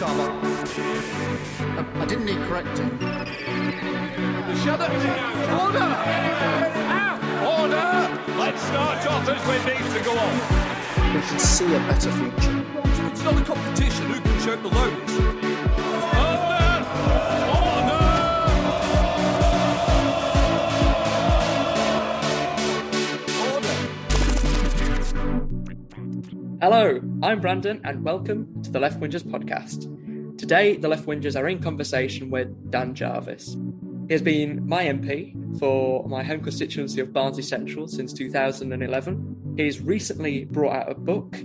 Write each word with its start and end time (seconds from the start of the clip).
Uh, 0.00 0.06
I 1.96 2.06
didn't 2.06 2.24
need 2.24 2.38
correcting. 2.48 2.98
Shut 4.64 4.80
up! 4.80 4.90
Order! 5.60 5.88
Order! 7.44 7.88
Let's 8.38 8.62
start 8.62 9.06
off 9.06 9.28
as 9.28 9.42
we 9.46 9.56
need 9.70 9.84
to 9.92 10.00
go 10.02 10.12
on. 10.18 10.34
We 11.14 11.20
can 11.20 11.38
see 11.38 11.74
a 11.74 11.78
better 11.80 12.10
future. 12.10 12.64
It's 13.10 13.22
not 13.22 13.38
a 13.38 13.44
competition 13.44 14.06
who 14.06 14.20
can 14.20 14.40
shout 14.40 14.62
the 14.62 14.68
loudest. 14.68 15.20
Order! 23.42 23.82
Hello, 26.62 27.00
I'm 27.22 27.40
Brandon, 27.40 27.80
and 27.84 28.02
welcome 28.02 28.61
to 28.72 28.78
the 28.78 28.80
Left 28.80 29.00
Wingers 29.00 29.22
podcast. 29.22 30.38
Today, 30.38 30.76
the 30.76 30.88
Left 30.88 31.04
Wingers 31.04 31.38
are 31.38 31.46
in 31.46 31.60
conversation 31.60 32.30
with 32.30 32.70
Dan 32.70 32.94
Jarvis. 32.94 33.54
He 34.08 34.14
has 34.14 34.22
been 34.22 34.66
my 34.66 34.84
MP 34.84 35.58
for 35.58 36.08
my 36.08 36.22
home 36.22 36.40
constituency 36.42 37.02
of 37.02 37.12
Barnsley 37.12 37.42
Central 37.42 37.86
since 37.86 38.14
2011. 38.14 39.54
He's 39.58 39.80
recently 39.80 40.46
brought 40.46 40.74
out 40.74 40.90
a 40.90 40.94
book, 40.94 41.36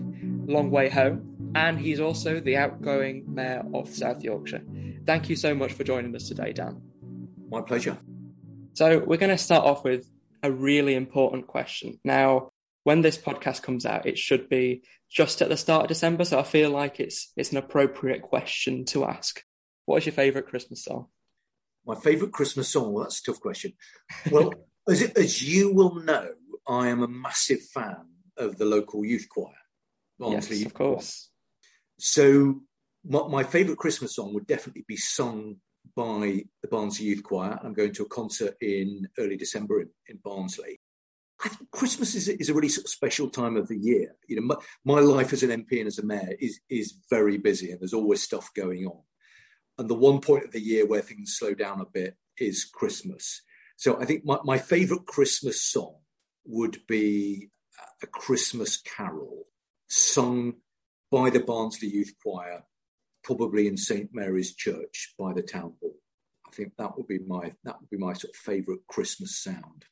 Long 0.46 0.72
Way 0.72 0.88
Home, 0.88 1.52
and 1.54 1.78
he's 1.78 2.00
also 2.00 2.40
the 2.40 2.56
outgoing 2.56 3.26
Mayor 3.28 3.66
of 3.74 3.90
South 3.90 4.24
Yorkshire. 4.24 4.62
Thank 5.06 5.28
you 5.28 5.36
so 5.36 5.54
much 5.54 5.74
for 5.74 5.84
joining 5.84 6.16
us 6.16 6.30
today, 6.30 6.54
Dan. 6.54 6.82
My 7.50 7.60
pleasure. 7.62 7.98
So, 8.74 9.00
we're 9.00 9.18
going 9.18 9.32
to 9.32 9.38
start 9.38 9.66
off 9.66 9.84
with 9.84 10.10
a 10.44 10.52
really 10.52 10.96
important 10.96 11.48
question. 11.48 12.00
Now, 12.06 12.52
when 12.88 13.02
this 13.02 13.18
podcast 13.18 13.64
comes 13.64 13.86
out, 13.86 14.06
it 14.06 14.18
should 14.18 14.48
be 14.48 14.82
just 15.10 15.42
at 15.42 15.50
the 15.50 15.58
start 15.58 15.82
of 15.82 15.88
December, 15.90 16.24
so 16.24 16.40
I 16.40 16.44
feel 16.44 16.70
like 16.70 17.02
it's 17.02 17.34
it's 17.36 17.52
an 17.52 17.58
appropriate 17.58 18.22
question 18.22 18.86
to 18.86 19.04
ask. 19.04 19.44
What 19.84 19.98
is 19.98 20.06
your 20.06 20.14
favourite 20.14 20.48
Christmas 20.48 20.86
song? 20.86 21.08
My 21.86 21.96
favourite 21.96 22.32
Christmas 22.32 22.70
song. 22.70 22.94
Well, 22.94 23.04
that's 23.04 23.20
a 23.20 23.24
tough 23.24 23.42
question. 23.42 23.74
Well, 24.32 24.54
as, 24.90 25.02
as 25.02 25.44
you 25.44 25.74
will 25.74 25.96
know, 25.96 26.30
I 26.66 26.88
am 26.88 27.04
a 27.04 27.10
massive 27.10 27.60
fan 27.74 28.06
of 28.38 28.58
the 28.58 28.64
local 28.64 29.04
youth 29.04 29.28
choir. 29.28 29.52
Barnsley 30.18 30.56
yes, 30.56 30.64
Youth 30.64 30.68
of 30.68 30.74
course. 30.74 31.30
So 32.00 32.62
my, 33.04 33.28
my 33.28 33.44
favourite 33.44 33.80
Christmas 33.80 34.16
song 34.16 34.34
would 34.34 34.48
definitely 34.48 34.86
be 34.88 34.96
sung 34.96 35.58
by 35.94 36.46
the 36.62 36.70
Barnsley 36.72 37.08
Youth 37.08 37.24
Choir. 37.24 37.60
I'm 37.62 37.74
going 37.74 37.92
to 37.96 38.04
a 38.04 38.08
concert 38.08 38.56
in 38.62 39.10
early 39.18 39.36
December 39.36 39.82
in, 39.82 39.90
in 40.08 40.20
Barnsley. 40.24 40.80
I 41.44 41.50
think 41.50 41.70
Christmas 41.72 42.16
is, 42.16 42.28
a- 42.28 42.40
is 42.40 42.50
a 42.50 42.54
really 42.54 42.70
sort 42.70 42.86
of 42.86 42.90
special 42.90 43.30
time 43.30 43.58
of 43.58 43.68
the 43.68 43.78
year. 43.78 44.16
You 44.28 44.38
know, 44.38 44.42
my, 44.42 44.56
my 44.96 45.00
life 45.02 45.34
as 45.34 45.44
an 45.44 45.50
MP 45.50 45.80
and 45.80 45.88
as 45.88 46.00
a 46.00 46.06
mayor 46.06 46.36
is 46.40 46.60
is 46.70 46.96
very 47.10 47.38
busy, 47.38 47.72
and 47.72 47.80
there's 47.80 47.94
always 47.94 48.22
stuff 48.24 48.50
going 48.56 48.86
on. 48.86 49.02
And 49.78 49.90
the 49.90 49.96
one 49.96 50.20
point 50.22 50.46
of 50.46 50.52
the 50.52 50.62
year 50.62 50.86
where 50.86 51.02
things 51.02 51.36
slow 51.38 51.54
down 51.54 51.82
a 51.82 51.86
bit 51.86 52.16
is 52.38 52.66
Christmas. 52.66 53.42
So 53.76 54.02
I 54.02 54.06
think 54.06 54.26
my, 54.26 54.40
my 54.44 54.58
favourite 54.58 55.06
Christmas 55.06 55.62
song 55.62 55.98
would 56.46 56.80
be 56.88 57.50
a 58.02 58.08
Christmas 58.08 58.78
carol 58.78 59.44
sung 59.88 60.54
by 61.12 61.30
the 61.30 61.40
Barnsley 61.40 61.90
Youth 61.90 62.14
Choir, 62.24 62.64
probably 63.24 63.68
in 63.68 63.78
St 63.78 64.10
Mary's 64.14 64.56
Church 64.56 65.14
by 65.18 65.34
the 65.34 65.44
town 65.44 65.74
hall. 65.80 65.96
I 66.48 66.52
think 66.52 66.74
that 66.78 66.98
would 66.98 67.08
be 67.08 67.20
my 67.20 67.52
that 67.64 67.80
would 67.80 67.90
be 67.90 67.98
my 67.98 68.14
sort 68.14 68.34
of 68.34 68.38
favourite 68.38 68.82
Christmas 68.88 69.38
sound. 69.38 69.86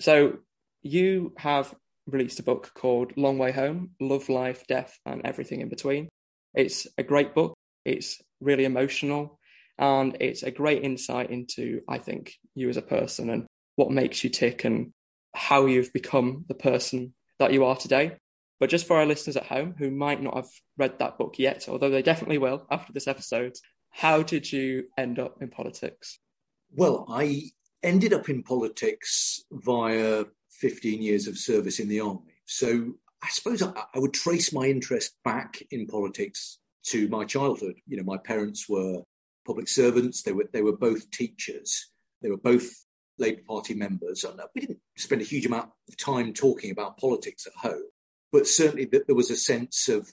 So 0.00 0.40
you 0.86 1.34
have 1.38 1.74
released 2.06 2.38
a 2.38 2.44
book 2.44 2.72
called 2.74 3.16
Long 3.16 3.38
Way 3.38 3.52
Home: 3.52 3.90
Love, 4.00 4.28
Life, 4.28 4.66
Death, 4.66 4.98
and 5.04 5.22
Everything 5.24 5.60
in 5.60 5.68
Between. 5.68 6.08
It's 6.54 6.86
a 6.96 7.02
great 7.02 7.34
book. 7.34 7.54
It's 7.84 8.20
really 8.40 8.64
emotional, 8.64 9.38
and 9.78 10.16
it's 10.20 10.42
a 10.42 10.50
great 10.50 10.82
insight 10.82 11.30
into, 11.30 11.82
I 11.88 11.98
think, 11.98 12.34
you 12.54 12.68
as 12.68 12.76
a 12.76 12.82
person 12.82 13.30
and 13.30 13.46
what 13.76 13.90
makes 13.90 14.24
you 14.24 14.30
tick 14.30 14.64
and 14.64 14.92
how 15.34 15.66
you've 15.66 15.92
become 15.92 16.44
the 16.48 16.54
person 16.54 17.14
that 17.38 17.52
you 17.52 17.64
are 17.64 17.76
today. 17.76 18.16
But 18.58 18.70
just 18.70 18.86
for 18.86 18.96
our 18.96 19.06
listeners 19.06 19.36
at 19.36 19.46
home 19.46 19.74
who 19.78 19.90
might 19.90 20.22
not 20.22 20.34
have 20.34 20.48
read 20.78 20.98
that 20.98 21.18
book 21.18 21.38
yet, 21.38 21.68
although 21.68 21.90
they 21.90 22.02
definitely 22.02 22.38
will 22.38 22.66
after 22.70 22.92
this 22.92 23.06
episode, 23.06 23.54
how 23.90 24.22
did 24.22 24.50
you 24.50 24.84
end 24.96 25.18
up 25.18 25.42
in 25.42 25.50
politics? 25.50 26.18
Well, 26.72 27.06
I 27.08 27.50
ended 27.82 28.12
up 28.14 28.28
in 28.28 28.42
politics 28.42 29.42
via 29.52 30.24
15 30.60 31.02
years 31.02 31.26
of 31.26 31.38
service 31.38 31.78
in 31.78 31.88
the 31.88 32.00
army. 32.00 32.34
So 32.46 32.94
I 33.22 33.28
suppose 33.28 33.62
I, 33.62 33.72
I 33.94 33.98
would 33.98 34.14
trace 34.14 34.52
my 34.52 34.66
interest 34.66 35.14
back 35.24 35.62
in 35.70 35.86
politics 35.86 36.58
to 36.88 37.08
my 37.08 37.24
childhood. 37.24 37.76
You 37.86 37.96
know, 37.96 38.04
my 38.04 38.18
parents 38.18 38.68
were 38.68 39.02
public 39.46 39.68
servants. 39.68 40.22
They 40.22 40.32
were 40.32 40.48
they 40.52 40.62
were 40.62 40.76
both 40.76 41.10
teachers. 41.10 41.90
They 42.22 42.30
were 42.30 42.36
both 42.36 42.68
Labour 43.18 43.42
Party 43.46 43.74
members. 43.74 44.24
And 44.24 44.40
uh, 44.40 44.46
we 44.54 44.62
didn't 44.62 44.80
spend 44.96 45.22
a 45.22 45.24
huge 45.24 45.46
amount 45.46 45.70
of 45.88 45.96
time 45.96 46.32
talking 46.32 46.70
about 46.70 46.98
politics 46.98 47.46
at 47.46 47.54
home, 47.54 47.84
but 48.32 48.46
certainly 48.46 48.84
that 48.86 49.06
there 49.06 49.16
was 49.16 49.30
a 49.30 49.36
sense 49.36 49.88
of 49.88 50.12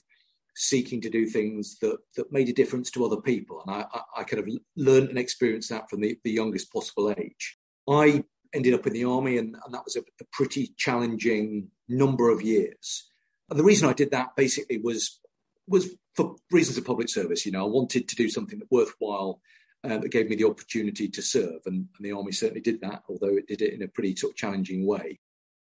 seeking 0.56 1.00
to 1.00 1.10
do 1.10 1.26
things 1.26 1.78
that 1.80 1.98
that 2.16 2.32
made 2.32 2.48
a 2.48 2.52
difference 2.52 2.90
to 2.92 3.04
other 3.04 3.20
people. 3.20 3.62
And 3.66 3.74
I, 3.74 3.86
I, 3.92 4.20
I 4.20 4.24
kind 4.24 4.40
of 4.40 4.48
learned 4.76 5.08
and 5.08 5.18
experienced 5.18 5.70
that 5.70 5.90
from 5.90 6.00
the, 6.00 6.18
the 6.24 6.30
youngest 6.30 6.72
possible 6.72 7.14
age. 7.16 7.58
I 7.88 8.24
ended 8.54 8.74
up 8.74 8.86
in 8.86 8.92
the 8.92 9.04
army, 9.04 9.36
and, 9.36 9.56
and 9.64 9.74
that 9.74 9.84
was 9.84 9.96
a, 9.96 10.00
a 10.00 10.24
pretty 10.32 10.72
challenging 10.76 11.68
number 11.88 12.30
of 12.30 12.40
years. 12.40 13.10
And 13.50 13.58
the 13.58 13.64
reason 13.64 13.88
I 13.88 13.92
did 13.92 14.10
that 14.12 14.36
basically 14.36 14.78
was 14.78 15.20
was 15.66 15.94
for 16.14 16.36
reasons 16.50 16.78
of 16.78 16.84
public 16.84 17.08
service. 17.08 17.44
You 17.44 17.52
know, 17.52 17.64
I 17.64 17.68
wanted 17.68 18.08
to 18.08 18.16
do 18.16 18.28
something 18.28 18.58
that 18.58 18.70
worthwhile 18.70 19.40
uh, 19.82 19.98
that 19.98 20.10
gave 20.12 20.28
me 20.28 20.36
the 20.36 20.46
opportunity 20.46 21.08
to 21.08 21.22
serve, 21.22 21.60
and, 21.66 21.88
and 21.96 22.00
the 22.00 22.12
army 22.12 22.32
certainly 22.32 22.60
did 22.60 22.80
that, 22.80 23.02
although 23.08 23.36
it 23.36 23.46
did 23.46 23.62
it 23.62 23.74
in 23.74 23.82
a 23.82 23.88
pretty 23.88 24.14
sort 24.16 24.32
of 24.32 24.36
challenging 24.36 24.86
way. 24.86 25.20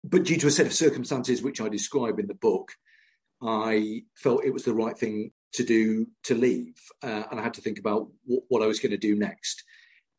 But 0.04 0.24
due 0.24 0.36
to 0.38 0.48
a 0.48 0.50
set 0.50 0.66
of 0.66 0.72
circumstances 0.72 1.42
which 1.42 1.60
I 1.60 1.68
describe 1.68 2.18
in 2.18 2.26
the 2.26 2.34
book, 2.34 2.72
I 3.40 4.02
felt 4.16 4.44
it 4.44 4.52
was 4.52 4.64
the 4.64 4.74
right 4.74 4.98
thing 4.98 5.32
to 5.54 5.64
do 5.64 6.06
to 6.24 6.34
leave, 6.34 6.76
uh, 7.02 7.24
and 7.30 7.38
I 7.38 7.42
had 7.42 7.54
to 7.54 7.60
think 7.60 7.78
about 7.78 8.08
what, 8.24 8.42
what 8.48 8.62
I 8.62 8.66
was 8.66 8.80
going 8.80 8.92
to 8.92 8.98
do 8.98 9.14
next. 9.14 9.62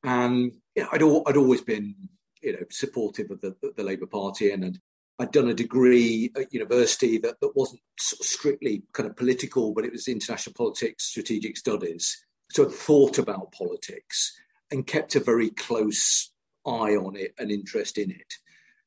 And 0.03 0.53
yeah, 0.75 0.88
I'd 0.91 1.02
al- 1.02 1.23
I'd 1.28 1.38
always 1.38 1.62
been 1.62 1.96
you 2.44 2.54
know 2.54 2.66
supportive 2.70 3.31
of 3.31 3.42
the, 3.42 3.56
the 3.76 3.84
Labour 3.84 4.08
Party, 4.08 4.52
and 4.52 4.66
I'd, 4.66 4.78
I'd 5.20 5.31
done 5.31 5.50
a 5.50 5.54
degree 5.54 6.31
at 6.36 6.54
university 6.54 7.18
that, 7.20 7.40
that 7.40 7.56
wasn't 7.56 7.81
sort 8.00 8.20
of 8.20 8.26
strictly 8.26 8.84
kind 8.94 9.09
of 9.09 9.16
political, 9.16 9.74
but 9.74 9.86
it 9.86 9.92
was 9.92 10.08
international 10.08 10.53
politics, 10.53 11.06
strategic 11.06 11.58
studies. 11.58 12.26
So 12.52 12.66
I'd 12.66 12.72
thought 12.72 13.18
about 13.18 13.52
politics 13.52 14.34
and 14.72 14.88
kept 14.88 15.16
a 15.16 15.20
very 15.20 15.50
close 15.50 16.32
eye 16.66 16.96
on 16.96 17.16
it 17.16 17.34
and 17.38 17.52
interest 17.52 17.98
in 17.98 18.12
it. 18.12 18.34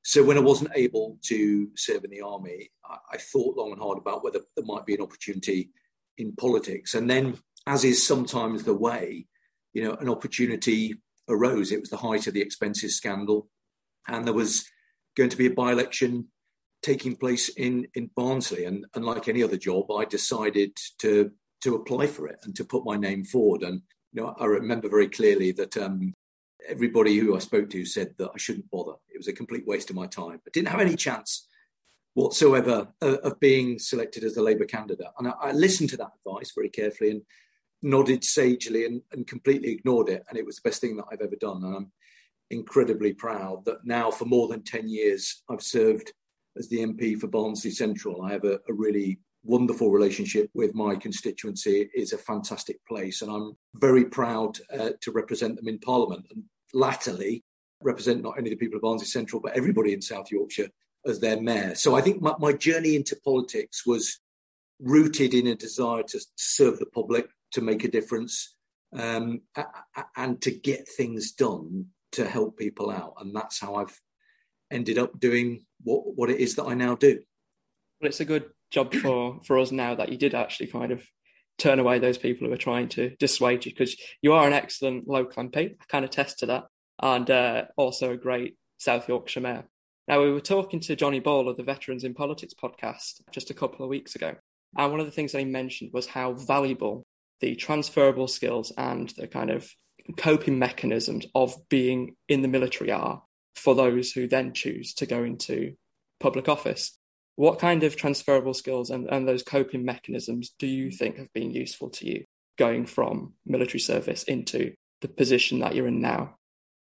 So 0.03 0.23
when 0.23 0.37
I 0.37 0.41
wasn't 0.41 0.71
able 0.75 1.19
to 1.23 1.69
serve 1.75 2.05
in 2.05 2.11
the 2.11 2.21
army, 2.21 2.71
I, 2.85 2.97
I 3.15 3.17
thought 3.17 3.57
long 3.57 3.73
and 3.73 3.81
hard 3.81 3.99
about 3.99 4.23
whether 4.23 4.41
there 4.55 4.65
might 4.65 4.87
be 4.87 4.95
an 4.95 5.03
opportunity 5.03 5.71
in 6.19 6.33
politics. 6.33 6.95
And 6.95 7.11
then, 7.11 7.39
as 7.67 7.85
is 7.85 8.07
sometimes 8.07 8.63
the 8.63 8.75
way, 8.75 9.27
you 9.75 9.83
know, 9.83 9.95
an 9.95 10.09
opportunity 10.09 10.95
arose. 11.29 11.73
It 11.73 11.81
was 11.81 11.91
the 11.91 11.97
height 11.97 12.27
of 12.27 12.35
the 12.35 12.43
expenses 12.43 12.97
scandal, 12.97 13.49
and 14.09 14.27
there 14.27 14.35
was 14.35 14.67
going 15.17 15.31
to 15.31 15.37
be 15.37 15.47
a 15.47 15.51
by-election 15.51 16.29
taking 16.83 17.17
place 17.17 17.49
in 17.49 17.87
in 17.95 18.11
Barnsley. 18.15 18.65
And, 18.65 18.87
and 18.95 19.05
like 19.05 19.29
any 19.29 19.43
other 19.43 19.57
job, 19.57 19.91
I 19.91 20.05
decided 20.05 20.77
to 20.99 21.31
to 21.63 21.75
apply 21.75 22.07
for 22.07 22.29
it 22.29 22.39
and 22.45 22.55
to 22.57 22.65
put 22.65 22.85
my 22.85 22.97
name 22.97 23.25
forward. 23.25 23.63
And 23.63 23.83
you 24.13 24.23
know, 24.23 24.35
I 24.39 24.45
remember 24.45 24.89
very 24.89 25.09
clearly 25.09 25.53
that 25.53 25.77
um, 25.77 26.15
everybody 26.69 27.17
who 27.19 27.37
I 27.37 27.39
spoke 27.39 27.71
to 27.71 27.85
said 27.85 28.15
that 28.19 28.31
I 28.35 28.39
shouldn't 28.39 28.71
bother. 28.71 28.95
It 29.09 29.19
was 29.19 29.29
a 29.29 29.33
complete 29.33 29.67
waste 29.67 29.91
of 29.91 29.97
my 29.97 30.07
time. 30.07 30.41
I 30.47 30.51
didn't 30.53 30.69
have 30.69 30.81
any 30.81 30.97
chance 30.97 31.49
whatsoever 32.15 32.89
uh, 33.03 33.19
of 33.23 33.39
being 33.41 33.79
selected 33.79 34.25
as 34.25 34.35
the 34.35 34.43
Labour 34.43 34.65
candidate. 34.65 35.07
And 35.19 35.29
I, 35.29 35.33
I, 35.33 35.53
listened 35.53 35.91
to 35.91 35.99
that 35.99 36.13
advice 36.25 36.53
very 36.55 36.71
carefully 36.71 37.11
and 37.11 37.23
nodded 37.87 38.25
sagely 38.25 38.85
and, 38.85 39.01
and, 39.13 39.27
completely 39.27 39.71
ignored 39.71 40.09
it. 40.09 40.25
And 40.29 40.37
it 40.37 40.45
was 40.45 40.57
the 40.57 40.69
best 40.69 40.81
thing 40.81 40.97
that 40.97 41.07
I've 41.11 41.21
ever 41.21 41.37
done. 41.37 41.63
And 41.63 41.77
I'm 41.77 41.93
incredibly 42.51 43.13
proud 43.13 43.65
that 43.65 43.85
now, 43.85 44.11
for 44.11 44.25
more 44.25 44.49
than 44.49 44.63
10 44.65 44.89
years, 44.89 45.43
I've 45.49 45.63
served 45.63 46.13
as 46.59 46.69
the 46.69 46.79
MP 46.79 47.19
for 47.19 47.29
Barnsley 47.29 47.71
Central. 47.71 48.23
I 48.23 48.33
have 48.33 48.45
a, 48.45 48.59
a 48.69 48.73
really 48.73 49.21
wonderful 49.45 49.93
relationship 49.93 50.51
with 50.53 50.75
my 50.75 50.97
constituency. 50.97 51.89
It's 51.95 52.13
a 52.13 52.19
fantastic 52.19 52.85
place. 52.87 53.23
And 53.23 53.31
I'm 53.31 53.57
very 53.77 54.05
proud 54.05 54.59
uh, 54.77 54.91
to 55.01 55.13
represent 55.13 55.57
them 55.57 55.69
in 55.69 55.79
Parliament. 55.79 56.27
And 56.35 56.43
latterly, 56.75 57.45
represent 57.81 58.23
not 58.23 58.37
only 58.37 58.51
the 58.51 58.57
people 58.57 58.77
of 58.77 58.83
Barnsley 58.83 59.07
Central, 59.07 59.41
but 59.41 59.57
everybody 59.57 59.93
in 59.93 60.03
South 60.03 60.33
Yorkshire 60.33 60.69
as 61.07 61.21
their 61.21 61.41
mayor. 61.41 61.77
So 61.77 61.95
I 61.95 62.01
think 62.01 62.21
my, 62.21 62.35
my 62.41 62.53
journey 62.53 62.97
into 62.97 63.17
politics 63.25 63.87
was 63.87 64.19
rooted 64.81 65.35
in 65.35 65.47
a 65.47 65.55
desire 65.55 66.03
to 66.03 66.21
serve 66.37 66.79
the 66.79 66.87
public, 66.87 67.29
to 67.57 67.63
make 67.63 67.85
a 67.85 67.91
difference, 67.91 68.55
um, 68.93 69.41
and 70.17 70.41
to 70.43 70.51
get 70.51 70.87
things 70.87 71.33
done 71.33 71.87
to 72.13 72.27
help 72.27 72.59
people 72.59 72.91
out. 72.91 73.15
And 73.19 73.35
that's 73.35 73.59
how 73.59 73.77
I've 73.77 73.99
ended 74.71 74.99
up 74.99 75.19
doing 75.19 75.65
what, 75.83 76.17
what 76.17 76.31
it 76.31 76.39
is 76.39 76.55
that 76.57 76.65
I 76.65 76.75
now 76.75 76.95
do. 76.97 77.21
Well, 78.01 78.09
it's 78.09 78.21
a 78.21 78.27
good 78.27 78.51
job 78.71 78.95
for, 78.95 79.41
for 79.47 79.59
us 79.59 79.73
now 79.73 79.95
that 79.95 80.11
you 80.11 80.19
did 80.19 80.35
actually 80.35 80.67
kind 80.67 80.93
of 80.93 81.03
turn 81.59 81.79
away 81.79 81.99
those 81.99 82.19
people 82.19 82.47
who 82.47 82.53
are 82.53 82.59
trying 82.59 82.89
to 82.91 83.17
dissuade 83.17 83.65
you 83.65 83.73
because 83.73 83.97
you 84.21 84.35
are 84.35 84.47
an 84.47 84.53
excellent 84.53 85.09
local 85.09 85.43
MP. 85.43 85.73
I 85.81 85.85
kind 85.89 86.05
of 86.05 86.11
attest 86.11 86.41
to 86.41 86.47
that, 86.47 86.65
and 87.01 87.31
uh, 87.31 87.65
also 87.79 88.13
a 88.13 88.19
great 88.19 88.57
South 88.77 89.09
Yorkshire 89.09 89.41
mayor. 89.41 89.65
Now, 90.09 90.23
we 90.23 90.31
were 90.31 90.41
talking 90.41 90.81
to 90.81 90.95
Johnny 90.95 91.21
Ball 91.21 91.49
of 91.49 91.57
the 91.57 91.63
Veterans 91.63 92.05
in 92.05 92.13
Politics 92.13 92.55
podcast 92.55 93.23
just 93.33 93.51
a 93.51 93.55
couple 93.55 93.83
of 93.83 93.89
weeks 93.89 94.15
ago. 94.15 94.35
And 94.77 94.91
one 94.91 95.01
of 95.01 95.07
the 95.07 95.13
things 95.13 95.33
that 95.33 95.39
he 95.39 95.47
mentioned 95.47 95.91
was 95.93 96.07
how 96.07 96.35
valuable 96.35 97.06
the 97.41 97.55
transferable 97.57 98.29
skills 98.29 98.73
and 98.77 99.11
the 99.17 99.27
kind 99.27 99.51
of 99.51 99.71
coping 100.17 100.59
mechanisms 100.59 101.27
of 101.35 101.57
being 101.69 102.17
in 102.29 102.43
the 102.43 102.49
military 102.49 102.93
are 102.93 103.23
for 103.55 103.75
those 103.75 104.13
who 104.13 104.27
then 104.27 104.53
choose 104.53 104.95
to 104.95 105.07
go 105.07 105.25
into 105.25 105.75
public 106.21 106.49
office. 106.49 106.99
What 107.35 107.59
kind 107.59 107.83
of 107.83 107.97
transferable 107.97 108.55
skills 108.55 108.91
and, 108.91 109.09
and 109.09 109.29
those 109.29 109.43
coping 109.43 109.85
mechanisms 109.85 110.55
do 110.59 110.67
you 110.67 110.91
think 110.91 111.19
have 111.19 111.33
been 111.33 111.51
useful 111.51 111.91
to 111.91 112.07
you 112.07 112.25
going 112.57 112.87
from 112.87 113.35
military 113.45 113.81
service 113.81 114.23
into 114.23 114.73
the 115.03 115.09
position 115.09 115.59
that 115.61 115.75
you're 115.75 115.89
in 115.89 116.01
now? 116.01 116.37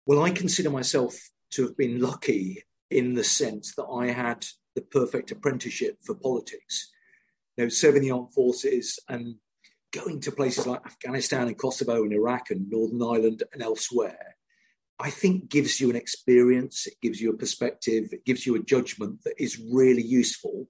Well, 0.06 0.22
I 0.22 0.30
consider 0.30 0.70
myself 0.70 1.16
to 1.52 1.62
have 1.62 1.76
been 1.76 2.00
lucky 2.00 2.62
in 2.90 3.14
the 3.14 3.24
sense 3.24 3.74
that 3.74 3.86
I 3.86 4.08
had 4.08 4.46
the 4.74 4.82
perfect 4.82 5.30
apprenticeship 5.30 5.98
for 6.04 6.14
politics. 6.14 6.92
You 7.56 7.64
know, 7.64 7.68
serving 7.68 8.02
the 8.02 8.10
armed 8.10 8.32
forces 8.32 8.98
and 9.08 9.36
going 9.94 10.20
to 10.20 10.32
places 10.32 10.66
like 10.66 10.84
Afghanistan 10.84 11.46
and 11.46 11.58
Kosovo 11.58 12.02
and 12.02 12.12
Iraq 12.12 12.50
and 12.50 12.68
Northern 12.70 13.02
Ireland 13.02 13.42
and 13.52 13.62
elsewhere, 13.62 14.36
I 14.98 15.10
think 15.10 15.48
gives 15.48 15.80
you 15.80 15.90
an 15.90 15.96
experience, 15.96 16.86
it 16.86 16.94
gives 17.02 17.20
you 17.20 17.30
a 17.30 17.36
perspective, 17.36 18.12
it 18.12 18.24
gives 18.24 18.46
you 18.46 18.54
a 18.54 18.62
judgment 18.62 19.24
that 19.24 19.34
is 19.38 19.60
really 19.72 20.02
useful 20.02 20.68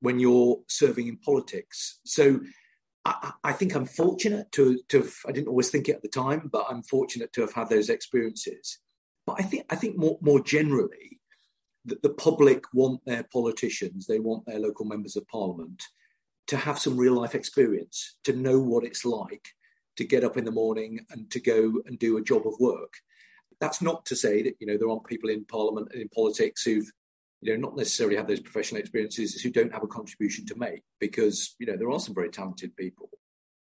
when 0.00 0.18
you're 0.18 0.60
serving 0.68 1.08
in 1.08 1.16
politics. 1.16 2.00
So 2.04 2.40
I, 3.04 3.32
I 3.44 3.52
think 3.52 3.74
I'm 3.74 3.86
fortunate 3.86 4.52
to, 4.52 4.80
to 4.88 4.98
have, 4.98 5.14
I 5.26 5.32
didn't 5.32 5.48
always 5.48 5.70
think 5.70 5.88
it 5.88 5.96
at 5.96 6.02
the 6.02 6.08
time, 6.08 6.50
but 6.52 6.66
I'm 6.68 6.82
fortunate 6.82 7.32
to 7.34 7.40
have 7.42 7.54
had 7.54 7.68
those 7.68 7.88
experiences. 7.88 8.78
But 9.26 9.36
I 9.40 9.42
think 9.42 9.66
I 9.70 9.76
think 9.76 9.96
more 9.96 10.18
more 10.20 10.40
generally, 10.40 11.20
that 11.86 12.02
the 12.02 12.10
public 12.10 12.64
want 12.72 13.04
their 13.06 13.24
politicians, 13.32 14.06
they 14.06 14.20
want 14.20 14.46
their 14.46 14.60
local 14.60 14.86
members 14.86 15.16
of 15.16 15.26
parliament 15.26 15.82
to 16.48 16.56
have 16.56 16.78
some 16.78 16.96
real 16.96 17.14
life 17.14 17.34
experience, 17.34 18.16
to 18.24 18.32
know 18.32 18.58
what 18.60 18.84
it's 18.84 19.04
like 19.04 19.48
to 19.96 20.04
get 20.04 20.24
up 20.24 20.36
in 20.36 20.44
the 20.44 20.50
morning 20.50 21.04
and 21.10 21.30
to 21.30 21.40
go 21.40 21.80
and 21.86 21.98
do 21.98 22.16
a 22.16 22.22
job 22.22 22.46
of 22.46 22.54
work. 22.60 22.94
That's 23.60 23.80
not 23.80 24.04
to 24.06 24.16
say 24.16 24.42
that 24.42 24.56
you 24.60 24.66
know 24.66 24.76
there 24.76 24.88
aren't 24.88 25.06
people 25.06 25.30
in 25.30 25.44
parliament 25.44 25.88
and 25.92 26.02
in 26.02 26.08
politics 26.10 26.62
who've 26.62 26.90
you 27.40 27.52
know 27.52 27.60
not 27.60 27.76
necessarily 27.76 28.16
have 28.16 28.28
those 28.28 28.40
professional 28.40 28.80
experiences 28.80 29.40
who 29.40 29.50
don't 29.50 29.72
have 29.72 29.82
a 29.82 29.88
contribution 29.88 30.46
to 30.46 30.58
make 30.58 30.82
because 31.00 31.54
you 31.58 31.66
know 31.66 31.76
there 31.76 31.90
are 31.90 32.00
some 32.00 32.14
very 32.14 32.28
talented 32.28 32.76
people. 32.76 33.08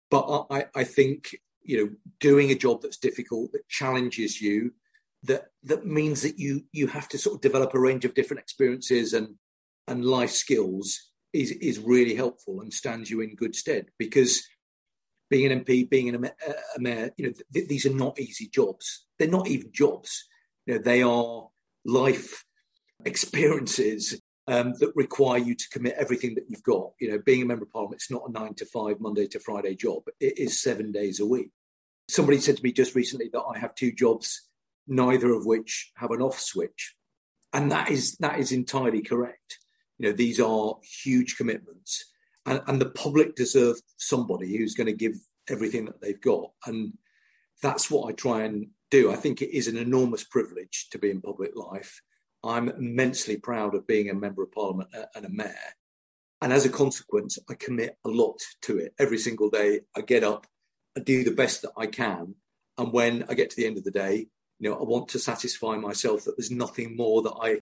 But 0.09 0.45
I, 0.51 0.65
I 0.75 0.83
think 0.83 1.35
you 1.63 1.77
know 1.77 1.91
doing 2.19 2.51
a 2.51 2.55
job 2.55 2.81
that's 2.81 2.97
difficult 2.97 3.51
that 3.53 3.67
challenges 3.67 4.39
you 4.39 4.73
that 5.23 5.47
that 5.63 5.85
means 5.85 6.21
that 6.21 6.37
you 6.37 6.63
you 6.71 6.87
have 6.87 7.07
to 7.09 7.17
sort 7.17 7.35
of 7.35 7.41
develop 7.41 7.73
a 7.73 7.79
range 7.79 8.05
of 8.05 8.13
different 8.13 8.41
experiences 8.41 9.13
and 9.13 9.35
and 9.87 10.05
life 10.05 10.31
skills 10.31 11.10
is 11.33 11.51
is 11.51 11.79
really 11.79 12.15
helpful 12.15 12.61
and 12.61 12.73
stands 12.73 13.09
you 13.09 13.21
in 13.21 13.35
good 13.35 13.55
stead 13.55 13.87
because 13.97 14.45
being 15.29 15.51
an 15.51 15.63
MP, 15.63 15.89
being 15.89 16.13
a, 16.13 16.19
a 16.75 16.79
mayor, 16.79 17.11
you 17.17 17.27
know, 17.27 17.33
th- 17.53 17.67
these 17.69 17.85
are 17.85 17.93
not 17.93 18.19
easy 18.19 18.47
jobs. 18.47 19.05
They're 19.17 19.29
not 19.29 19.47
even 19.47 19.71
jobs. 19.71 20.27
You 20.65 20.75
know, 20.75 20.81
they 20.81 21.01
are 21.01 21.47
life 21.85 22.43
experiences 23.05 24.21
um, 24.47 24.73
that 24.79 24.91
require 24.93 25.39
you 25.39 25.55
to 25.55 25.69
commit 25.69 25.95
everything 25.97 26.35
that 26.35 26.45
you've 26.49 26.63
got. 26.63 26.91
You 26.99 27.11
know, 27.11 27.19
being 27.25 27.41
a 27.41 27.45
member 27.45 27.63
of 27.63 27.71
parliament, 27.71 28.01
it's 28.01 28.11
not 28.11 28.27
a 28.27 28.31
nine 28.31 28.55
to 28.55 28.65
five, 28.65 28.99
Monday 28.99 29.25
to 29.27 29.39
Friday 29.39 29.75
job. 29.75 30.03
It 30.19 30.37
is 30.37 30.61
seven 30.61 30.91
days 30.91 31.21
a 31.21 31.25
week. 31.25 31.51
Somebody 32.09 32.39
said 32.39 32.57
to 32.57 32.63
me 32.63 32.73
just 32.73 32.93
recently 32.93 33.29
that 33.31 33.41
I 33.41 33.57
have 33.57 33.73
two 33.73 33.93
jobs 33.93 34.49
neither 34.87 35.33
of 35.33 35.45
which 35.45 35.91
have 35.95 36.11
an 36.11 36.21
off 36.21 36.39
switch. 36.39 36.95
And 37.53 37.71
that 37.71 37.89
is 37.89 38.17
that 38.17 38.39
is 38.39 38.51
entirely 38.51 39.01
correct. 39.01 39.59
You 40.01 40.09
know, 40.09 40.15
these 40.15 40.39
are 40.39 40.77
huge 41.03 41.37
commitments. 41.37 42.11
And, 42.47 42.59
and 42.65 42.81
the 42.81 42.89
public 42.89 43.35
deserve 43.35 43.75
somebody 43.97 44.57
who's 44.57 44.73
going 44.73 44.87
to 44.87 44.93
give 44.93 45.13
everything 45.47 45.85
that 45.85 46.01
they've 46.01 46.19
got. 46.19 46.49
And 46.65 46.93
that's 47.61 47.91
what 47.91 48.09
I 48.09 48.13
try 48.13 48.45
and 48.45 48.69
do. 48.89 49.11
I 49.11 49.15
think 49.15 49.43
it 49.43 49.55
is 49.55 49.67
an 49.67 49.77
enormous 49.77 50.23
privilege 50.23 50.87
to 50.89 50.97
be 50.97 51.11
in 51.11 51.21
public 51.21 51.51
life. 51.55 52.01
I'm 52.43 52.69
immensely 52.69 53.37
proud 53.37 53.75
of 53.75 53.85
being 53.85 54.09
a 54.09 54.15
member 54.15 54.41
of 54.41 54.51
parliament 54.51 54.89
uh, 54.97 55.05
and 55.13 55.23
a 55.23 55.29
mayor. 55.29 55.75
And 56.41 56.51
as 56.51 56.65
a 56.65 56.69
consequence, 56.69 57.37
I 57.47 57.53
commit 57.53 57.99
a 58.03 58.09
lot 58.09 58.39
to 58.63 58.79
it. 58.79 58.95
Every 58.97 59.19
single 59.19 59.51
day, 59.51 59.81
I 59.95 60.01
get 60.01 60.23
up, 60.23 60.47
I 60.97 61.01
do 61.01 61.23
the 61.23 61.29
best 61.29 61.61
that 61.61 61.73
I 61.77 61.85
can. 61.85 62.33
And 62.79 62.91
when 62.91 63.23
I 63.29 63.35
get 63.35 63.51
to 63.51 63.55
the 63.55 63.67
end 63.67 63.77
of 63.77 63.83
the 63.83 63.91
day, 63.91 64.25
you 64.57 64.67
know, 64.67 64.79
I 64.79 64.83
want 64.83 65.09
to 65.09 65.19
satisfy 65.19 65.75
myself 65.75 66.23
that 66.23 66.37
there's 66.37 66.49
nothing 66.49 66.95
more 66.95 67.21
that 67.21 67.35
I 67.39 67.59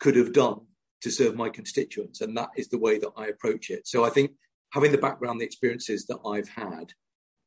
could 0.00 0.16
have 0.16 0.32
done 0.32 0.62
to 1.02 1.10
serve 1.10 1.34
my 1.36 1.48
constituents. 1.48 2.20
And 2.20 2.36
that 2.36 2.50
is 2.56 2.68
the 2.68 2.78
way 2.78 2.98
that 2.98 3.12
I 3.16 3.26
approach 3.26 3.70
it. 3.70 3.86
So 3.86 4.04
I 4.04 4.10
think 4.10 4.32
having 4.72 4.92
the 4.92 4.98
background, 4.98 5.40
the 5.40 5.44
experiences 5.44 6.06
that 6.06 6.18
I've 6.26 6.48
had 6.48 6.92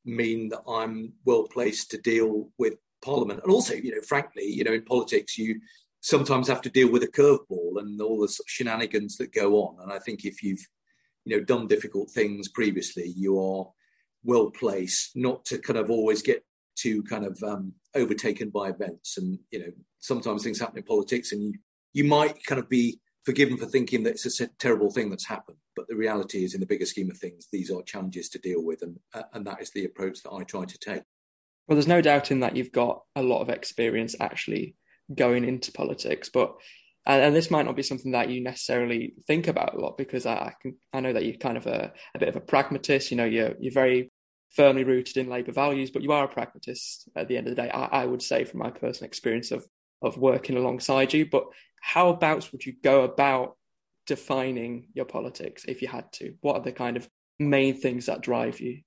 mean 0.06 0.50
that 0.50 0.62
I'm 0.68 1.14
well 1.26 1.44
placed 1.44 1.92
to 1.92 1.98
deal 1.98 2.50
with 2.58 2.76
Parliament. 3.04 3.42
And 3.44 3.52
also, 3.52 3.74
you 3.74 3.96
know, 3.96 4.02
frankly, 4.02 4.46
you 4.46 4.64
know, 4.64 4.74
in 4.74 4.84
politics, 4.84 5.38
you 5.38 5.60
sometimes 6.02 6.48
have 6.48 6.62
to 6.62 6.70
deal 6.70 6.92
with 6.92 7.04
a 7.04 7.08
curveball 7.08 7.80
and 7.80 8.02
all 8.02 8.22
the 8.22 8.34
shenanigans 8.48 9.18
that 9.18 9.34
go 9.34 9.56
on. 9.56 9.82
And 9.82 9.92
I 9.92 10.00
think 10.00 10.24
if 10.24 10.44
you've, 10.44 10.66
you 11.26 11.38
know, 11.38 11.44
done 11.44 11.68
difficult 11.68 12.12
things 12.12 12.48
previously, 12.48 13.14
you 13.16 13.40
are 13.40 13.68
well 14.24 14.50
placed 14.52 15.16
not 15.16 15.46
to 15.46 15.58
kind 15.58 15.78
of 15.78 15.90
always 15.90 16.22
get 16.22 16.44
too 16.76 17.04
kind 17.04 17.26
of 17.26 17.42
um, 17.44 17.74
overtaken 17.96 18.50
by 18.50 18.70
events. 18.70 19.18
And 19.18 19.40
you 19.52 19.60
know, 19.60 19.72
sometimes 20.00 20.44
things 20.44 20.60
happen 20.60 20.78
in 20.78 20.84
politics, 20.84 21.32
and 21.32 21.42
you 21.42 21.54
you 21.94 22.04
might 22.04 22.44
kind 22.46 22.60
of 22.60 22.70
be 22.70 23.00
forgiven 23.28 23.58
for 23.58 23.66
thinking 23.66 24.04
that 24.04 24.12
it's 24.12 24.40
a 24.40 24.48
terrible 24.58 24.90
thing 24.90 25.10
that's 25.10 25.28
happened. 25.28 25.58
But 25.76 25.90
the 25.90 25.98
reality 25.98 26.46
is, 26.46 26.54
in 26.54 26.62
the 26.62 26.66
bigger 26.66 26.86
scheme 26.86 27.12
of 27.12 27.18
things, 27.18 27.50
these 27.52 27.70
are 27.70 27.84
challenges 27.84 28.30
to 28.30 28.40
deal 28.40 28.64
with, 28.64 28.82
and 28.84 28.98
uh, 29.14 29.24
and 29.34 29.46
that 29.46 29.62
is 29.62 29.70
the 29.72 29.84
approach 29.84 30.24
that 30.24 30.32
I 30.32 30.44
try 30.44 30.64
to 30.64 30.78
take. 30.78 31.04
Well, 31.68 31.76
there's 31.76 31.88
no 31.88 32.02
doubt 32.02 32.32
in 32.32 32.40
that 32.40 32.56
you've 32.56 32.72
got 32.72 33.02
a 33.18 33.22
lot 33.22 33.42
of 33.42 33.50
experience 33.50 34.16
actually 34.22 34.76
going 35.14 35.44
into 35.44 35.74
politics, 35.74 36.30
but 36.34 36.56
and, 37.06 37.22
and, 37.22 37.36
this 37.36 37.52
might 37.52 37.66
not 37.66 37.76
be 37.76 37.84
something 37.84 38.14
that 38.14 38.30
you 38.30 38.42
necessarily 38.42 39.14
think 39.28 39.50
about 39.50 39.76
a 39.76 39.80
lot 39.80 39.98
because 39.98 40.26
I, 40.26 40.34
I 40.34 40.54
can 40.62 40.78
I 40.94 41.02
know 41.02 41.12
that 41.12 41.26
you're 41.26 41.36
kind 41.36 41.58
of 41.58 41.68
a, 41.68 41.92
a 42.16 42.20
bit 42.20 42.30
of 42.30 42.38
a 42.38 42.42
pragmatist. 42.42 43.12
You 43.12 43.18
know, 43.18 43.26
you're 43.26 43.56
you're 43.60 43.74
very 43.74 44.10
firmly 44.52 44.86
rooted 44.86 45.18
in 45.18 45.30
Labour 45.30 45.52
values, 45.52 45.92
but 45.92 46.02
you 46.02 46.14
are 46.14 46.24
a 46.24 46.30
pragmatist 46.30 47.10
at 47.18 47.28
the 47.28 47.36
end 47.36 47.48
of 47.48 47.56
the 47.56 47.62
day. 47.62 47.70
I, 47.70 48.04
I, 48.04 48.06
would 48.06 48.22
say, 48.22 48.46
from 48.46 48.60
my 48.60 48.72
personal 48.72 49.08
experience 49.08 49.52
of 49.52 49.68
of 50.02 50.18
working 50.18 50.56
alongside 50.56 51.14
you. 51.14 51.26
But 51.26 51.48
how 51.88 52.10
about 52.10 52.52
would 52.52 52.66
you 52.66 52.74
go 52.84 53.06
about 53.06 53.56
defining 54.08 54.90
your 54.94 55.06
politics 55.06 55.64
if 55.70 55.82
you 55.82 55.88
had 55.88 56.12
to? 56.12 56.34
What 56.42 56.58
are 56.58 56.62
the 56.62 56.74
kind 56.74 56.98
of 56.98 57.08
main 57.40 57.80
things 57.80 58.08
that 58.08 58.20
drive 58.20 58.60
you? 58.60 58.82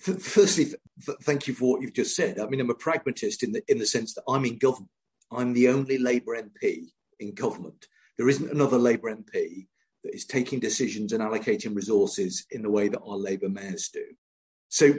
Firstly, 0.00 0.64
th- 0.64 1.18
thank 1.22 1.46
you 1.46 1.54
for 1.54 1.70
what 1.70 1.82
you've 1.82 1.92
just 1.92 2.16
said. 2.16 2.40
I 2.40 2.46
mean, 2.46 2.60
I'm 2.60 2.68
a 2.68 2.74
pragmatist 2.74 3.44
in 3.44 3.52
the 3.52 3.62
in 3.68 3.78
the 3.78 3.86
sense 3.86 4.14
that 4.14 4.24
I'm 4.26 4.44
in 4.44 4.58
government. 4.58 4.90
I'm 5.30 5.52
the 5.52 5.68
only 5.68 5.98
Labour 5.98 6.36
MP 6.36 6.88
in 7.20 7.32
government. 7.32 7.86
There 8.18 8.28
isn't 8.28 8.50
another 8.50 8.76
Labour 8.76 9.14
MP 9.14 9.68
that 10.02 10.12
is 10.12 10.24
taking 10.24 10.58
decisions 10.58 11.12
and 11.12 11.22
allocating 11.22 11.76
resources 11.76 12.44
in 12.50 12.62
the 12.62 12.70
way 12.70 12.88
that 12.88 13.02
our 13.06 13.16
Labour 13.16 13.50
mayors 13.50 13.88
do. 13.88 14.04
So 14.68 14.94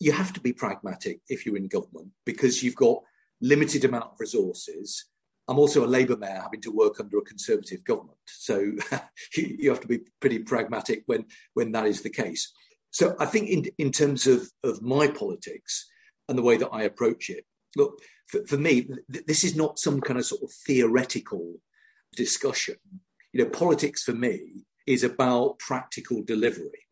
you 0.00 0.10
have 0.10 0.32
to 0.32 0.40
be 0.40 0.52
pragmatic 0.52 1.20
if 1.28 1.46
you're 1.46 1.56
in 1.56 1.68
government 1.68 2.08
because 2.26 2.64
you've 2.64 2.74
got 2.74 3.00
limited 3.40 3.84
amount 3.84 4.06
of 4.06 4.18
resources. 4.18 5.04
I'm 5.46 5.58
also 5.58 5.84
a 5.84 5.86
Labour 5.86 6.16
mayor 6.16 6.40
having 6.42 6.62
to 6.62 6.70
work 6.70 7.00
under 7.00 7.18
a 7.18 7.22
Conservative 7.22 7.84
government, 7.84 8.18
so 8.26 8.72
you 9.36 9.70
have 9.70 9.80
to 9.80 9.88
be 9.88 10.00
pretty 10.20 10.38
pragmatic 10.38 11.02
when 11.06 11.26
when 11.54 11.72
that 11.72 11.86
is 11.86 12.02
the 12.02 12.10
case. 12.10 12.52
So 12.90 13.14
I 13.18 13.26
think 13.26 13.48
in 13.48 13.66
in 13.78 13.92
terms 13.92 14.26
of 14.26 14.50
of 14.62 14.82
my 14.82 15.08
politics 15.08 15.86
and 16.28 16.38
the 16.38 16.42
way 16.42 16.56
that 16.56 16.70
I 16.72 16.82
approach 16.84 17.28
it, 17.28 17.44
look 17.76 18.00
for, 18.26 18.46
for 18.46 18.56
me, 18.56 18.82
th- 19.12 19.26
this 19.26 19.44
is 19.44 19.54
not 19.54 19.78
some 19.78 20.00
kind 20.00 20.18
of 20.18 20.24
sort 20.24 20.42
of 20.42 20.50
theoretical 20.66 21.56
discussion. 22.16 22.76
You 23.32 23.44
know, 23.44 23.50
politics 23.50 24.02
for 24.02 24.12
me 24.12 24.64
is 24.86 25.04
about 25.04 25.58
practical 25.58 26.22
delivery. 26.22 26.86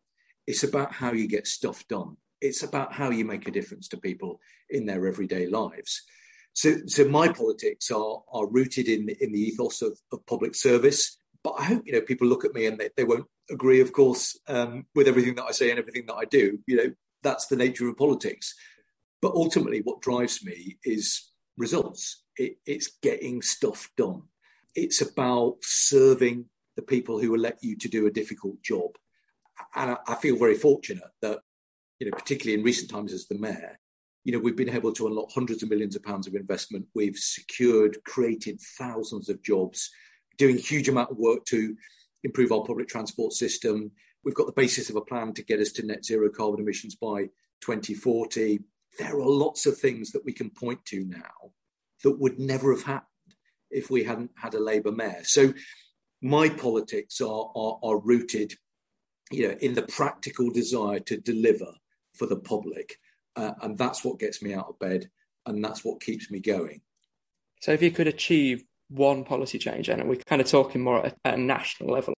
It's 0.45 0.63
about 0.63 0.93
how 0.93 1.13
you 1.13 1.27
get 1.27 1.47
stuff 1.47 1.87
done. 1.87 2.17
It's 2.41 2.63
about 2.63 2.93
how 2.93 3.09
you 3.09 3.23
make 3.23 3.47
a 3.47 3.51
difference 3.51 3.87
to 3.89 3.97
people 3.97 4.39
in 4.69 4.85
their 4.85 5.07
everyday 5.07 5.47
lives. 5.47 6.03
So, 6.53 6.77
so 6.85 7.05
my 7.05 7.27
politics 7.27 7.91
are 7.91 8.23
are 8.31 8.47
rooted 8.47 8.87
in 8.87 9.09
in 9.21 9.31
the 9.31 9.39
ethos 9.39 9.81
of, 9.81 9.97
of 10.11 10.25
public 10.25 10.55
service. 10.55 11.17
But 11.43 11.55
I 11.59 11.63
hope 11.65 11.83
you 11.85 11.93
know 11.93 12.01
people 12.01 12.27
look 12.27 12.45
at 12.45 12.53
me 12.53 12.65
and 12.67 12.77
they, 12.77 12.89
they 12.95 13.03
won't 13.03 13.27
agree, 13.49 13.81
of 13.81 13.91
course, 13.91 14.39
um, 14.47 14.85
with 14.95 15.07
everything 15.07 15.35
that 15.35 15.45
I 15.45 15.51
say 15.51 15.69
and 15.69 15.79
everything 15.79 16.05
that 16.07 16.15
I 16.15 16.25
do. 16.25 16.59
You 16.67 16.77
know, 16.77 16.93
that's 17.21 17.47
the 17.47 17.55
nature 17.55 17.87
of 17.87 17.97
politics. 17.97 18.53
But 19.21 19.33
ultimately, 19.35 19.81
what 19.81 20.01
drives 20.01 20.43
me 20.43 20.77
is 20.83 21.29
results. 21.57 22.23
It, 22.37 22.57
it's 22.65 22.97
getting 23.01 23.41
stuff 23.41 23.89
done. 23.95 24.23
It's 24.75 25.01
about 25.01 25.57
serving 25.61 26.45
the 26.75 26.81
people 26.81 27.19
who 27.19 27.35
elect 27.35 27.63
you 27.63 27.77
to 27.77 27.87
do 27.87 28.07
a 28.07 28.11
difficult 28.11 28.61
job 28.63 28.97
and 29.75 29.91
I, 29.91 29.97
I 30.07 30.15
feel 30.15 30.37
very 30.37 30.55
fortunate 30.55 31.09
that 31.21 31.39
you 31.99 32.09
know, 32.09 32.17
particularly 32.17 32.59
in 32.59 32.65
recent 32.65 32.89
times 32.89 33.13
as 33.13 33.27
the 33.27 33.37
mayor, 33.37 33.79
you 34.23 34.31
know, 34.31 34.39
we've 34.39 34.55
been 34.55 34.69
able 34.69 34.93
to 34.93 35.07
unlock 35.07 35.31
hundreds 35.31 35.63
of 35.63 35.69
millions 35.69 35.95
of 35.95 36.03
pounds 36.03 36.27
of 36.27 36.35
investment. 36.35 36.85
We've 36.95 37.17
secured, 37.17 37.97
created 38.05 38.59
thousands 38.77 39.29
of 39.29 39.41
jobs, 39.43 39.89
doing 40.37 40.57
huge 40.57 40.87
amount 40.87 41.11
of 41.11 41.17
work 41.17 41.45
to 41.45 41.75
improve 42.23 42.51
our 42.51 42.63
public 42.63 42.87
transport 42.87 43.33
system. 43.33 43.91
We've 44.23 44.35
got 44.35 44.45
the 44.45 44.53
basis 44.53 44.89
of 44.89 44.95
a 44.95 45.01
plan 45.01 45.33
to 45.33 45.43
get 45.43 45.59
us 45.59 45.71
to 45.73 45.85
net 45.85 46.05
zero 46.05 46.29
carbon 46.29 46.61
emissions 46.61 46.95
by 46.95 47.23
2040. 47.61 48.61
There 48.97 49.15
are 49.15 49.29
lots 49.29 49.65
of 49.65 49.77
things 49.77 50.11
that 50.11 50.23
we 50.23 50.31
can 50.31 50.49
point 50.49 50.85
to 50.85 51.03
now 51.05 51.51
that 52.03 52.19
would 52.19 52.39
never 52.39 52.73
have 52.73 52.83
happened 52.83 53.09
if 53.69 53.89
we 53.89 54.03
hadn't 54.03 54.31
had 54.37 54.53
a 54.53 54.59
Labour 54.59 54.91
mayor. 54.91 55.21
So 55.23 55.53
my 56.21 56.47
politics 56.47 57.19
are, 57.19 57.51
are, 57.55 57.79
are 57.83 57.99
rooted 57.99 58.53
you 59.31 59.47
know, 59.47 59.55
in 59.59 59.73
the 59.73 59.83
practical 59.83 60.49
desire 60.49 60.99
to 60.99 61.17
deliver 61.17 61.73
for 62.13 62.27
the 62.27 62.37
public. 62.37 62.97
Uh, 63.35 63.53
and 63.61 63.77
that's 63.77 64.03
what 64.03 64.19
gets 64.19 64.41
me 64.41 64.53
out 64.53 64.67
of 64.67 64.77
bed 64.79 65.09
and 65.45 65.63
that's 65.63 65.83
what 65.83 66.01
keeps 66.01 66.31
me 66.31 66.39
going. 66.39 66.81
So 67.61 67.71
if 67.71 67.81
you 67.81 67.91
could 67.91 68.07
achieve 68.07 68.63
one 68.89 69.23
policy 69.23 69.57
change, 69.57 69.89
and 69.89 70.07
we're 70.07 70.17
kind 70.17 70.41
of 70.41 70.47
talking 70.47 70.81
more 70.81 71.05
at, 71.05 71.17
a 71.25 71.37
national 71.37 71.91
level 71.91 72.13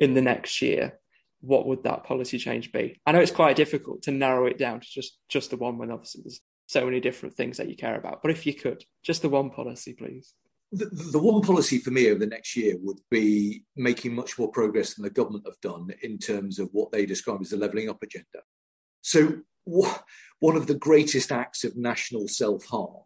in 0.00 0.14
the 0.14 0.22
next 0.22 0.62
year, 0.62 0.98
what 1.40 1.66
would 1.66 1.82
that 1.84 2.04
policy 2.04 2.38
change 2.38 2.72
be? 2.72 3.00
I 3.04 3.12
know 3.12 3.20
it's 3.20 3.30
quite 3.30 3.56
difficult 3.56 4.02
to 4.02 4.12
narrow 4.12 4.46
it 4.46 4.58
down 4.58 4.80
to 4.80 4.86
just 4.88 5.18
just 5.28 5.50
the 5.50 5.56
one 5.56 5.78
when 5.78 5.90
obviously 5.90 6.22
there's 6.24 6.40
so 6.66 6.84
many 6.84 7.00
different 7.00 7.34
things 7.34 7.58
that 7.58 7.68
you 7.68 7.76
care 7.76 7.96
about. 7.96 8.22
But 8.22 8.30
if 8.30 8.46
you 8.46 8.54
could, 8.54 8.82
just 9.02 9.22
the 9.22 9.28
one 9.28 9.50
policy, 9.50 9.92
please. 9.92 10.34
The, 10.72 10.86
the 10.86 11.18
one 11.18 11.42
policy 11.42 11.78
for 11.78 11.90
me 11.90 12.08
over 12.08 12.18
the 12.18 12.26
next 12.26 12.56
year 12.56 12.76
would 12.80 12.98
be 13.10 13.64
making 13.76 14.14
much 14.14 14.38
more 14.38 14.50
progress 14.50 14.94
than 14.94 15.04
the 15.04 15.10
government 15.10 15.44
have 15.46 15.60
done 15.60 15.88
in 16.02 16.18
terms 16.18 16.58
of 16.58 16.70
what 16.72 16.90
they 16.90 17.04
describe 17.04 17.42
as 17.42 17.50
the 17.50 17.58
levelling 17.58 17.90
up 17.90 18.02
agenda. 18.02 18.42
So, 19.02 19.40
one 19.64 20.56
of 20.56 20.66
the 20.66 20.74
greatest 20.74 21.32
acts 21.32 21.64
of 21.64 21.76
national 21.76 22.28
self 22.28 22.64
harm 22.66 23.02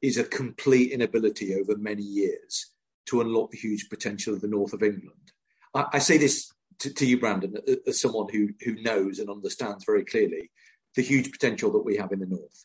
is 0.00 0.18
a 0.18 0.24
complete 0.24 0.90
inability 0.90 1.54
over 1.54 1.76
many 1.76 2.02
years 2.02 2.72
to 3.06 3.20
unlock 3.20 3.50
the 3.50 3.58
huge 3.58 3.88
potential 3.88 4.34
of 4.34 4.40
the 4.40 4.48
north 4.48 4.72
of 4.72 4.82
England. 4.82 5.32
I, 5.74 5.86
I 5.94 5.98
say 5.98 6.18
this 6.18 6.52
to, 6.80 6.92
to, 6.92 7.06
you, 7.06 7.20
Brandon, 7.20 7.56
as 7.86 8.00
someone 8.00 8.26
who, 8.32 8.48
who 8.64 8.82
knows 8.82 9.18
and 9.18 9.30
understands 9.30 9.84
very 9.84 10.04
clearly 10.04 10.50
the 10.96 11.02
huge 11.02 11.30
potential 11.30 11.70
that 11.72 11.84
we 11.84 11.96
have 11.96 12.12
in 12.12 12.18
the 12.18 12.26
north. 12.26 12.64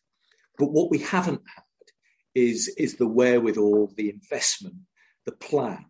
But 0.58 0.72
what 0.72 0.90
we 0.90 1.00
haven't 1.00 1.42
had 1.56 1.64
is, 2.34 2.70
is 2.78 2.96
the 2.96 3.08
wherewithal, 3.08 3.94
the 3.96 4.10
investment, 4.10 4.76
the 5.26 5.32
plan 5.34 5.86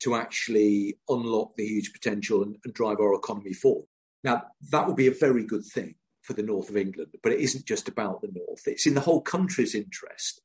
to 0.00 0.14
actually 0.14 0.98
unlock 1.08 1.56
the 1.56 1.66
huge 1.66 1.92
potential 1.92 2.42
and, 2.42 2.56
and 2.64 2.72
drive 2.72 3.00
our 3.00 3.14
economy 3.14 3.52
forward. 3.52 3.86
Now, 4.24 4.44
that 4.70 4.86
would 4.86 4.96
be 4.96 5.08
a 5.08 5.12
very 5.12 5.44
good 5.44 5.64
thing 5.64 5.96
for 6.28 6.34
the 6.34 6.42
north 6.42 6.68
of 6.68 6.76
England, 6.76 7.14
but 7.22 7.32
it 7.32 7.40
isn't 7.40 7.64
just 7.64 7.88
about 7.88 8.20
the 8.20 8.28
north. 8.30 8.68
It's 8.68 8.86
in 8.86 8.92
the 8.92 9.00
whole 9.00 9.22
country's 9.22 9.74
interest 9.74 10.42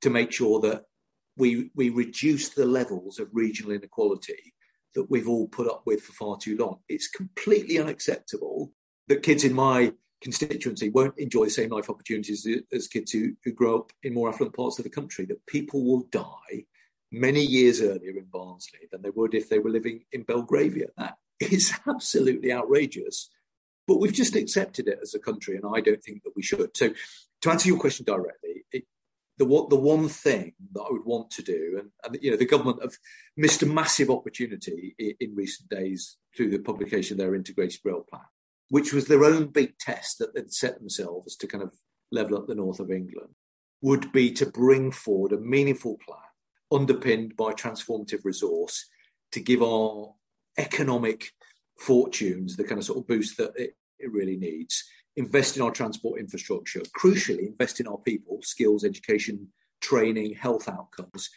to 0.00 0.10
make 0.10 0.32
sure 0.32 0.58
that 0.62 0.82
we 1.36 1.70
we 1.76 1.90
reduce 1.90 2.48
the 2.48 2.66
levels 2.66 3.20
of 3.20 3.28
regional 3.32 3.70
inequality 3.70 4.52
that 4.96 5.08
we've 5.08 5.28
all 5.28 5.46
put 5.46 5.68
up 5.68 5.84
with 5.86 6.02
for 6.02 6.12
far 6.12 6.36
too 6.38 6.56
long. 6.56 6.80
It's 6.88 7.06
completely 7.06 7.78
unacceptable 7.78 8.72
that 9.06 9.22
kids 9.22 9.44
in 9.44 9.54
my 9.54 9.92
constituency 10.20 10.90
won't 10.90 11.16
enjoy 11.18 11.44
the 11.44 11.50
same 11.50 11.70
life 11.70 11.88
opportunities 11.88 12.44
as 12.72 12.88
kids 12.88 13.12
who, 13.12 13.34
who 13.44 13.52
grow 13.52 13.78
up 13.78 13.92
in 14.02 14.12
more 14.12 14.28
affluent 14.28 14.56
parts 14.56 14.80
of 14.80 14.84
the 14.84 14.90
country, 14.90 15.24
that 15.26 15.46
people 15.46 15.84
will 15.84 16.02
die 16.10 16.64
many 17.12 17.42
years 17.42 17.80
earlier 17.80 18.16
in 18.16 18.26
Barnsley 18.32 18.80
than 18.90 19.02
they 19.02 19.10
would 19.10 19.34
if 19.34 19.48
they 19.48 19.60
were 19.60 19.70
living 19.70 20.02
in 20.10 20.24
Belgravia. 20.24 20.88
That 20.98 21.14
is 21.40 21.72
absolutely 21.88 22.52
outrageous. 22.52 23.30
But 23.86 23.98
we've 23.98 24.12
just 24.12 24.36
accepted 24.36 24.88
it 24.88 24.98
as 25.02 25.14
a 25.14 25.18
country, 25.18 25.56
and 25.56 25.64
I 25.74 25.80
don't 25.80 26.02
think 26.02 26.22
that 26.22 26.32
we 26.36 26.42
should. 26.42 26.76
So, 26.76 26.94
to 27.42 27.50
answer 27.50 27.68
your 27.68 27.78
question 27.78 28.04
directly, 28.04 28.64
it, 28.70 28.84
the 29.38 29.46
the 29.68 29.76
one 29.76 30.08
thing 30.08 30.52
that 30.72 30.82
I 30.82 30.90
would 30.90 31.04
want 31.04 31.30
to 31.32 31.42
do, 31.42 31.78
and, 31.80 31.90
and 32.04 32.22
you 32.22 32.30
know, 32.30 32.36
the 32.36 32.46
government 32.46 32.82
have 32.82 32.96
missed 33.36 33.62
a 33.62 33.66
massive 33.66 34.10
opportunity 34.10 34.94
in, 34.98 35.14
in, 35.20 35.34
recent 35.34 35.68
days 35.68 36.16
through 36.36 36.50
the 36.50 36.58
publication 36.58 37.14
of 37.14 37.18
their 37.18 37.34
integrated 37.34 37.80
rail 37.84 38.04
plan, 38.08 38.22
which 38.68 38.92
was 38.92 39.06
their 39.06 39.24
own 39.24 39.46
big 39.48 39.78
test 39.78 40.18
that 40.18 40.34
they'd 40.34 40.52
set 40.52 40.78
themselves 40.78 41.36
to 41.36 41.46
kind 41.46 41.64
of 41.64 41.74
level 42.12 42.36
up 42.36 42.46
the 42.46 42.54
north 42.54 42.78
of 42.78 42.90
England, 42.90 43.34
would 43.80 44.12
be 44.12 44.30
to 44.32 44.46
bring 44.46 44.92
forward 44.92 45.32
a 45.32 45.38
meaningful 45.38 45.98
plan 46.06 46.20
underpinned 46.70 47.36
by 47.36 47.52
transformative 47.52 48.24
resource 48.24 48.86
to 49.32 49.40
give 49.40 49.62
our 49.62 50.14
economic 50.58 51.32
fortunes 51.82 52.56
the 52.56 52.64
kind 52.64 52.78
of 52.78 52.84
sort 52.84 52.98
of 52.98 53.06
boost 53.06 53.36
that 53.38 53.52
it, 53.56 53.76
it 53.98 54.12
really 54.12 54.36
needs 54.36 54.84
invest 55.16 55.56
in 55.56 55.62
our 55.62 55.70
transport 55.70 56.18
infrastructure, 56.18 56.80
crucially, 56.98 57.46
invest 57.46 57.80
in 57.80 57.86
our 57.86 57.98
people, 57.98 58.38
skills, 58.42 58.84
education, 58.84 59.48
training, 59.80 60.34
health 60.34 60.68
outcomes, 60.68 61.28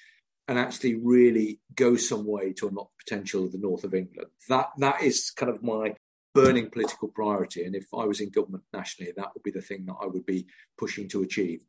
and 0.47 0.57
actually 0.57 0.95
really 0.95 1.59
go 1.75 1.95
some 1.95 2.25
way 2.25 2.53
to 2.53 2.67
unlock 2.67 2.89
the 2.91 3.03
potential 3.03 3.43
of 3.43 3.51
the 3.51 3.57
north 3.57 3.83
of 3.83 3.93
England. 3.93 4.29
That 4.47 4.69
that 4.77 5.01
is 5.01 5.31
kind 5.31 5.49
of 5.49 5.63
my 5.63 5.95
burning 6.33 6.69
political 6.69 7.07
priority. 7.07 7.63
And 7.63 7.75
if 7.75 7.87
I 7.93 8.05
was 8.05 8.19
in 8.19 8.29
government 8.29 8.63
nationally, 8.73 9.11
that 9.15 9.29
would 9.33 9.43
be 9.43 9.51
the 9.51 9.61
thing 9.61 9.85
that 9.85 9.95
I 10.01 10.05
would 10.05 10.25
be 10.25 10.45
pushing 10.77 11.07
to 11.09 11.23
achieve. 11.23 11.65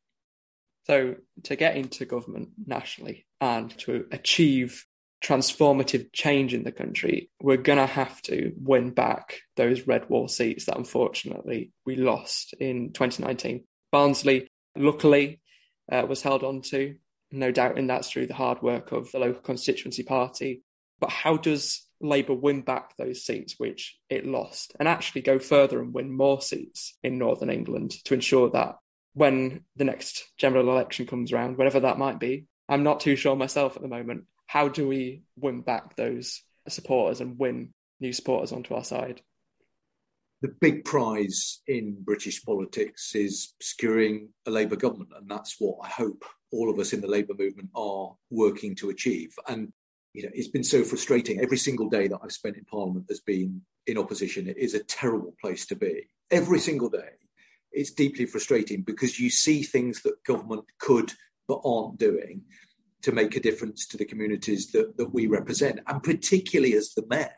So 0.86 1.16
to 1.44 1.56
get 1.56 1.76
into 1.76 2.04
government 2.04 2.50
nationally 2.64 3.26
and 3.40 3.76
to 3.78 4.06
achieve 4.12 4.84
transformative 5.22 6.12
change 6.12 6.54
in 6.54 6.64
the 6.64 6.72
country, 6.72 7.30
we're 7.40 7.56
going 7.56 7.78
to 7.78 7.86
have 7.86 8.20
to 8.22 8.52
win 8.60 8.90
back 8.90 9.40
those 9.56 9.86
red 9.86 10.08
wall 10.08 10.28
seats 10.28 10.66
that 10.66 10.76
unfortunately 10.76 11.72
we 11.84 11.96
lost 11.96 12.54
in 12.54 12.92
2019. 12.92 13.64
Barnsley, 13.90 14.48
luckily, 14.76 15.40
uh, 15.90 16.04
was 16.08 16.22
held 16.22 16.44
on 16.44 16.62
to. 16.62 16.96
No 17.32 17.50
doubt 17.50 17.78
in 17.78 17.86
that's 17.86 18.10
through 18.10 18.26
the 18.26 18.34
hard 18.34 18.62
work 18.62 18.92
of 18.92 19.10
the 19.10 19.18
local 19.18 19.42
constituency 19.42 20.02
party. 20.02 20.62
But 21.00 21.10
how 21.10 21.36
does 21.36 21.86
Labour 22.00 22.34
win 22.34 22.62
back 22.62 22.96
those 22.96 23.24
seats 23.24 23.54
which 23.58 23.96
it 24.08 24.26
lost 24.26 24.74
and 24.78 24.88
actually 24.88 25.22
go 25.22 25.38
further 25.38 25.80
and 25.80 25.94
win 25.94 26.14
more 26.14 26.40
seats 26.40 26.96
in 27.02 27.18
Northern 27.18 27.50
England 27.50 27.92
to 28.04 28.14
ensure 28.14 28.50
that 28.50 28.76
when 29.14 29.64
the 29.76 29.84
next 29.84 30.30
general 30.36 30.68
election 30.68 31.06
comes 31.06 31.32
around, 31.32 31.56
whatever 31.56 31.80
that 31.80 31.98
might 31.98 32.20
be, 32.20 32.44
I'm 32.68 32.82
not 32.82 33.00
too 33.00 33.16
sure 33.16 33.34
myself 33.34 33.76
at 33.76 33.82
the 33.82 33.88
moment, 33.88 34.24
how 34.46 34.68
do 34.68 34.88
we 34.88 35.22
win 35.36 35.60
back 35.60 35.96
those 35.96 36.42
supporters 36.68 37.20
and 37.20 37.38
win 37.38 37.72
new 38.00 38.12
supporters 38.12 38.52
onto 38.52 38.74
our 38.74 38.84
side? 38.84 39.20
The 40.42 40.54
big 40.60 40.84
prize 40.84 41.60
in 41.66 41.96
British 42.00 42.44
politics 42.44 43.14
is 43.14 43.54
securing 43.60 44.28
a 44.46 44.50
Labour 44.50 44.76
government, 44.76 45.10
and 45.16 45.28
that's 45.28 45.56
what 45.58 45.78
I 45.82 45.88
hope 45.88 46.24
all 46.52 46.70
of 46.70 46.78
us 46.78 46.92
in 46.92 47.00
the 47.00 47.08
Labour 47.08 47.34
movement 47.38 47.70
are 47.74 48.14
working 48.30 48.74
to 48.76 48.90
achieve. 48.90 49.34
And 49.48 49.72
you 50.12 50.22
know, 50.22 50.30
it's 50.32 50.48
been 50.48 50.64
so 50.64 50.82
frustrating. 50.82 51.40
Every 51.40 51.58
single 51.58 51.88
day 51.88 52.08
that 52.08 52.18
I've 52.22 52.32
spent 52.32 52.56
in 52.56 52.64
Parliament 52.64 53.06
has 53.10 53.20
been 53.20 53.60
in 53.86 53.98
opposition. 53.98 54.48
It 54.48 54.56
is 54.56 54.74
a 54.74 54.82
terrible 54.84 55.34
place 55.40 55.66
to 55.66 55.76
be. 55.76 56.08
Every 56.30 56.58
single 56.58 56.88
day, 56.88 57.10
it's 57.70 57.90
deeply 57.90 58.24
frustrating 58.24 58.82
because 58.82 59.20
you 59.20 59.28
see 59.28 59.62
things 59.62 60.02
that 60.02 60.24
government 60.24 60.64
could 60.78 61.12
but 61.48 61.60
aren't 61.64 61.98
doing 61.98 62.42
to 63.06 63.12
make 63.12 63.36
a 63.36 63.40
difference 63.40 63.86
to 63.86 63.96
the 63.96 64.04
communities 64.04 64.72
that, 64.72 64.96
that 64.96 65.14
we 65.14 65.28
represent, 65.28 65.78
and 65.86 66.02
particularly 66.02 66.74
as 66.74 66.92
the 66.94 67.06
mayor, 67.08 67.30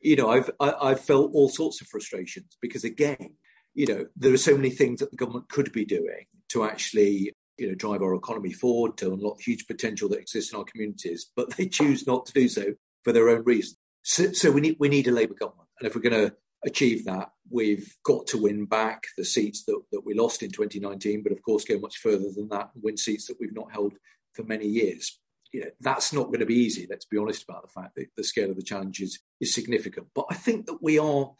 you 0.00 0.16
know, 0.16 0.30
I've 0.30 0.50
I, 0.58 0.66
have 0.66 0.76
i 0.80 0.88
have 0.88 1.00
felt 1.00 1.34
all 1.34 1.50
sorts 1.50 1.82
of 1.82 1.88
frustrations 1.88 2.56
because 2.62 2.84
again, 2.84 3.34
you 3.74 3.86
know, 3.86 4.06
there 4.16 4.32
are 4.32 4.38
so 4.38 4.56
many 4.56 4.70
things 4.70 5.00
that 5.00 5.10
the 5.10 5.18
government 5.18 5.50
could 5.50 5.72
be 5.72 5.84
doing 5.84 6.24
to 6.48 6.64
actually 6.64 7.34
you 7.58 7.68
know 7.68 7.74
drive 7.74 8.00
our 8.00 8.14
economy 8.14 8.50
forward 8.50 8.96
to 8.96 9.12
unlock 9.12 9.42
huge 9.42 9.66
potential 9.66 10.08
that 10.08 10.20
exists 10.20 10.54
in 10.54 10.58
our 10.58 10.64
communities, 10.64 11.30
but 11.36 11.54
they 11.58 11.66
choose 11.66 12.06
not 12.06 12.24
to 12.24 12.32
do 12.32 12.48
so 12.48 12.72
for 13.04 13.12
their 13.12 13.28
own 13.28 13.44
reasons. 13.44 13.76
So, 14.04 14.32
so 14.32 14.50
we 14.50 14.62
need 14.62 14.76
we 14.80 14.88
need 14.88 15.06
a 15.06 15.12
Labour 15.12 15.34
government, 15.34 15.68
and 15.78 15.86
if 15.86 15.94
we're 15.94 16.08
going 16.08 16.30
to 16.30 16.34
achieve 16.64 17.04
that, 17.04 17.28
we've 17.50 17.94
got 18.04 18.26
to 18.28 18.38
win 18.38 18.64
back 18.64 19.02
the 19.18 19.24
seats 19.24 19.64
that, 19.66 19.80
that 19.92 20.06
we 20.06 20.14
lost 20.14 20.42
in 20.42 20.50
2019, 20.50 21.22
but 21.22 21.30
of 21.30 21.42
course 21.42 21.64
go 21.64 21.78
much 21.78 21.98
further 21.98 22.30
than 22.34 22.48
that 22.48 22.70
and 22.74 22.82
win 22.82 22.96
seats 22.96 23.26
that 23.26 23.36
we've 23.38 23.54
not 23.54 23.70
held 23.70 23.92
for 24.38 24.44
many 24.44 24.66
years. 24.66 25.18
You 25.52 25.62
know, 25.62 25.70
that's 25.80 26.12
not 26.12 26.26
going 26.26 26.40
to 26.40 26.46
be 26.46 26.54
easy. 26.54 26.86
Let's 26.88 27.06
be 27.06 27.18
honest 27.18 27.42
about 27.42 27.62
the 27.62 27.80
fact 27.80 27.96
that 27.96 28.06
the 28.16 28.22
scale 28.24 28.50
of 28.50 28.56
the 28.56 28.62
challenge 28.62 29.00
is, 29.00 29.18
is 29.40 29.52
significant. 29.52 30.06
But 30.14 30.26
I 30.30 30.34
think 30.34 30.66
that 30.66 30.82
we 30.82 30.98
are 30.98 31.32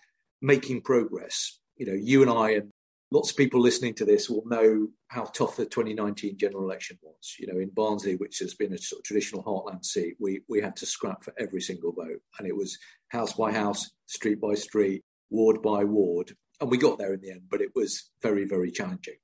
making 0.43 0.81
progress. 0.81 1.61
You 1.77 1.87
know, 1.87 1.93
you 1.93 2.23
and 2.23 2.31
I 2.31 2.51
and 2.51 2.73
lots 3.11 3.31
of 3.31 3.37
people 3.37 3.61
listening 3.61 3.95
to 3.95 4.05
this 4.05 4.29
will 4.29 4.45
know 4.47 4.89
how 5.09 5.25
tough 5.25 5.57
the 5.57 5.67
2019 5.67 6.39
general 6.39 6.65
election 6.65 6.99
was. 7.03 7.35
You 7.39 7.47
know, 7.47 7.61
in 7.61 7.71
Barnsley, 7.71 8.17
which 8.17 8.39
has 8.39 8.55
been 8.55 8.73
a 8.73 8.79
sort 8.79 9.01
of 9.01 9.05
traditional 9.05 9.45
heartland 9.45 9.85
seat, 9.85 10.15
we 10.19 10.41
we 10.49 10.61
had 10.61 10.77
to 10.77 10.87
scrap 10.87 11.23
for 11.23 11.35
every 11.39 11.61
single 11.61 11.93
vote, 11.93 12.21
and 12.39 12.49
it 12.49 12.57
was 12.57 12.79
house 13.09 13.35
by 13.35 13.53
house, 13.53 13.91
street 14.07 14.41
by 14.41 14.55
street, 14.55 15.05
ward 15.31 15.63
by 15.63 15.85
ward, 15.85 16.33
and 16.61 16.71
we 16.71 16.79
got 16.79 16.99
there 16.99 17.15
in 17.15 17.21
the 17.21 17.31
end. 17.31 17.43
But 17.51 17.61
it 17.61 17.73
was 17.75 18.11
very 18.23 18.45
very 18.45 18.71
challenging. 18.71 19.17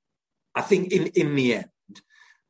I 0.53 0.61
think 0.61 0.91
in 0.91 1.07
in 1.07 1.35
the 1.35 1.55
end, 1.55 1.65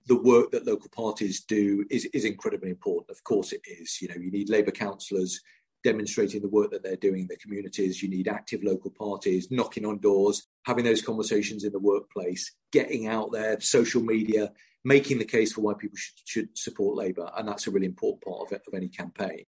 the 0.08 0.22
work 0.22 0.52
that 0.52 0.68
local 0.68 0.90
parties 0.90 1.44
do 1.44 1.86
is, 1.90 2.06
is 2.06 2.26
incredibly 2.26 2.70
important. 2.70 3.10
Of 3.10 3.24
course, 3.24 3.52
it 3.52 3.62
is. 3.66 4.02
You 4.02 4.10
know, 4.10 4.16
you 4.16 4.32
need 4.32 4.50
Labour 4.50 4.72
councillors 4.72 5.42
demonstrating 5.84 6.42
the 6.42 6.50
work 6.50 6.72
that 6.72 6.84
they're 6.84 6.96
doing 6.96 7.22
in 7.22 7.28
their 7.28 7.38
communities. 7.38 8.02
You 8.02 8.10
need 8.10 8.28
active 8.28 8.64
local 8.64 8.92
parties 8.92 9.52
knocking 9.52 9.86
on 9.86 10.00
doors, 10.00 10.48
having 10.66 10.84
those 10.84 11.02
conversations 11.02 11.64
in 11.64 11.72
the 11.72 11.80
workplace, 11.80 12.52
getting 12.72 13.08
out 13.08 13.32
there, 13.32 13.60
social 13.62 14.02
media, 14.02 14.52
making 14.84 15.20
the 15.20 15.26
case 15.26 15.54
for 15.54 15.62
why 15.62 15.74
people 15.74 15.98
should, 15.98 16.16
should 16.26 16.58
support 16.58 16.98
Labour, 16.98 17.30
and 17.38 17.48
that's 17.48 17.68
a 17.68 17.72
really 17.72 17.86
important 17.86 18.24
part 18.24 18.42
of 18.42 18.52
it, 18.52 18.64
of 18.68 18.74
any 18.74 18.88
campaign. 18.88 19.44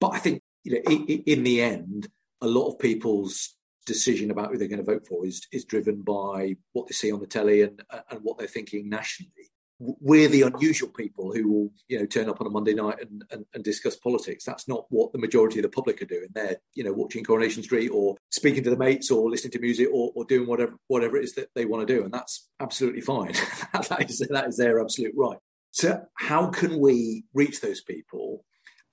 But 0.00 0.14
I 0.14 0.18
think 0.18 0.42
you 0.64 0.72
know, 0.72 0.90
in, 0.90 1.22
in 1.26 1.42
the 1.44 1.62
end, 1.62 2.08
a 2.40 2.46
lot 2.46 2.68
of 2.68 2.78
people's 2.78 3.54
decision 3.86 4.30
about 4.30 4.50
who 4.50 4.58
they're 4.58 4.68
going 4.68 4.84
to 4.84 4.92
vote 4.92 5.06
for 5.06 5.24
is 5.24 5.46
is 5.52 5.64
driven 5.64 6.02
by 6.02 6.56
what 6.72 6.86
they 6.86 6.92
see 6.92 7.10
on 7.10 7.20
the 7.20 7.26
telly 7.26 7.62
and 7.62 7.82
and 8.10 8.20
what 8.22 8.38
they're 8.38 8.46
thinking 8.46 8.88
nationally. 8.88 9.50
We're 9.78 10.28
the 10.28 10.42
unusual 10.42 10.88
people 10.88 11.32
who 11.32 11.48
will, 11.48 11.70
you 11.86 11.98
know, 11.98 12.06
turn 12.06 12.28
up 12.28 12.40
on 12.40 12.46
a 12.46 12.50
Monday 12.50 12.74
night 12.74 12.96
and, 13.00 13.24
and, 13.30 13.44
and 13.54 13.62
discuss 13.62 13.96
politics. 13.96 14.44
That's 14.44 14.66
not 14.66 14.86
what 14.88 15.12
the 15.12 15.18
majority 15.18 15.60
of 15.60 15.62
the 15.62 15.68
public 15.68 16.02
are 16.02 16.06
doing. 16.06 16.26
They're, 16.32 16.56
you 16.74 16.82
know, 16.82 16.92
watching 16.92 17.22
Coronation 17.22 17.62
Street 17.62 17.88
or 17.90 18.16
speaking 18.30 18.64
to 18.64 18.70
the 18.70 18.76
mates 18.76 19.10
or 19.10 19.30
listening 19.30 19.52
to 19.52 19.60
music 19.60 19.88
or, 19.92 20.10
or 20.14 20.24
doing 20.24 20.48
whatever 20.48 20.74
whatever 20.88 21.16
it 21.16 21.24
is 21.24 21.34
that 21.34 21.50
they 21.54 21.64
want 21.64 21.86
to 21.86 21.94
do, 21.94 22.04
and 22.04 22.12
that's 22.12 22.48
absolutely 22.60 23.02
fine. 23.02 23.32
that 23.72 24.06
is 24.08 24.18
that 24.18 24.48
is 24.48 24.56
their 24.56 24.80
absolute 24.80 25.14
right. 25.16 25.38
So, 25.70 26.02
how 26.14 26.48
can 26.48 26.80
we 26.80 27.24
reach 27.34 27.60
those 27.60 27.80
people 27.80 28.44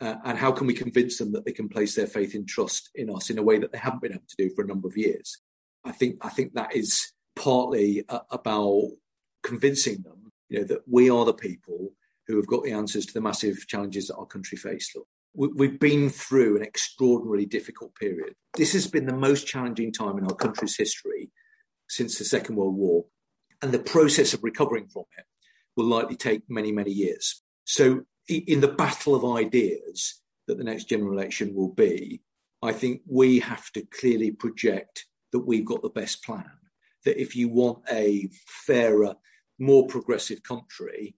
uh, 0.01 0.15
and 0.25 0.37
how 0.37 0.51
can 0.51 0.67
we 0.67 0.73
convince 0.73 1.17
them 1.17 1.31
that 1.31 1.45
they 1.45 1.51
can 1.51 1.69
place 1.69 1.95
their 1.95 2.07
faith 2.07 2.35
and 2.35 2.47
trust 2.47 2.89
in 2.95 3.09
us 3.09 3.29
in 3.29 3.37
a 3.37 3.43
way 3.43 3.57
that 3.57 3.71
they 3.71 3.77
haven't 3.77 4.01
been 4.01 4.11
able 4.11 4.23
to 4.27 4.35
do 4.37 4.53
for 4.53 4.63
a 4.63 4.67
number 4.67 4.87
of 4.87 4.97
years? 4.97 5.41
I 5.83 5.91
think 5.91 6.17
I 6.21 6.29
think 6.29 6.53
that 6.53 6.75
is 6.75 7.13
partly 7.35 8.03
uh, 8.09 8.19
about 8.29 8.91
convincing 9.43 10.01
them, 10.01 10.24
you 10.49 10.59
know, 10.59 10.65
that 10.65 10.81
we 10.87 11.09
are 11.09 11.25
the 11.25 11.33
people 11.33 11.93
who 12.27 12.35
have 12.37 12.47
got 12.47 12.63
the 12.63 12.71
answers 12.71 13.05
to 13.05 13.13
the 13.13 13.21
massive 13.21 13.67
challenges 13.67 14.07
that 14.07 14.15
our 14.15 14.25
country 14.25 14.57
faces. 14.57 15.01
We've 15.33 15.79
been 15.79 16.09
through 16.09 16.55
an 16.55 16.63
extraordinarily 16.63 17.45
difficult 17.45 17.93
period. 17.95 18.35
This 18.55 18.71
has 18.73 18.87
been 18.87 19.05
the 19.05 19.13
most 19.13 19.45
challenging 19.45 19.91
time 19.91 20.17
in 20.17 20.25
our 20.25 20.35
country's 20.35 20.77
history 20.77 21.29
since 21.89 22.17
the 22.17 22.23
Second 22.23 22.55
World 22.55 22.75
War, 22.75 23.05
and 23.61 23.71
the 23.71 23.79
process 23.79 24.33
of 24.33 24.43
recovering 24.43 24.87
from 24.87 25.03
it 25.17 25.25
will 25.75 25.85
likely 25.85 26.15
take 26.15 26.43
many, 26.47 26.71
many 26.71 26.91
years. 26.91 27.43
So 27.65 28.01
in 28.27 28.61
the 28.61 28.69
battle 28.69 29.13
of 29.13 29.37
ideas 29.37 30.21
that 30.47 30.57
the 30.57 30.63
next 30.63 30.85
general 30.85 31.11
election 31.11 31.53
will 31.53 31.73
be, 31.73 32.21
I 32.61 32.71
think 32.71 33.01
we 33.05 33.39
have 33.39 33.71
to 33.73 33.85
clearly 33.85 34.31
project 34.31 35.05
that 35.31 35.39
we've 35.39 35.65
got 35.65 35.81
the 35.81 35.89
best 35.89 36.23
plan. 36.23 36.49
That 37.03 37.21
if 37.21 37.35
you 37.35 37.49
want 37.49 37.83
a 37.91 38.29
fairer, 38.47 39.15
more 39.59 39.87
progressive 39.87 40.43
country, 40.43 41.15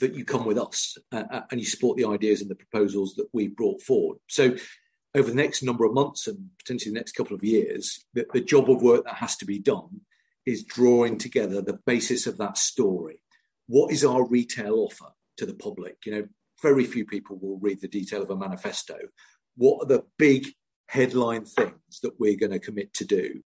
that 0.00 0.14
you 0.14 0.24
come 0.24 0.44
with 0.44 0.58
us 0.58 0.98
uh, 1.12 1.22
uh 1.30 1.42
and 1.50 1.60
you 1.60 1.66
support 1.66 1.96
the 1.96 2.04
ideas 2.04 2.40
and 2.40 2.50
the 2.50 2.56
proposals 2.56 3.14
that 3.14 3.28
we've 3.32 3.56
brought 3.56 3.80
forward. 3.80 4.18
So, 4.28 4.56
over 5.14 5.30
the 5.30 5.36
next 5.36 5.62
number 5.62 5.84
of 5.84 5.94
months 5.94 6.26
and 6.26 6.50
potentially 6.58 6.92
the 6.92 6.98
next 6.98 7.12
couple 7.12 7.36
of 7.36 7.44
years, 7.44 8.04
the, 8.14 8.26
the 8.32 8.40
job 8.40 8.68
of 8.68 8.82
work 8.82 9.04
that 9.04 9.16
has 9.16 9.36
to 9.36 9.44
be 9.44 9.60
done 9.60 10.00
is 10.44 10.64
drawing 10.64 11.18
together 11.18 11.60
the 11.60 11.78
basis 11.86 12.26
of 12.26 12.36
that 12.38 12.58
story. 12.58 13.20
What 13.66 13.92
is 13.92 14.04
our 14.04 14.26
retail 14.26 14.74
offer 14.74 15.12
to 15.38 15.46
the 15.46 15.54
public? 15.54 15.98
You 16.04 16.12
know, 16.12 16.28
very 16.62 16.84
few 16.84 17.06
people 17.06 17.38
will 17.40 17.58
read 17.58 17.80
the 17.80 17.88
detail 17.88 18.22
of 18.22 18.30
a 18.30 18.36
manifesto. 18.36 18.96
What 19.56 19.84
are 19.84 19.86
the 19.86 20.04
big 20.18 20.48
headline 20.88 21.44
things 21.44 22.00
that 22.02 22.18
we're 22.18 22.36
going 22.36 22.52
to 22.52 22.58
commit 22.58 22.92
to 22.94 23.04
do? 23.04 23.42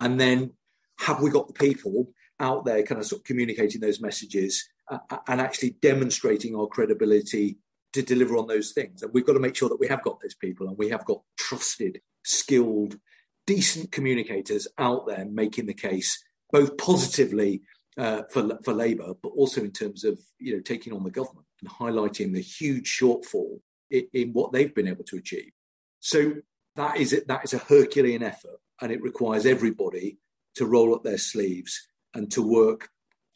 And 0.00 0.20
then 0.20 0.52
have 1.00 1.20
we 1.20 1.30
got 1.30 1.46
the 1.46 1.54
people 1.54 2.12
out 2.44 2.64
there 2.64 2.82
kind 2.82 3.00
of 3.00 3.06
sort 3.06 3.20
of 3.20 3.24
communicating 3.24 3.80
those 3.80 4.00
messages 4.00 4.68
uh, 4.90 4.98
uh, 5.10 5.18
and 5.28 5.40
actually 5.40 5.70
demonstrating 5.82 6.54
our 6.54 6.66
credibility 6.66 7.58
to 7.92 8.02
deliver 8.02 8.36
on 8.36 8.46
those 8.46 8.72
things? 8.72 9.02
And 9.02 9.12
we've 9.12 9.26
got 9.26 9.32
to 9.32 9.40
make 9.40 9.56
sure 9.56 9.68
that 9.68 9.80
we 9.80 9.88
have 9.88 10.02
got 10.02 10.20
those 10.20 10.34
people 10.34 10.68
and 10.68 10.78
we 10.78 10.90
have 10.90 11.04
got 11.04 11.22
trusted, 11.38 12.00
skilled, 12.24 12.98
decent 13.46 13.90
communicators 13.92 14.68
out 14.78 15.06
there 15.06 15.24
making 15.24 15.66
the 15.66 15.74
case 15.74 16.22
both 16.52 16.76
positively 16.76 17.62
uh, 17.96 18.22
for 18.30 18.58
for 18.64 18.72
Labour, 18.72 19.14
but 19.22 19.30
also 19.30 19.60
in 19.62 19.70
terms 19.70 20.04
of 20.04 20.18
you 20.38 20.54
know 20.54 20.60
taking 20.60 20.92
on 20.92 21.04
the 21.04 21.10
government 21.10 21.46
and 21.60 21.70
highlighting 21.70 22.32
the 22.32 22.40
huge 22.40 22.86
shortfall 22.86 23.60
in, 23.90 24.06
in 24.12 24.32
what 24.32 24.52
they've 24.52 24.74
been 24.74 24.88
able 24.88 25.04
to 25.04 25.16
achieve. 25.16 25.52
So 26.00 26.34
that 26.76 26.96
is 26.96 27.12
it. 27.12 27.28
That 27.28 27.44
is 27.44 27.54
a 27.54 27.58
Herculean 27.58 28.22
effort, 28.22 28.60
and 28.80 28.90
it 28.92 29.02
requires 29.02 29.46
everybody 29.46 30.18
to 30.56 30.66
roll 30.66 30.94
up 30.94 31.02
their 31.02 31.18
sleeves 31.18 31.88
and 32.14 32.30
to 32.32 32.42
work 32.42 32.88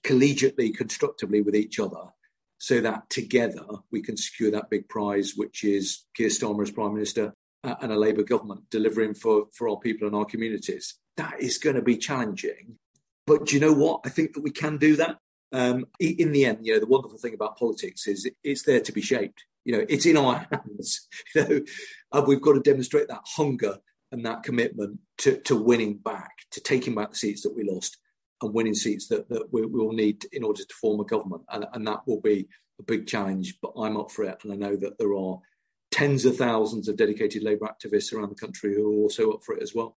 collegiately, 0.04 0.74
constructively 0.74 1.42
with 1.42 1.56
each 1.56 1.78
other, 1.78 2.12
so 2.58 2.80
that 2.80 3.08
together 3.10 3.64
we 3.90 4.02
can 4.02 4.16
secure 4.16 4.50
that 4.50 4.70
big 4.70 4.88
prize, 4.88 5.34
which 5.36 5.64
is 5.64 6.04
Keir 6.16 6.28
Starmer 6.28 6.62
as 6.62 6.70
Prime 6.70 6.94
Minister 6.94 7.34
uh, 7.64 7.74
and 7.80 7.92
a 7.92 7.98
Labour 7.98 8.22
government 8.22 8.62
delivering 8.70 9.14
for 9.14 9.46
for 9.54 9.68
our 9.68 9.78
people 9.78 10.06
and 10.06 10.16
our 10.16 10.24
communities. 10.24 10.94
That 11.16 11.40
is 11.40 11.58
going 11.58 11.76
to 11.76 11.82
be 11.82 11.96
challenging, 11.96 12.78
but 13.26 13.46
do 13.46 13.54
you 13.54 13.60
know 13.60 13.72
what? 13.72 14.00
I 14.04 14.08
think 14.08 14.34
that 14.34 14.42
we 14.42 14.50
can 14.50 14.78
do 14.78 14.96
that. 14.96 15.18
Um, 15.50 15.86
in 15.98 16.32
the 16.32 16.44
end, 16.44 16.58
you 16.62 16.74
know, 16.74 16.80
the 16.80 16.86
wonderful 16.86 17.18
thing 17.18 17.34
about 17.34 17.56
politics 17.56 18.06
is 18.06 18.30
it's 18.44 18.62
there 18.62 18.80
to 18.80 18.92
be 18.92 19.00
shaped. 19.00 19.44
You 19.64 19.76
know, 19.78 19.86
it's 19.88 20.06
in 20.06 20.16
our 20.16 20.46
hands. 20.52 21.08
You 21.34 21.48
know, 21.48 21.60
and 22.12 22.26
we've 22.26 22.40
got 22.40 22.52
to 22.52 22.60
demonstrate 22.60 23.08
that 23.08 23.22
hunger 23.24 23.78
and 24.12 24.24
that 24.24 24.42
commitment 24.42 25.00
to, 25.18 25.38
to 25.42 25.56
winning 25.56 25.98
back, 25.98 26.30
to 26.52 26.60
taking 26.60 26.94
back 26.94 27.10
the 27.10 27.16
seats 27.16 27.42
that 27.42 27.54
we 27.54 27.68
lost 27.68 27.98
and 28.42 28.54
winning 28.54 28.74
seats 28.74 29.08
that, 29.08 29.28
that 29.28 29.52
we 29.52 29.64
will 29.66 29.92
need 29.92 30.24
in 30.32 30.44
order 30.44 30.62
to 30.62 30.74
form 30.80 31.00
a 31.00 31.04
government. 31.04 31.42
And, 31.50 31.66
and 31.72 31.86
that 31.86 32.06
will 32.06 32.20
be 32.20 32.48
a 32.78 32.82
big 32.82 33.06
challenge, 33.06 33.58
but 33.60 33.72
I'm 33.76 33.96
up 33.96 34.10
for 34.10 34.24
it. 34.24 34.38
And 34.42 34.52
I 34.52 34.56
know 34.56 34.76
that 34.76 34.98
there 34.98 35.14
are 35.14 35.38
tens 35.90 36.24
of 36.24 36.36
thousands 36.36 36.88
of 36.88 36.96
dedicated 36.96 37.42
Labour 37.42 37.66
activists 37.68 38.12
around 38.12 38.30
the 38.30 38.34
country 38.34 38.74
who 38.74 38.86
are 38.86 39.02
also 39.02 39.32
up 39.32 39.42
for 39.44 39.56
it 39.56 39.62
as 39.62 39.74
well. 39.74 39.96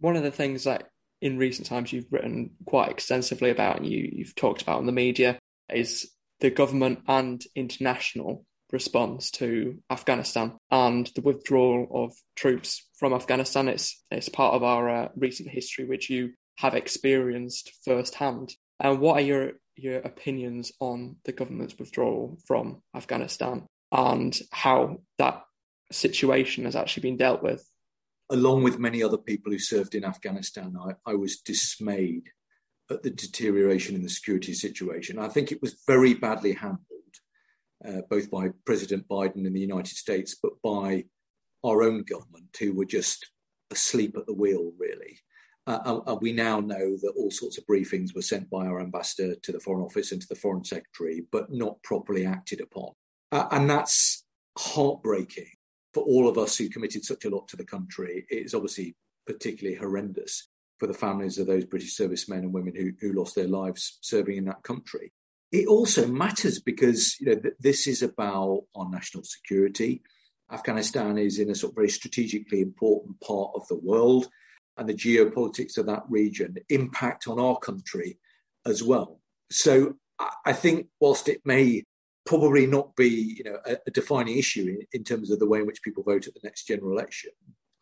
One 0.00 0.16
of 0.16 0.22
the 0.22 0.30
things 0.30 0.64
that 0.64 0.90
in 1.20 1.38
recent 1.38 1.66
times 1.66 1.92
you've 1.92 2.10
written 2.10 2.50
quite 2.66 2.90
extensively 2.90 3.50
about 3.50 3.76
and 3.76 3.86
you, 3.86 4.10
you've 4.12 4.34
talked 4.34 4.62
about 4.62 4.80
in 4.80 4.86
the 4.86 4.92
media 4.92 5.38
is 5.72 6.10
the 6.40 6.50
government 6.50 7.00
and 7.06 7.42
international 7.54 8.44
response 8.72 9.30
to 9.32 9.78
Afghanistan 9.90 10.56
and 10.70 11.10
the 11.14 11.20
withdrawal 11.20 11.88
of 11.92 12.12
troops 12.36 12.88
from 12.98 13.12
Afghanistan. 13.12 13.68
It's, 13.68 14.02
it's 14.10 14.28
part 14.28 14.54
of 14.54 14.62
our 14.62 14.88
uh, 14.88 15.08
recent 15.16 15.50
history, 15.50 15.84
which 15.84 16.08
you 16.08 16.32
have 16.60 16.74
experienced 16.74 17.72
firsthand. 17.84 18.54
And 18.80 19.00
what 19.00 19.18
are 19.18 19.24
your, 19.24 19.52
your 19.76 19.98
opinions 19.98 20.72
on 20.80 21.16
the 21.24 21.32
government's 21.32 21.78
withdrawal 21.78 22.38
from 22.46 22.82
Afghanistan 22.94 23.66
and 23.92 24.38
how 24.52 24.98
that 25.18 25.42
situation 25.92 26.64
has 26.64 26.76
actually 26.76 27.02
been 27.02 27.16
dealt 27.16 27.42
with 27.42 27.66
along 28.30 28.62
with 28.62 28.78
many 28.78 29.02
other 29.02 29.18
people 29.18 29.52
who 29.52 29.58
served 29.58 29.94
in 29.94 30.04
Afghanistan, 30.04 30.76
I, 30.80 31.10
I 31.10 31.14
was 31.14 31.38
dismayed 31.38 32.30
at 32.90 33.02
the 33.02 33.10
deterioration 33.10 33.94
in 33.94 34.02
the 34.02 34.08
security 34.08 34.54
situation. 34.54 35.18
I 35.18 35.28
think 35.28 35.52
it 35.52 35.60
was 35.60 35.82
very 35.86 36.14
badly 36.14 36.52
handled, 36.52 36.84
uh, 37.86 38.02
both 38.08 38.30
by 38.30 38.50
President 38.64 39.06
Biden 39.08 39.46
in 39.46 39.52
the 39.52 39.60
United 39.60 39.96
States, 39.96 40.36
but 40.40 40.52
by 40.62 41.04
our 41.64 41.82
own 41.82 42.04
government, 42.04 42.56
who 42.58 42.72
were 42.72 42.84
just 42.84 43.28
asleep 43.70 44.16
at 44.16 44.26
the 44.26 44.34
wheel, 44.34 44.72
really. 44.78 45.18
Uh, 45.70 46.00
and 46.06 46.20
we 46.20 46.32
now 46.32 46.58
know 46.58 46.96
that 47.00 47.14
all 47.16 47.30
sorts 47.30 47.58
of 47.58 47.66
briefings 47.66 48.14
were 48.14 48.22
sent 48.22 48.50
by 48.50 48.66
our 48.66 48.80
ambassador 48.80 49.36
to 49.36 49.52
the 49.52 49.60
Foreign 49.60 49.84
Office 49.84 50.10
and 50.10 50.20
to 50.20 50.28
the 50.28 50.34
Foreign 50.34 50.64
Secretary, 50.64 51.22
but 51.30 51.52
not 51.52 51.80
properly 51.82 52.26
acted 52.26 52.60
upon. 52.60 52.90
Uh, 53.30 53.46
and 53.52 53.70
that's 53.70 54.24
heartbreaking 54.58 55.46
for 55.92 56.02
all 56.04 56.28
of 56.28 56.38
us 56.38 56.56
who 56.56 56.68
committed 56.68 57.04
such 57.04 57.24
a 57.24 57.30
lot 57.30 57.48
to 57.48 57.56
the 57.56 57.64
country, 57.64 58.26
it 58.30 58.44
is 58.44 58.54
obviously 58.54 58.96
particularly 59.26 59.76
horrendous 59.76 60.48
for 60.78 60.86
the 60.86 60.94
families 60.94 61.38
of 61.38 61.46
those 61.46 61.64
British 61.64 61.94
servicemen 61.94 62.40
and 62.40 62.52
women 62.52 62.74
who, 62.74 62.92
who 63.00 63.12
lost 63.12 63.34
their 63.34 63.48
lives 63.48 63.98
serving 64.00 64.36
in 64.36 64.44
that 64.46 64.62
country. 64.62 65.12
It 65.52 65.66
also 65.66 66.06
matters 66.06 66.60
because 66.60 67.16
you 67.20 67.26
know 67.26 67.40
th- 67.40 67.54
this 67.58 67.86
is 67.86 68.02
about 68.02 68.62
our 68.76 68.88
national 68.88 69.24
security. 69.24 70.02
Afghanistan 70.50 71.18
is 71.18 71.38
in 71.38 71.50
a 71.50 71.54
sort 71.54 71.72
of 71.72 71.76
very 71.76 71.88
strategically 71.88 72.60
important 72.60 73.20
part 73.20 73.50
of 73.54 73.66
the 73.68 73.78
world, 73.78 74.28
and 74.80 74.88
the 74.88 74.94
geopolitics 74.94 75.76
of 75.76 75.86
that 75.86 76.02
region 76.08 76.56
impact 76.70 77.28
on 77.28 77.38
our 77.38 77.58
country 77.58 78.18
as 78.66 78.82
well. 78.82 79.20
So 79.50 79.94
I 80.44 80.54
think, 80.54 80.86
whilst 81.00 81.28
it 81.28 81.42
may 81.44 81.84
probably 82.26 82.66
not 82.66 82.96
be 82.96 83.36
you 83.38 83.44
know 83.44 83.58
a, 83.66 83.76
a 83.86 83.90
defining 83.90 84.38
issue 84.38 84.66
in, 84.68 84.86
in, 84.92 85.04
terms 85.04 85.30
of 85.30 85.38
the 85.38 85.46
way 85.46 85.60
in 85.60 85.66
which 85.66 85.82
people 85.82 86.02
vote 86.02 86.26
at 86.26 86.34
the 86.34 86.40
next 86.44 86.64
general 86.64 86.92
election. 86.92 87.30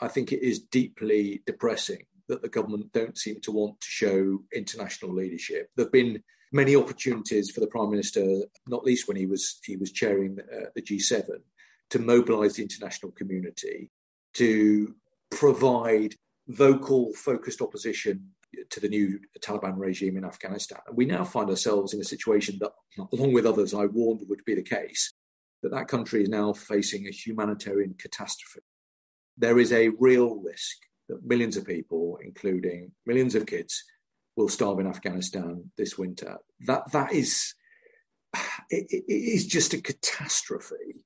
I 0.00 0.08
think 0.08 0.32
it 0.32 0.42
is 0.42 0.60
deeply 0.60 1.42
depressing 1.44 2.02
that 2.28 2.42
the 2.42 2.48
government 2.48 2.92
don't 2.92 3.18
seem 3.18 3.40
to 3.42 3.52
want 3.52 3.80
to 3.80 3.86
show 3.88 4.38
international 4.54 5.12
leadership. 5.12 5.70
There 5.76 5.86
have 5.86 5.92
been 5.92 6.22
many 6.52 6.76
opportunities 6.76 7.50
for 7.50 7.60
the 7.60 7.66
prime 7.66 7.90
minister, 7.90 8.42
not 8.66 8.84
least 8.84 9.08
when 9.08 9.16
he 9.16 9.26
was 9.26 9.60
he 9.64 9.76
was 9.76 9.92
chairing 9.92 10.38
uh, 10.40 10.66
the 10.74 10.82
G7, 10.82 11.28
to 11.90 11.98
mobilise 11.98 12.54
the 12.54 12.62
international 12.62 13.12
community 13.12 13.90
to 14.34 14.94
provide 15.30 16.14
vocal, 16.48 17.12
focused 17.14 17.60
opposition 17.60 18.30
to 18.70 18.80
the 18.80 18.88
new 18.88 19.20
Taliban 19.40 19.74
regime 19.76 20.16
in 20.16 20.24
Afghanistan. 20.24 20.78
And 20.86 20.96
we 20.96 21.04
now 21.04 21.24
find 21.24 21.50
ourselves 21.50 21.92
in 21.92 22.00
a 22.00 22.04
situation 22.04 22.58
that, 22.60 22.72
along 23.12 23.32
with 23.32 23.46
others, 23.46 23.74
I 23.74 23.86
warned 23.86 24.22
would 24.28 24.44
be 24.44 24.54
the 24.54 24.62
case, 24.62 25.12
that 25.62 25.70
that 25.70 25.88
country 25.88 26.22
is 26.22 26.28
now 26.28 26.52
facing 26.52 27.06
a 27.06 27.10
humanitarian 27.10 27.94
catastrophe. 27.98 28.60
There 29.36 29.58
is 29.58 29.72
a 29.72 29.90
real 29.90 30.36
risk 30.36 30.78
that 31.08 31.24
millions 31.24 31.56
of 31.56 31.66
people, 31.66 32.18
including 32.22 32.92
millions 33.06 33.34
of 33.34 33.46
kids, 33.46 33.84
will 34.36 34.48
starve 34.48 34.78
in 34.78 34.86
Afghanistan 34.86 35.70
this 35.76 35.98
winter. 35.98 36.38
That 36.66 36.90
that 36.92 37.12
is 37.12 37.54
it, 38.70 38.86
it 38.90 39.04
is 39.08 39.46
just 39.46 39.74
a 39.74 39.80
catastrophe. 39.80 41.04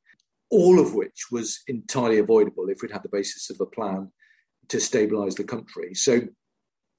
All 0.51 0.79
of 0.79 0.95
which 0.95 1.27
was 1.31 1.63
entirely 1.67 2.19
avoidable 2.19 2.69
if 2.69 2.83
we'd 2.83 2.93
had 2.93 3.03
the 3.03 3.09
basis 3.09 3.49
of 3.49 3.61
a 3.61 3.67
plan 3.67 4.13
to 4.69 4.77
stabilise 4.79 5.37
the 5.37 5.45
country. 5.45 5.95
So, 5.95 6.21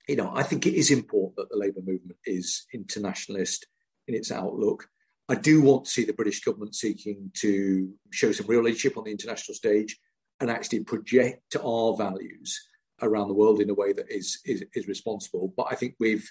you 0.08 0.15
know, 0.15 0.32
I 0.34 0.43
think 0.43 0.65
it 0.65 0.76
is 0.76 0.91
important 0.91 1.36
that 1.38 1.49
the 1.49 1.58
Labour 1.58 1.80
movement 1.80 2.17
is 2.26 2.65
internationalist 2.73 3.67
in 4.08 4.15
its 4.15 4.32
outlook. 4.32 4.89
I 5.30 5.36
do 5.36 5.62
want 5.62 5.86
to 5.86 5.91
see 5.91 6.04
the 6.04 6.13
British 6.13 6.43
government 6.43 6.76
seeking 6.76 7.32
to 7.36 7.93
show 8.12 8.32
some 8.32 8.47
real 8.47 8.63
leadership 8.63 8.97
on 8.97 9.06
the 9.06 9.12
international 9.12 9.56
stage 9.56 9.97
and 10.39 10.52
actually 10.52 10.82
project 10.82 11.56
our 11.63 11.95
values 11.95 12.67
around 13.02 13.30
the 13.30 13.34
world 13.34 13.62
in 13.62 13.69
a 13.69 13.73
way 13.73 13.93
that 13.93 14.10
is, 14.10 14.39
is, 14.45 14.63
is 14.76 14.88
responsible. 14.88 15.54
But 15.56 15.67
I 15.71 15.76
think 15.76 15.95
we've 15.99 16.30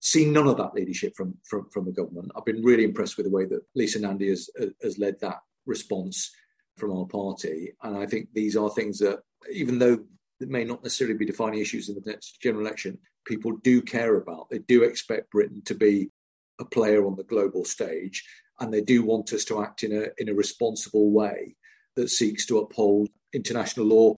seen 0.00 0.32
none 0.32 0.48
of 0.48 0.56
that 0.56 0.74
leadership 0.74 1.14
from, 1.16 1.36
from, 1.48 1.68
from 1.70 1.84
the 1.84 1.92
government. 1.92 2.32
I've 2.36 2.44
been 2.44 2.62
really 2.62 2.84
impressed 2.84 3.16
with 3.16 3.26
the 3.26 3.32
way 3.32 3.44
that 3.46 3.62
Lisa 3.74 4.00
Nandy 4.00 4.28
has, 4.28 4.50
has 4.82 4.98
led 4.98 5.20
that 5.20 5.38
response 5.64 6.30
from 6.76 6.92
our 6.92 7.06
party. 7.06 7.72
And 7.82 7.96
I 7.96 8.06
think 8.06 8.28
these 8.32 8.56
are 8.56 8.70
things 8.70 8.98
that, 8.98 9.20
even 9.52 9.78
though 9.78 10.04
they 10.40 10.46
may 10.46 10.64
not 10.64 10.82
necessarily 10.82 11.16
be 11.16 11.24
defining 11.24 11.60
issues 11.60 11.88
in 11.88 11.94
the 11.94 12.10
next 12.10 12.40
general 12.40 12.64
election, 12.64 12.98
people 13.24 13.52
do 13.62 13.80
care 13.82 14.16
about. 14.16 14.48
They 14.50 14.58
do 14.58 14.82
expect 14.82 15.30
Britain 15.30 15.62
to 15.64 15.74
be 15.74 16.10
a 16.60 16.64
player 16.64 17.06
on 17.06 17.16
the 17.16 17.24
global 17.24 17.64
stage, 17.64 18.24
and 18.60 18.72
they 18.72 18.80
do 18.80 19.02
want 19.02 19.32
us 19.32 19.44
to 19.46 19.62
act 19.62 19.82
in 19.82 19.92
a 19.92 20.08
in 20.18 20.28
a 20.28 20.34
responsible 20.34 21.10
way 21.10 21.56
that 21.96 22.10
seeks 22.10 22.46
to 22.46 22.58
uphold 22.58 23.08
international 23.32 23.86
law 23.86 24.14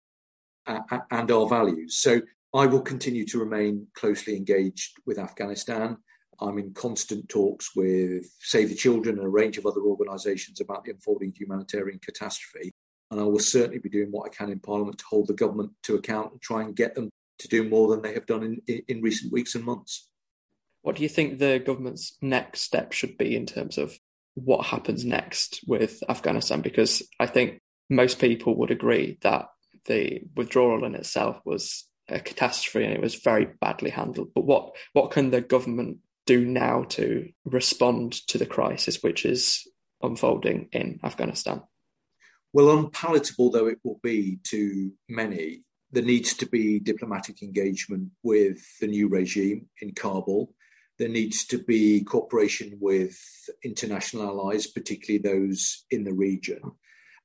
and 0.68 1.32
our 1.32 1.48
values. 1.48 1.98
So 1.98 2.22
I 2.54 2.66
will 2.66 2.82
continue 2.82 3.26
to 3.28 3.40
remain 3.40 3.88
closely 3.94 4.36
engaged 4.36 4.98
with 5.06 5.20
Afghanistan. 5.20 5.98
I'm 6.40 6.60
in 6.60 6.74
constant 6.74 7.30
talks 7.30 7.76
with 7.76 8.30
Save 8.40 8.70
the 8.70 8.76
Children 8.76 9.18
and 9.18 9.26
a 9.26 9.30
range 9.30 9.58
of 9.58 9.66
other 9.66 9.82
organisations 9.82 10.62
about 10.62 10.84
the 10.84 10.92
unfolding 10.92 11.34
humanitarian 11.36 12.00
catastrophe. 12.00 12.74
And 13.10 13.20
I 13.20 13.24
will 13.24 13.40
certainly 13.40 13.80
be 13.80 13.90
doing 13.90 14.12
what 14.12 14.26
I 14.26 14.36
can 14.36 14.52
in 14.52 14.60
Parliament 14.60 14.98
to 15.00 15.06
hold 15.10 15.28
the 15.28 15.34
government 15.34 15.72
to 15.84 15.96
account 15.96 16.34
and 16.34 16.42
try 16.42 16.62
and 16.62 16.76
get 16.76 16.96
them 16.96 17.10
to 17.40 17.48
do 17.48 17.68
more 17.68 17.88
than 17.88 18.02
they 18.02 18.14
have 18.14 18.26
done 18.26 18.60
in, 18.68 18.82
in, 18.88 19.02
recent 19.02 19.32
weeks 19.32 19.56
and 19.56 19.64
months. 19.64 20.10
What 20.82 20.96
do 20.96 21.04
you 21.04 21.10
think 21.10 21.38
the 21.38 21.62
government's 21.64 22.18
next 22.22 22.62
step 22.62 22.94
should 22.94 23.18
be 23.18 23.36
in 23.36 23.46
terms 23.46 23.78
of 23.78 23.98
what 24.34 24.66
happens 24.68 25.06
next 25.06 25.64
with 25.68 26.04
Afghanistan? 26.10 26.62
Because 26.62 27.04
I 27.20 27.28
think 27.28 27.62
most 27.90 28.20
people 28.20 28.58
would 28.58 28.72
agree 28.72 29.18
that 29.22 29.48
the 29.86 30.22
withdrawal 30.36 30.84
in 30.84 30.96
itself 30.96 31.40
was 31.46 31.86
a 32.10 32.20
catastrophe 32.20 32.86
and 32.86 32.94
it 32.94 33.02
was 33.02 33.16
very 33.16 33.48
badly 33.60 33.90
handled. 33.90 34.34
But 34.34 34.46
what 34.46 34.76
what 34.94 35.12
can 35.12 35.32
the 35.32 35.42
government 35.42 35.98
do 36.26 36.46
now 36.46 36.84
to 36.84 37.30
respond 37.46 38.14
to 38.28 38.38
the 38.38 38.46
crisis 38.46 39.02
which 39.02 39.26
is 39.26 39.68
unfolding 40.02 40.70
in 40.72 41.00
Afghanistan? 41.04 41.64
Well, 42.58 42.76
unpalatable 42.76 43.52
though 43.52 43.68
it 43.68 43.78
will 43.84 44.00
be 44.02 44.40
to 44.46 44.92
many, 45.08 45.62
there 45.92 46.02
needs 46.02 46.34
to 46.38 46.48
be 46.48 46.80
diplomatic 46.80 47.44
engagement 47.44 48.10
with 48.24 48.58
the 48.80 48.88
new 48.88 49.10
regime 49.10 49.68
in 49.80 49.94
Kabul. 49.94 50.56
There 50.98 51.08
needs 51.08 51.46
to 51.50 51.60
be 51.60 52.04
cooperation 52.04 52.76
with 52.82 53.16
international 53.64 54.24
allies, 54.24 54.66
particularly 54.66 55.20
those 55.20 55.86
in 55.92 56.04
the 56.04 56.16
region. 56.16 56.60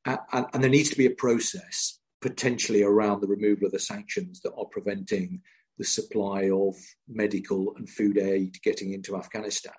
And, 0.04 0.18
and, 0.52 0.62
there 0.62 0.68
needs 0.68 0.90
to 0.90 0.98
be 0.98 1.06
a 1.06 1.10
process 1.24 1.98
potentially 2.20 2.82
around 2.82 3.22
the 3.22 3.26
removal 3.26 3.64
of 3.64 3.72
the 3.72 3.78
sanctions 3.78 4.42
that 4.42 4.52
are 4.52 4.66
preventing 4.66 5.40
the 5.78 5.86
supply 5.86 6.50
of 6.50 6.74
medical 7.08 7.74
and 7.76 7.88
food 7.88 8.18
aid 8.18 8.58
getting 8.62 8.92
into 8.92 9.16
Afghanistan. 9.16 9.72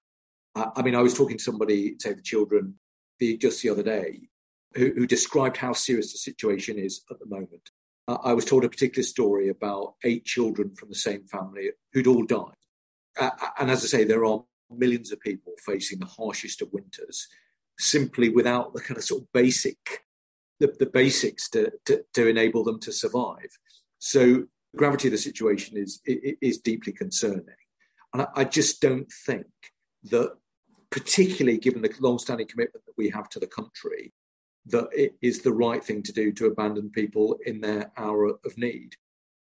I, 0.56 0.70
I 0.78 0.82
mean, 0.82 0.96
I 0.96 1.04
was 1.04 1.14
talking 1.14 1.38
to 1.38 1.44
somebody, 1.44 1.94
Save 2.00 2.16
the 2.16 2.24
Children, 2.24 2.80
the, 3.20 3.38
just 3.38 3.62
the 3.62 3.70
other 3.70 3.84
day, 3.84 4.30
who, 4.76 5.08
described 5.08 5.58
how 5.58 5.74
serious 5.74 6.12
the 6.12 6.18
situation 6.18 6.80
is 6.80 7.02
at 7.12 7.20
the 7.20 7.26
moment. 7.26 7.70
Uh, 8.08 8.18
I 8.24 8.34
was 8.34 8.46
told 8.46 8.66
a 8.66 8.70
particular 8.70 9.04
story 9.04 9.50
about 9.50 9.96
eight 10.04 10.26
children 10.26 10.76
from 10.76 10.90
the 10.90 10.96
same 10.96 11.26
family 11.26 11.70
who'd 11.94 12.08
all 12.08 12.26
died. 12.26 12.56
Uh, 13.18 13.30
and 13.60 13.70
as 13.72 13.84
I 13.84 13.88
say, 13.88 14.04
there 14.04 14.26
are 14.26 14.44
millions 14.70 15.12
of 15.12 15.20
people 15.20 15.54
facing 15.66 16.00
the 16.00 16.06
harshest 16.06 16.62
of 16.62 16.74
winters 16.74 17.28
simply 17.80 18.30
without 18.30 18.74
the 18.74 18.82
kind 18.82 18.98
of 18.98 19.04
sort 19.04 19.22
of 19.22 19.32
basic 19.34 20.04
the, 20.60 20.74
the 20.80 20.86
basics 20.86 21.50
to, 21.50 21.72
to, 21.86 22.04
to 22.14 22.28
enable 22.28 22.64
them 22.64 22.80
to 22.80 22.92
survive. 22.92 23.58
So 24.00 24.46
the 24.72 24.78
gravity 24.78 25.08
of 25.08 25.12
the 25.12 25.18
situation 25.18 25.78
is 25.78 26.02
is 26.06 26.58
deeply 26.60 26.94
concerning, 26.94 27.60
and 28.14 28.24
I, 28.24 28.28
I 28.36 28.44
just 28.46 28.82
don't 28.82 29.12
think 29.26 29.48
that, 30.06 30.36
particularly 30.90 31.58
given 31.58 31.82
the 31.82 31.94
long-standing 32.00 32.48
commitment 32.48 32.86
that 32.86 32.98
we 32.98 33.10
have 33.10 33.30
to 33.30 33.40
the 33.40 33.48
country, 33.48 34.14
that 34.68 34.88
it 34.94 35.16
is 35.22 35.42
the 35.42 35.54
right 35.54 35.84
thing 35.84 36.04
to 36.04 36.14
do 36.14 36.32
to 36.34 36.46
abandon 36.46 36.90
people 36.90 37.38
in 37.46 37.62
their 37.62 37.92
hour 37.98 38.26
of 38.26 38.58
need. 38.58 38.96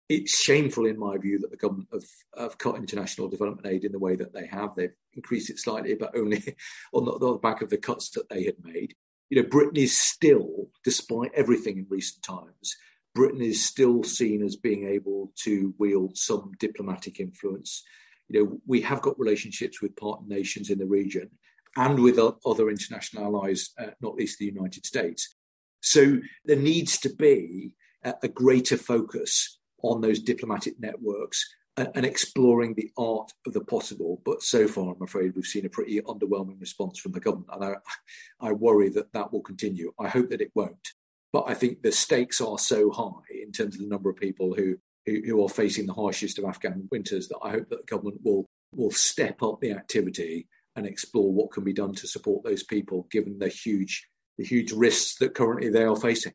It's 0.09 0.39
shameful, 0.39 0.87
in 0.87 0.99
my 0.99 1.17
view, 1.17 1.39
that 1.39 1.51
the 1.51 1.57
government 1.57 1.89
have, 1.93 2.05
have 2.37 2.59
cut 2.59 2.77
international 2.77 3.29
development 3.29 3.67
aid 3.67 3.85
in 3.85 3.93
the 3.93 3.99
way 3.99 4.17
that 4.17 4.35
they 4.35 4.47
have. 4.47 4.75
They've 4.75 4.95
increased 5.15 5.49
it 5.49 5.59
slightly, 5.59 5.95
but 5.95 6.17
only 6.17 6.43
on 6.93 7.05
the, 7.05 7.13
on 7.13 7.33
the 7.33 7.39
back 7.39 7.63
of 7.63 7.71
the 7.71 7.79
cuts 7.79 8.11
that 8.11 8.29
they 8.29 8.45
had 8.45 8.57
made 8.63 8.95
you 9.33 9.43
know, 9.43 9.49
Britain 9.49 9.79
is 9.79 9.99
still, 9.99 10.69
despite 10.85 11.31
everything 11.33 11.79
in 11.79 11.87
recent 11.89 12.23
times, 12.23 12.77
Britain 13.15 13.41
is 13.41 13.65
still 13.65 14.03
seen 14.03 14.43
as 14.43 14.57
being 14.57 14.87
able 14.87 15.33
to 15.37 15.75
wield 15.79 16.19
some 16.19 16.53
diplomatic 16.59 17.19
influence. 17.19 17.83
You 18.29 18.45
know, 18.45 18.61
we 18.67 18.83
have 18.83 19.01
got 19.01 19.19
relationships 19.19 19.81
with 19.81 19.97
partner 19.97 20.29
nations 20.29 20.69
in 20.69 20.79
the 20.79 20.85
region 20.85 21.31
and 21.77 21.99
with 21.99 22.19
other 22.19 22.69
international 22.69 23.25
allies, 23.25 23.71
uh, 23.79 23.87
not 24.01 24.15
least 24.15 24.39
the 24.39 24.47
United 24.47 24.85
States. 24.87 25.35
So 25.81 26.19
there 26.45 26.57
needs 26.57 26.99
to 27.01 27.15
be 27.15 27.75
a, 28.05 28.15
a 28.23 28.29
greater 28.29 28.77
focus 28.77 29.59
on 29.83 30.01
those 30.01 30.21
diplomatic 30.21 30.79
networks 30.79 31.45
and 31.77 32.05
exploring 32.05 32.75
the 32.75 32.91
art 32.99 33.33
of 33.47 33.55
the 33.55 33.63
possible. 33.63 34.21
But 34.25 34.43
so 34.43 34.69
far, 34.69 34.95
I'm 34.95 35.03
afraid 35.03 35.33
we've 35.35 35.47
seen 35.47 35.65
a 35.65 35.71
pretty 35.71 36.01
underwhelming 36.03 36.61
response 36.61 36.99
from 36.99 37.13
the 37.13 37.21
government. 37.21 37.49
And 37.53 37.65
I, 37.65 38.49
I 38.49 38.53
worry 38.53 38.91
that 38.91 39.13
that 39.15 39.33
will 39.33 39.41
continue. 39.41 39.93
I 39.99 40.09
hope 40.09 40.29
that 40.31 40.43
it 40.43 40.53
won't. 40.55 40.89
But 41.33 41.45
I 41.49 41.55
think 41.55 41.83
the 41.83 41.91
stakes 41.91 42.43
are 42.43 42.59
so 42.59 42.91
high 42.91 43.43
in 43.43 43.53
terms 43.53 43.75
of 43.75 43.81
the 43.81 43.89
number 43.89 44.11
of 44.11 44.17
people 44.17 44.55
who, 44.55 44.77
who, 45.07 45.23
who 45.25 45.43
are 45.43 45.49
facing 45.49 45.87
the 45.87 45.95
harshest 45.95 46.39
of 46.39 46.45
Afghan 46.45 46.89
winters 46.91 47.29
that 47.29 47.39
I 47.43 47.51
hope 47.51 47.71
that 47.71 47.79
the 47.79 47.91
government 47.91 48.21
will, 48.23 48.45
will 48.75 48.91
step 48.91 49.43
up 49.43 49.61
the 49.61 49.73
activity 49.73 50.49
and 50.77 50.87
explore 50.87 51.33
what 51.33 51.53
can 51.53 51.65
be 51.65 51.73
done 51.73 51.95
to 51.95 52.07
support 52.07 52.45
those 52.45 52.63
people, 52.63 53.07
given 53.11 53.39
the 53.39 53.49
huge, 53.49 54.09
the 54.39 54.45
huge 54.45 54.73
risks 54.73 55.17
that 55.19 55.35
currently 55.35 55.69
they 55.69 55.85
are 55.85 55.97
facing. 55.97 56.33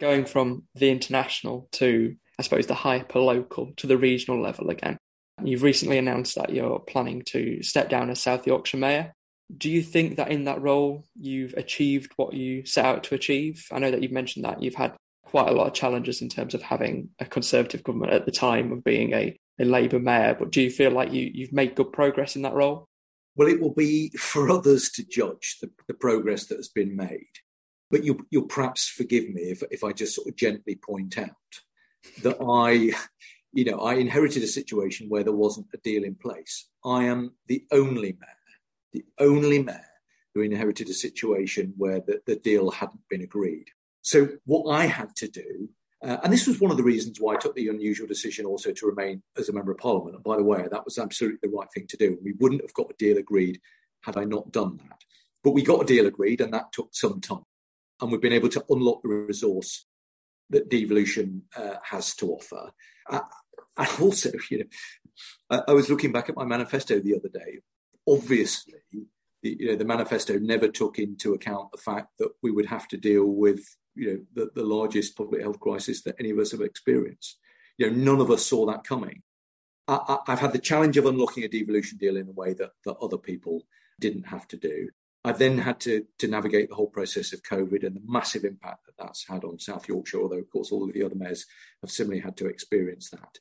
Going 0.00 0.24
from 0.24 0.64
the 0.74 0.90
international 0.90 1.68
to 1.72 2.14
I 2.38 2.42
suppose, 2.42 2.66
the 2.66 2.74
hyper 2.74 3.18
local 3.18 3.72
to 3.76 3.86
the 3.86 3.98
regional 3.98 4.40
level 4.40 4.70
again. 4.70 4.98
You've 5.42 5.62
recently 5.62 5.98
announced 5.98 6.36
that 6.36 6.50
you're 6.50 6.78
planning 6.78 7.22
to 7.26 7.62
step 7.62 7.88
down 7.88 8.10
as 8.10 8.20
South 8.20 8.46
Yorkshire 8.46 8.76
Mayor. 8.76 9.12
Do 9.56 9.70
you 9.70 9.82
think 9.82 10.16
that 10.16 10.30
in 10.30 10.44
that 10.44 10.60
role 10.60 11.04
you've 11.14 11.54
achieved 11.54 12.12
what 12.16 12.34
you 12.34 12.64
set 12.64 12.84
out 12.84 13.04
to 13.04 13.14
achieve? 13.14 13.66
I 13.72 13.78
know 13.78 13.90
that 13.90 14.02
you've 14.02 14.12
mentioned 14.12 14.44
that 14.44 14.62
you've 14.62 14.74
had 14.74 14.94
quite 15.24 15.48
a 15.48 15.52
lot 15.52 15.66
of 15.66 15.74
challenges 15.74 16.22
in 16.22 16.28
terms 16.28 16.54
of 16.54 16.62
having 16.62 17.10
a 17.18 17.24
Conservative 17.24 17.82
government 17.82 18.12
at 18.12 18.24
the 18.24 18.32
time 18.32 18.72
of 18.72 18.84
being 18.84 19.12
a, 19.14 19.36
a 19.58 19.64
Labour 19.64 19.98
mayor, 19.98 20.36
but 20.38 20.50
do 20.50 20.62
you 20.62 20.70
feel 20.70 20.90
like 20.90 21.12
you, 21.12 21.30
you've 21.32 21.52
made 21.52 21.74
good 21.74 21.92
progress 21.92 22.36
in 22.36 22.42
that 22.42 22.54
role? 22.54 22.88
Well, 23.38 23.48
it 23.48 23.60
will 23.60 23.72
be 23.72 24.10
for 24.18 24.50
others 24.50 24.90
to 24.90 25.04
judge 25.04 25.58
the, 25.62 25.70
the 25.86 25.94
progress 25.94 26.46
that 26.46 26.56
has 26.56 26.68
been 26.68 26.96
made. 26.96 27.30
But 27.88 28.02
you, 28.04 28.26
you'll 28.30 28.46
perhaps 28.46 28.88
forgive 28.88 29.30
me 29.30 29.42
if, 29.42 29.62
if 29.70 29.84
I 29.84 29.92
just 29.92 30.16
sort 30.16 30.26
of 30.26 30.34
gently 30.34 30.74
point 30.74 31.16
out 31.16 31.30
that 32.22 32.36
I, 32.42 32.92
you 33.52 33.64
know, 33.64 33.78
I 33.78 33.94
inherited 33.94 34.42
a 34.42 34.48
situation 34.48 35.08
where 35.08 35.22
there 35.22 35.32
wasn't 35.32 35.68
a 35.72 35.78
deal 35.78 36.02
in 36.02 36.16
place. 36.16 36.68
I 36.84 37.04
am 37.04 37.34
the 37.46 37.64
only 37.70 38.18
mayor, 38.20 38.58
the 38.92 39.04
only 39.20 39.62
mayor 39.62 39.84
who 40.34 40.40
inherited 40.42 40.88
a 40.88 40.94
situation 40.94 41.74
where 41.76 42.00
the, 42.00 42.20
the 42.26 42.36
deal 42.36 42.72
hadn't 42.72 43.08
been 43.08 43.22
agreed. 43.22 43.66
So 44.02 44.30
what 44.46 44.68
I 44.70 44.86
had 44.86 45.14
to 45.16 45.28
do, 45.28 45.70
uh, 46.02 46.18
and 46.22 46.32
this 46.32 46.46
was 46.46 46.60
one 46.60 46.70
of 46.70 46.76
the 46.76 46.82
reasons 46.82 47.18
why 47.20 47.34
I 47.34 47.38
took 47.38 47.54
the 47.54 47.68
unusual 47.68 48.06
decision 48.06 48.46
also 48.46 48.72
to 48.72 48.86
remain 48.86 49.22
as 49.36 49.48
a 49.48 49.52
member 49.52 49.72
of 49.72 49.78
parliament. 49.78 50.14
And 50.14 50.24
by 50.24 50.36
the 50.36 50.44
way, 50.44 50.66
that 50.70 50.84
was 50.84 50.98
absolutely 50.98 51.40
the 51.42 51.56
right 51.56 51.68
thing 51.74 51.86
to 51.88 51.96
do. 51.96 52.18
We 52.22 52.34
wouldn't 52.38 52.62
have 52.62 52.74
got 52.74 52.90
a 52.90 52.96
deal 52.98 53.18
agreed 53.18 53.60
had 54.02 54.16
I 54.16 54.24
not 54.24 54.52
done 54.52 54.78
that. 54.88 55.00
But 55.42 55.52
we 55.52 55.62
got 55.62 55.82
a 55.82 55.86
deal 55.86 56.06
agreed, 56.06 56.40
and 56.40 56.52
that 56.52 56.72
took 56.72 56.90
some 56.92 57.20
time. 57.20 57.44
And 58.00 58.12
we've 58.12 58.20
been 58.20 58.32
able 58.32 58.48
to 58.50 58.64
unlock 58.68 59.02
the 59.02 59.08
resource 59.08 59.86
that 60.50 60.70
devolution 60.70 61.42
uh, 61.56 61.74
has 61.82 62.14
to 62.16 62.30
offer. 62.32 62.70
Uh, 63.10 63.20
and 63.76 63.88
also, 64.00 64.30
you 64.50 64.58
know, 64.58 64.64
I, 65.50 65.62
I, 65.68 65.72
was 65.72 65.90
looking 65.90 66.12
back 66.12 66.28
at 66.28 66.36
my 66.36 66.44
manifesto 66.44 67.00
the 67.00 67.16
other 67.16 67.28
day. 67.28 67.58
Obviously, 68.06 68.80
you 69.42 69.66
know, 69.66 69.76
the 69.76 69.84
manifesto 69.84 70.38
never 70.38 70.68
took 70.68 70.98
into 70.98 71.34
account 71.34 71.70
the 71.72 71.78
fact 71.78 72.08
that 72.18 72.30
we 72.42 72.50
would 72.50 72.66
have 72.66 72.88
to 72.88 72.96
deal 72.96 73.24
with, 73.24 73.76
you 73.98 74.12
know, 74.12 74.20
the, 74.34 74.50
the 74.54 74.66
largest 74.66 75.16
public 75.16 75.42
health 75.42 75.60
crisis 75.60 76.02
that 76.02 76.16
any 76.18 76.30
of 76.30 76.38
us 76.38 76.52
have 76.52 76.60
experienced. 76.60 77.38
You 77.76 77.90
know, 77.90 77.96
none 77.96 78.20
of 78.20 78.30
us 78.30 78.46
saw 78.46 78.66
that 78.66 78.84
coming. 78.84 79.22
I, 79.88 80.18
have 80.26 80.40
had 80.40 80.52
the 80.52 80.58
challenge 80.58 80.98
of 80.98 81.06
unlocking 81.06 81.44
a 81.44 81.48
devolution 81.48 81.96
deal 81.96 82.16
in 82.18 82.28
a 82.28 82.32
way 82.32 82.52
that, 82.54 82.72
that 82.84 82.98
other 82.98 83.16
people 83.16 83.62
didn't 83.98 84.24
have 84.24 84.46
to 84.48 84.56
do. 84.56 84.88
I've 85.24 85.38
then 85.38 85.58
had 85.58 85.80
to, 85.80 86.04
to 86.18 86.28
navigate 86.28 86.68
the 86.68 86.74
whole 86.74 86.88
process 86.88 87.32
of 87.32 87.42
COVID 87.42 87.84
and 87.84 87.96
the 87.96 88.02
massive 88.06 88.44
impact 88.44 88.86
that 88.86 88.94
that's 88.98 89.26
had 89.26 89.44
on 89.44 89.58
South 89.58 89.88
Yorkshire, 89.88 90.20
although, 90.20 90.36
of 90.38 90.50
course, 90.50 90.70
all 90.70 90.84
of 90.84 90.92
the 90.92 91.02
other 91.02 91.14
mayors 91.14 91.46
have 91.82 91.90
similarly 91.90 92.20
had 92.20 92.36
to 92.36 92.46
experience 92.46 93.10
that. 93.10 93.38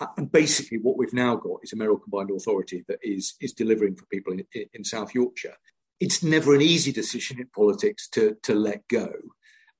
Uh, 0.00 0.06
and 0.16 0.32
basically, 0.32 0.78
what 0.78 0.96
we've 0.96 1.14
now 1.14 1.36
got 1.36 1.60
is 1.62 1.72
a 1.72 1.76
mayoral 1.76 1.98
combined 1.98 2.30
authority 2.30 2.84
that 2.88 2.98
is, 3.02 3.34
is 3.40 3.52
delivering 3.52 3.94
for 3.94 4.06
people 4.06 4.32
in, 4.32 4.44
in 4.72 4.84
South 4.84 5.14
Yorkshire. 5.14 5.54
It's 6.00 6.22
never 6.22 6.54
an 6.54 6.62
easy 6.62 6.92
decision 6.92 7.38
in 7.38 7.46
politics 7.54 8.08
to, 8.10 8.36
to 8.42 8.54
let 8.54 8.88
go 8.88 9.12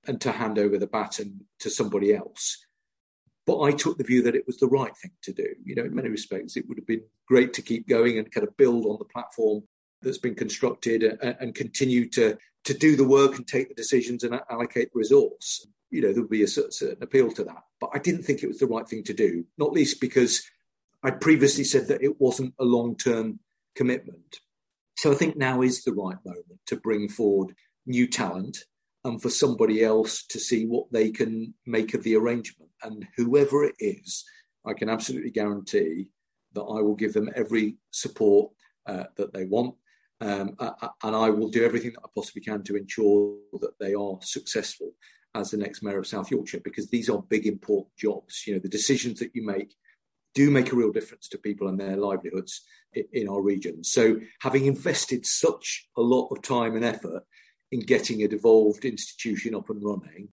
and 0.06 0.20
to 0.20 0.32
hand 0.32 0.58
over 0.58 0.78
the 0.78 0.86
baton 0.86 1.46
to 1.60 1.70
somebody 1.70 2.14
else. 2.14 2.64
But 3.46 3.60
I 3.60 3.72
took 3.72 3.98
the 3.98 4.04
view 4.04 4.22
that 4.22 4.34
it 4.34 4.46
was 4.46 4.56
the 4.58 4.68
right 4.68 4.96
thing 4.96 5.12
to 5.22 5.32
do. 5.32 5.48
You 5.64 5.74
know, 5.74 5.84
in 5.84 5.94
many 5.94 6.08
respects, 6.08 6.56
it 6.56 6.66
would 6.68 6.78
have 6.78 6.86
been 6.86 7.04
great 7.26 7.52
to 7.54 7.62
keep 7.62 7.86
going 7.86 8.18
and 8.18 8.30
kind 8.32 8.46
of 8.46 8.56
build 8.56 8.86
on 8.86 8.96
the 8.98 9.04
platform 9.04 9.64
that's 10.00 10.18
been 10.18 10.34
constructed 10.34 11.02
and, 11.02 11.36
and 11.40 11.54
continue 11.54 12.08
to 12.10 12.38
to 12.64 12.74
do 12.74 12.96
the 12.96 13.06
work 13.06 13.36
and 13.36 13.46
take 13.46 13.68
the 13.68 13.74
decisions 13.74 14.24
and 14.24 14.40
allocate 14.50 14.90
the 14.90 14.98
resource. 14.98 15.66
You 15.90 16.00
know, 16.00 16.12
there 16.12 16.22
would 16.22 16.30
be 16.30 16.42
a 16.42 16.48
certain 16.48 16.96
appeal 17.02 17.30
to 17.32 17.44
that. 17.44 17.62
But 17.78 17.90
I 17.92 17.98
didn't 17.98 18.22
think 18.22 18.42
it 18.42 18.48
was 18.48 18.58
the 18.58 18.66
right 18.66 18.88
thing 18.88 19.04
to 19.04 19.12
do, 19.12 19.44
not 19.58 19.72
least 19.72 20.00
because 20.00 20.42
I 21.02 21.10
previously 21.10 21.64
said 21.64 21.88
that 21.88 22.02
it 22.02 22.18
wasn't 22.18 22.54
a 22.58 22.64
long 22.64 22.96
term 22.96 23.40
commitment. 23.74 24.38
So 24.96 25.12
I 25.12 25.14
think 25.14 25.36
now 25.36 25.60
is 25.60 25.84
the 25.84 25.92
right 25.92 26.16
moment 26.24 26.60
to 26.66 26.76
bring 26.76 27.08
forward 27.08 27.54
new 27.86 28.06
talent 28.06 28.64
and 29.04 29.20
for 29.20 29.30
somebody 29.30 29.84
else 29.84 30.24
to 30.26 30.38
see 30.38 30.64
what 30.66 30.86
they 30.90 31.10
can 31.10 31.54
make 31.66 31.94
of 31.94 32.02
the 32.02 32.16
arrangement. 32.16 32.70
And 32.82 33.06
whoever 33.16 33.64
it 33.64 33.74
is, 33.78 34.24
I 34.66 34.72
can 34.72 34.88
absolutely 34.88 35.30
guarantee 35.30 36.08
that 36.54 36.62
I 36.62 36.80
will 36.80 36.94
give 36.94 37.12
them 37.12 37.30
every 37.34 37.76
support 37.90 38.52
uh, 38.86 39.04
that 39.16 39.32
they 39.32 39.44
want 39.44 39.74
um, 40.20 40.56
and 40.58 41.16
I 41.16 41.28
will 41.30 41.48
do 41.48 41.64
everything 41.64 41.92
that 41.92 42.04
I 42.04 42.08
possibly 42.14 42.42
can 42.42 42.62
to 42.64 42.76
ensure 42.76 43.36
that 43.60 43.78
they 43.78 43.94
are 43.94 44.18
successful 44.22 44.92
as 45.34 45.50
the 45.50 45.56
next 45.56 45.82
mayor 45.82 45.98
of 45.98 46.06
South 46.06 46.30
Yorkshire, 46.30 46.60
because 46.62 46.88
these 46.88 47.10
are 47.10 47.20
big, 47.22 47.46
important 47.46 47.94
jobs. 47.98 48.44
You 48.46 48.54
know, 48.54 48.60
the 48.60 48.68
decisions 48.68 49.18
that 49.18 49.32
you 49.34 49.44
make 49.44 49.74
do 50.34 50.50
make 50.50 50.72
a 50.72 50.76
real 50.76 50.92
difference 50.92 51.28
to 51.28 51.38
people 51.38 51.68
and 51.68 51.78
their 51.78 51.96
livelihoods 51.96 52.62
in 53.12 53.28
our 53.28 53.42
region. 53.42 53.82
So, 53.82 54.20
having 54.40 54.66
invested 54.66 55.26
such 55.26 55.88
a 55.96 56.00
lot 56.00 56.28
of 56.28 56.42
time 56.42 56.76
and 56.76 56.84
effort 56.84 57.24
in 57.72 57.80
getting 57.80 58.22
a 58.22 58.28
devolved 58.28 58.84
institution 58.84 59.54
up 59.54 59.70
and 59.70 59.82
running, 59.82 60.28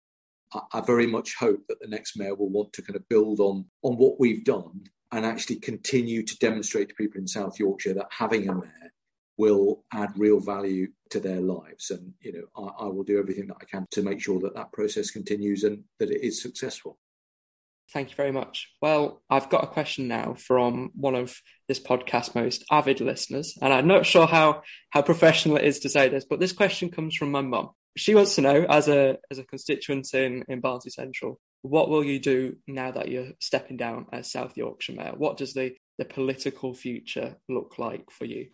I, 0.72 0.80
very 0.80 1.06
much 1.06 1.34
hope 1.34 1.60
that 1.68 1.80
the 1.80 1.88
next 1.88 2.16
mayor 2.16 2.34
will 2.34 2.48
want 2.48 2.72
to 2.74 2.82
kind 2.82 2.96
of 2.96 3.08
build 3.08 3.38
on 3.40 3.66
on 3.82 3.96
what 3.96 4.18
we've 4.18 4.44
done 4.44 4.84
and 5.12 5.24
actually 5.24 5.56
continue 5.56 6.22
to 6.22 6.38
demonstrate 6.38 6.88
to 6.88 6.94
people 6.94 7.20
in 7.20 7.26
South 7.26 7.58
Yorkshire 7.58 7.94
that 7.94 8.08
having 8.10 8.48
a 8.48 8.54
mayor 8.54 8.92
will 9.36 9.84
add 9.92 10.10
real 10.16 10.40
value 10.40 10.88
to 11.10 11.20
their 11.20 11.40
lives. 11.40 11.90
And, 11.90 12.12
you 12.20 12.32
know, 12.32 12.70
I, 12.78 12.84
I, 12.84 12.88
will 12.88 13.04
do 13.04 13.18
everything 13.18 13.46
that 13.46 13.56
I 13.60 13.64
can 13.64 13.86
to 13.92 14.02
make 14.02 14.20
sure 14.20 14.40
that 14.40 14.54
that 14.54 14.72
process 14.72 15.10
continues 15.10 15.62
and 15.62 15.84
that 16.00 16.10
it 16.10 16.22
is 16.22 16.42
successful. 16.42 16.98
Thank 17.92 18.10
you 18.10 18.16
very 18.16 18.32
much. 18.32 18.68
Well, 18.82 19.22
I've 19.30 19.48
got 19.48 19.64
a 19.64 19.68
question 19.68 20.08
now 20.08 20.34
from 20.34 20.90
one 20.94 21.14
of 21.14 21.40
this 21.68 21.80
podcast's 21.80 22.34
most 22.34 22.64
avid 22.70 23.00
listeners, 23.00 23.56
and 23.62 23.72
I'm 23.72 23.86
not 23.86 24.06
sure 24.06 24.26
how 24.26 24.62
how 24.90 25.02
professional 25.02 25.56
it 25.56 25.64
is 25.64 25.80
to 25.80 25.88
say 25.88 26.08
this, 26.08 26.26
but 26.28 26.40
this 26.40 26.52
question 26.52 26.90
comes 26.90 27.16
from 27.16 27.30
my 27.30 27.40
mum. 27.40 27.70
She 27.96 28.14
wants 28.14 28.34
to 28.34 28.42
know, 28.42 28.66
as 28.68 28.88
a 28.88 29.18
as 29.30 29.38
a 29.38 29.44
constituent 29.44 30.12
in 30.12 30.44
in 30.48 30.60
Barnsley 30.60 30.90
Central, 30.90 31.40
what 31.62 31.88
will 31.88 32.04
you 32.04 32.20
do 32.20 32.56
now 32.66 32.90
that 32.90 33.08
you're 33.08 33.32
stepping 33.40 33.78
down 33.78 34.06
as 34.12 34.30
South 34.30 34.56
Yorkshire 34.56 34.92
Mayor? 34.92 35.14
What 35.16 35.38
does 35.38 35.54
the 35.54 35.74
the 35.96 36.04
political 36.04 36.74
future 36.74 37.36
look 37.48 37.78
like 37.78 38.10
for 38.10 38.26
you? 38.26 38.48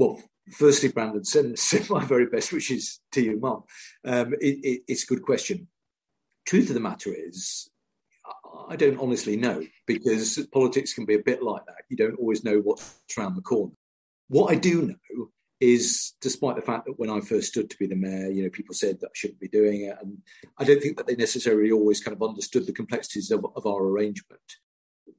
well, 0.00 0.18
firstly, 0.50 0.88
Brandon, 0.88 1.24
send, 1.24 1.58
send 1.58 1.90
my 1.90 2.04
very 2.04 2.26
best 2.26 2.52
wishes 2.52 3.00
to 3.12 3.22
your 3.22 3.38
mum. 3.38 3.64
Um, 4.04 4.32
it, 4.40 4.58
it, 4.64 4.82
it's 4.88 5.04
a 5.04 5.06
good 5.06 5.22
question. 5.22 5.68
Truth 6.46 6.68
of 6.68 6.74
the 6.74 6.80
matter 6.80 7.14
is, 7.14 7.69
I 8.68 8.76
don't 8.76 8.98
honestly 8.98 9.36
know 9.36 9.62
because 9.86 10.38
politics 10.52 10.94
can 10.94 11.04
be 11.04 11.14
a 11.14 11.22
bit 11.22 11.42
like 11.42 11.64
that. 11.66 11.82
You 11.88 11.96
don't 11.96 12.18
always 12.18 12.44
know 12.44 12.58
what's 12.58 13.00
around 13.16 13.34
the 13.34 13.42
corner. 13.42 13.72
What 14.28 14.52
I 14.52 14.54
do 14.54 14.82
know 14.82 15.28
is, 15.60 16.14
despite 16.20 16.56
the 16.56 16.62
fact 16.62 16.86
that 16.86 16.98
when 16.98 17.10
I 17.10 17.20
first 17.20 17.48
stood 17.48 17.68
to 17.68 17.76
be 17.78 17.86
the 17.86 17.96
mayor, 17.96 18.30
you 18.30 18.42
know, 18.42 18.50
people 18.50 18.74
said 18.74 18.98
that 19.00 19.08
I 19.08 19.14
shouldn't 19.14 19.40
be 19.40 19.48
doing 19.48 19.82
it, 19.82 19.96
and 20.00 20.18
I 20.56 20.64
don't 20.64 20.80
think 20.80 20.96
that 20.96 21.06
they 21.06 21.16
necessarily 21.16 21.70
always 21.70 22.02
kind 22.02 22.16
of 22.16 22.26
understood 22.26 22.66
the 22.66 22.72
complexities 22.72 23.30
of, 23.30 23.44
of 23.56 23.66
our 23.66 23.82
arrangement. 23.82 24.40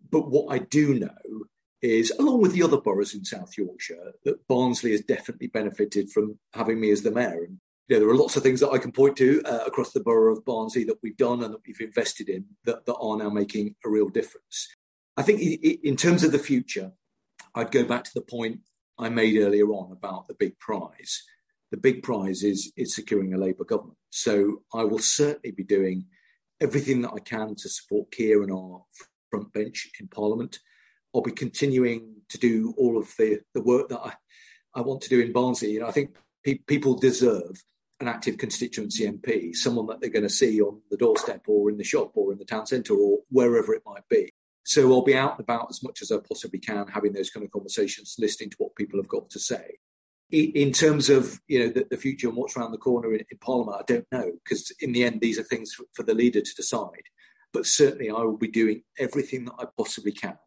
But 0.09 0.29
what 0.29 0.53
I 0.53 0.59
do 0.59 0.97
know 0.97 1.45
is, 1.81 2.11
along 2.19 2.41
with 2.41 2.53
the 2.53 2.63
other 2.63 2.79
boroughs 2.79 3.13
in 3.13 3.25
South 3.25 3.57
Yorkshire, 3.57 4.13
that 4.25 4.47
Barnsley 4.47 4.91
has 4.91 5.01
definitely 5.01 5.47
benefited 5.47 6.09
from 6.11 6.39
having 6.53 6.79
me 6.79 6.91
as 6.91 7.01
the 7.01 7.11
mayor. 7.11 7.43
And 7.43 7.59
you 7.91 7.97
know, 7.97 8.06
there 8.06 8.10
are 8.10 8.17
lots 8.17 8.38
of 8.38 8.43
things 8.43 8.62
that 8.62 8.69
I 8.69 8.77
can 8.77 8.93
point 8.93 9.17
to 9.17 9.41
uh, 9.43 9.65
across 9.67 9.91
the 9.91 9.99
borough 9.99 10.38
of 10.38 10.45
Barnsley 10.45 10.86
that 10.86 10.99
we've 11.04 11.17
done 11.17 11.43
and 11.43 11.54
that 11.54 11.60
we've 11.67 11.82
invested 11.82 12.30
in 12.30 12.45
that, 12.63 12.86
that 12.86 12.95
are 12.95 13.17
now 13.17 13.30
making 13.30 13.75
a 13.84 13.89
real 13.89 14.08
difference. 14.08 14.69
I 15.17 15.23
think 15.23 15.41
in 15.41 15.97
terms 15.97 16.23
of 16.23 16.32
the 16.32 16.39
future, 16.39 16.93
I'd 17.54 17.69
go 17.69 17.84
back 17.84 18.06
to 18.06 18.13
the 18.13 18.21
point 18.21 18.62
I 18.97 19.10
made 19.10 19.38
earlier 19.38 19.67
on 19.71 19.91
about 19.91 20.30
the 20.30 20.36
big 20.36 20.58
prize. 20.58 21.21
The 21.71 21.75
big 21.75 22.01
prize 22.01 22.43
is, 22.43 22.71
is 22.77 22.95
securing 22.95 23.34
a 23.34 23.38
Labour 23.38 23.65
government. 23.65 23.97
So 24.10 24.62
I 24.73 24.86
will 24.86 24.99
certainly 24.99 25.51
be 25.51 25.65
doing 25.65 26.06
everything 26.62 27.01
that 27.01 27.12
I 27.13 27.19
can 27.19 27.56
to 27.56 27.67
support 27.67 28.10
Keir 28.10 28.41
and 28.41 28.54
our 28.54 28.86
front 29.30 29.51
bench 29.51 29.89
in 29.99 30.08
Parliament. 30.08 30.60
I'll 31.13 31.21
be 31.21 31.34
continuing 31.34 32.21
to 32.30 32.38
do 32.38 32.73
all 32.77 32.97
of 32.97 33.13
the, 33.17 33.41
the 33.54 33.62
work 33.62 33.89
that 33.89 33.99
I, 33.99 34.13
I 34.75 34.80
want 34.80 35.01
to 35.01 35.10
do 35.10 35.19
in 35.19 35.34
Barnsley. 35.34 35.71
You 35.71 35.82
know, 35.82 35.88
I 35.88 35.91
think 35.91 36.15
pe- 36.45 36.60
people 36.60 36.95
deserve 36.95 37.62
an 38.01 38.07
active 38.07 38.37
constituency 38.37 39.05
MP, 39.05 39.55
someone 39.55 39.87
that 39.87 40.01
they're 40.01 40.09
going 40.09 40.23
to 40.23 40.29
see 40.29 40.61
on 40.61 40.81
the 40.89 40.97
doorstep 40.97 41.43
or 41.47 41.69
in 41.69 41.77
the 41.77 41.83
shop 41.83 42.11
or 42.15 42.31
in 42.31 42.37
the 42.37 42.45
town 42.45 42.65
centre 42.65 42.93
or 42.93 43.19
wherever 43.29 43.73
it 43.73 43.83
might 43.85 44.07
be. 44.09 44.31
So 44.63 44.91
I'll 44.91 45.03
be 45.03 45.15
out 45.15 45.37
and 45.37 45.41
about 45.41 45.67
as 45.69 45.81
much 45.83 46.01
as 46.01 46.11
I 46.11 46.17
possibly 46.17 46.59
can, 46.59 46.87
having 46.87 47.13
those 47.13 47.29
kind 47.29 47.45
of 47.45 47.51
conversations, 47.51 48.15
listening 48.19 48.51
to 48.51 48.57
what 48.59 48.75
people 48.75 48.99
have 48.99 49.07
got 49.07 49.29
to 49.31 49.39
say. 49.39 49.77
In 50.31 50.71
terms 50.71 51.09
of 51.09 51.41
you 51.47 51.59
know 51.59 51.69
the, 51.69 51.85
the 51.89 51.97
future 51.97 52.29
and 52.29 52.37
what's 52.37 52.55
around 52.55 52.71
the 52.71 52.77
corner 52.77 53.13
in, 53.13 53.19
in 53.29 53.37
Parliament, 53.39 53.77
I 53.81 53.83
don't 53.85 54.07
know 54.13 54.31
because 54.43 54.71
in 54.79 54.93
the 54.93 55.03
end 55.03 55.19
these 55.19 55.37
are 55.37 55.43
things 55.43 55.73
for, 55.73 55.83
for 55.93 56.03
the 56.03 56.13
leader 56.13 56.39
to 56.39 56.55
decide. 56.55 57.09
But 57.51 57.65
certainly, 57.65 58.09
I 58.09 58.21
will 58.21 58.37
be 58.37 58.47
doing 58.47 58.83
everything 58.97 59.43
that 59.45 59.55
I 59.59 59.65
possibly 59.75 60.13
can 60.13 60.37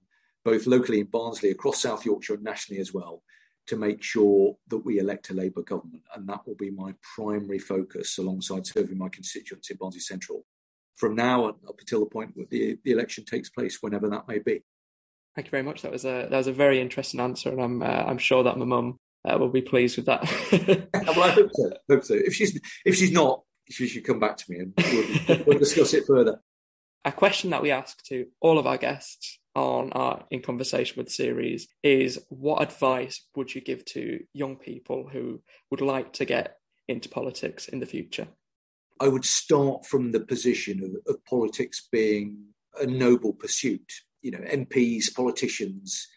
both 0.44 0.66
locally 0.66 1.00
in 1.00 1.06
Barnsley, 1.06 1.50
across 1.50 1.80
South 1.80 2.04
Yorkshire, 2.04 2.34
and 2.34 2.44
nationally 2.44 2.80
as 2.80 2.92
well, 2.92 3.22
to 3.66 3.77
make 3.77 4.03
sure 4.03 4.57
that 4.68 4.79
we 4.79 4.98
elect 4.98 5.31
a 5.31 5.35
Labour 5.35 5.62
government. 5.62 6.03
And 6.14 6.29
that 6.29 6.46
will 6.46 6.55
be 6.55 6.70
my 6.70 6.94
primary 7.14 7.59
focus 7.59 8.18
alongside 8.18 8.66
serving 8.66 8.98
my 8.98 9.09
constituents 9.09 9.70
in 9.70 9.77
Barnsley 9.77 10.00
Central 10.00 10.44
from 10.96 11.14
now 11.14 11.46
up 11.46 11.79
until 11.79 12.00
the 12.00 12.07
point 12.07 12.33
where 12.35 12.46
the, 12.50 12.79
the 12.85 12.92
election 12.92 13.24
takes 13.24 13.50
place, 13.50 13.79
whenever 13.81 14.09
that 14.09 14.29
may 14.29 14.38
be. 14.38 14.62
Thank 15.35 15.48
you 15.48 15.50
very 15.50 15.62
much. 15.62 15.83
That 15.83 15.90
was 15.90 16.05
a 16.05 16.29
that 16.31 16.37
was 16.37 16.46
a 16.46 16.53
very 16.53 16.81
interesting 16.81 17.18
answer, 17.18 17.50
and 17.50 17.61
I'm 17.61 17.83
uh, 17.83 17.87
I'm 18.07 18.18
sure 18.18 18.44
that 18.44 18.57
my 18.57 18.64
mum 18.64 18.98
uh, 19.24 19.37
will 19.37 19.48
be 19.48 19.62
pleased 19.62 19.96
with 19.96 20.07
that. 20.07 20.22
well, 20.92 21.22
I 21.24 21.31
hope 21.31 21.50
so. 21.53 21.70
I 21.72 21.92
hope 21.94 22.05
so. 22.05 22.14
If 22.14 22.35
she's 22.35 22.61
if 22.85 22.94
she's 22.94 23.11
not, 23.11 23.42
she 23.68 23.88
should 23.88 24.05
come 24.05 24.20
back 24.20 24.37
to 24.37 24.44
me 24.48 24.59
and 24.61 24.74
we'll, 24.77 25.44
we'll 25.46 25.59
discuss 25.59 25.94
it 25.94 26.07
further. 26.07 26.40
A 27.05 27.12
question 27.12 27.50
that 27.50 27.62
we 27.62 27.70
ask 27.70 28.03
to 28.05 28.27
all 28.40 28.59
of 28.59 28.66
our 28.66 28.79
guests 28.79 29.38
on 29.54 29.92
our 29.92 30.24
In 30.30 30.42
Conversation 30.42 30.94
with 30.96 31.10
series 31.10 31.68
is 31.82 32.20
what 32.28 32.62
advice 32.62 33.24
would 33.36 33.54
you 33.54 33.60
give 33.60 33.84
to 33.86 34.24
young 34.32 34.56
people 34.56 35.08
who 35.10 35.40
would 35.70 35.80
like 35.80 36.12
to 36.14 36.24
get 36.24 36.58
into 36.88 37.08
politics 37.08 37.68
in 37.68 37.80
the 37.80 37.86
future? 37.86 38.28
I 39.00 39.08
would 39.08 39.24
start 39.24 39.86
from 39.86 40.12
the 40.12 40.20
position 40.20 40.82
of, 40.82 41.14
of 41.14 41.24
politics 41.24 41.88
being 41.90 42.38
a 42.80 42.86
noble 42.86 43.32
pursuit. 43.32 43.92
You 44.22 44.32
know, 44.32 44.38
MPs, 44.38 45.14
politicians 45.14 46.08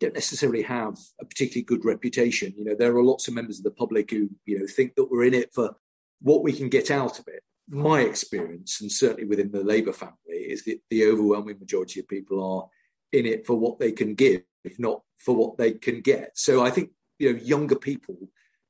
don't 0.00 0.14
necessarily 0.14 0.62
have 0.62 0.96
a 1.20 1.24
particularly 1.24 1.64
good 1.64 1.84
reputation. 1.84 2.54
You 2.56 2.64
know, 2.64 2.74
there 2.74 2.96
are 2.96 3.04
lots 3.04 3.28
of 3.28 3.34
members 3.34 3.58
of 3.58 3.64
the 3.64 3.70
public 3.70 4.10
who, 4.10 4.30
you 4.46 4.58
know, 4.58 4.66
think 4.66 4.94
that 4.96 5.10
we're 5.10 5.24
in 5.24 5.34
it 5.34 5.52
for 5.54 5.76
what 6.20 6.42
we 6.42 6.52
can 6.52 6.68
get 6.68 6.90
out 6.90 7.18
of 7.18 7.28
it. 7.28 7.42
My 7.68 8.00
experience, 8.00 8.80
and 8.80 8.90
certainly 8.90 9.24
within 9.24 9.52
the 9.52 9.62
Labour 9.62 9.92
family, 9.92 10.14
is 10.28 10.64
that 10.64 10.80
the 10.90 11.06
overwhelming 11.06 11.58
majority 11.60 12.00
of 12.00 12.08
people 12.08 12.42
are 12.42 12.68
in 13.12 13.26
it 13.26 13.46
for 13.46 13.54
what 13.54 13.78
they 13.78 13.92
can 13.92 14.14
give, 14.14 14.42
if 14.64 14.78
not 14.78 15.02
for 15.16 15.34
what 15.34 15.58
they 15.58 15.72
can 15.72 16.00
get. 16.00 16.32
So 16.34 16.64
I 16.64 16.70
think 16.70 16.90
you 17.18 17.32
know 17.32 17.38
younger 17.38 17.76
people 17.76 18.16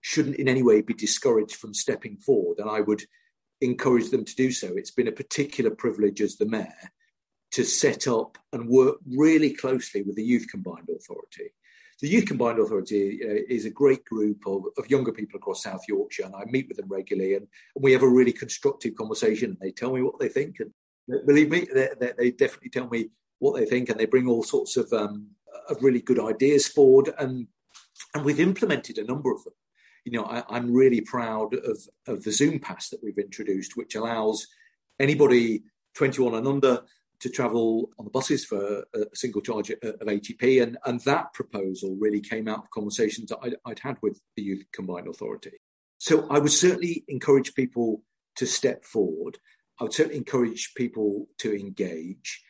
shouldn't 0.00 0.36
in 0.36 0.48
any 0.48 0.62
way 0.62 0.82
be 0.82 0.94
discouraged 0.94 1.56
from 1.56 1.74
stepping 1.74 2.16
forward, 2.18 2.58
and 2.58 2.68
I 2.68 2.80
would 2.80 3.04
encourage 3.60 4.10
them 4.10 4.24
to 4.24 4.34
do 4.34 4.50
so. 4.50 4.72
It's 4.76 4.90
been 4.90 5.08
a 5.08 5.12
particular 5.12 5.70
privilege 5.70 6.20
as 6.20 6.36
the 6.36 6.46
mayor 6.46 6.90
to 7.52 7.64
set 7.64 8.06
up 8.08 8.38
and 8.52 8.68
work 8.68 8.96
really 9.06 9.52
closely 9.52 10.02
with 10.02 10.16
the 10.16 10.24
Youth 10.24 10.46
Combined 10.50 10.88
Authority. 10.88 11.52
The 12.00 12.08
Youth 12.08 12.26
Combined 12.26 12.58
Authority 12.58 13.20
uh, 13.22 13.42
is 13.48 13.64
a 13.64 13.70
great 13.70 14.04
group 14.04 14.44
of, 14.46 14.64
of, 14.76 14.90
younger 14.90 15.12
people 15.12 15.36
across 15.36 15.62
South 15.62 15.82
Yorkshire, 15.86 16.24
and 16.24 16.34
I 16.34 16.44
meet 16.46 16.66
with 16.66 16.78
them 16.78 16.88
regularly, 16.88 17.34
and, 17.34 17.46
and, 17.76 17.84
we 17.84 17.92
have 17.92 18.02
a 18.02 18.08
really 18.08 18.32
constructive 18.32 18.96
conversation. 18.96 19.50
And 19.50 19.58
they 19.60 19.70
tell 19.70 19.92
me 19.92 20.02
what 20.02 20.18
they 20.18 20.28
think, 20.28 20.56
and 20.58 20.72
believe 21.26 21.50
me, 21.50 21.66
they, 21.72 21.90
they, 22.00 22.12
they 22.18 22.30
definitely 22.32 22.70
tell 22.70 22.88
me 22.88 23.10
what 23.42 23.58
they 23.58 23.66
think, 23.66 23.88
and 23.88 23.98
they 23.98 24.06
bring 24.06 24.28
all 24.28 24.44
sorts 24.44 24.76
of 24.76 24.92
um, 24.92 25.26
of 25.68 25.82
really 25.82 26.00
good 26.00 26.20
ideas 26.20 26.68
forward, 26.68 27.12
and 27.18 27.48
and 28.14 28.24
we've 28.24 28.40
implemented 28.40 28.98
a 28.98 29.04
number 29.04 29.32
of 29.32 29.42
them. 29.42 29.54
You 30.04 30.12
know, 30.12 30.24
I, 30.24 30.56
am 30.56 30.72
really 30.72 31.00
proud 31.00 31.54
of 31.54 31.78
of 32.06 32.22
the 32.22 32.30
Zoom 32.30 32.60
Pass 32.60 32.88
that 32.90 33.02
we've 33.02 33.18
introduced, 33.18 33.76
which 33.76 33.96
allows 33.96 34.46
anybody 35.00 35.64
21 35.94 36.34
and 36.34 36.46
under 36.46 36.82
to 37.18 37.28
travel 37.28 37.90
on 37.98 38.04
the 38.04 38.10
buses 38.10 38.44
for 38.44 38.84
a 38.94 39.04
single 39.14 39.40
charge 39.40 39.70
of 39.70 39.78
80p. 39.80 40.60
And, 40.60 40.76
and 40.84 41.00
that 41.02 41.32
proposal 41.34 41.96
really 42.00 42.20
came 42.20 42.48
out 42.48 42.58
of 42.58 42.70
conversations 42.70 43.28
that 43.28 43.38
I'd, 43.42 43.54
I'd, 43.64 43.78
had 43.78 43.96
with 44.02 44.20
the 44.36 44.42
Youth 44.42 44.64
Combined 44.72 45.06
Authority. 45.06 45.52
So 45.98 46.26
I 46.30 46.40
would 46.40 46.50
certainly 46.50 47.04
encourage 47.06 47.54
people 47.54 48.02
to 48.36 48.46
step 48.46 48.84
forward. 48.84 49.38
I 49.78 49.84
would 49.84 49.92
certainly 49.92 50.18
encourage 50.18 50.74
people 50.74 51.28
to 51.38 51.54
engage. 51.54 52.42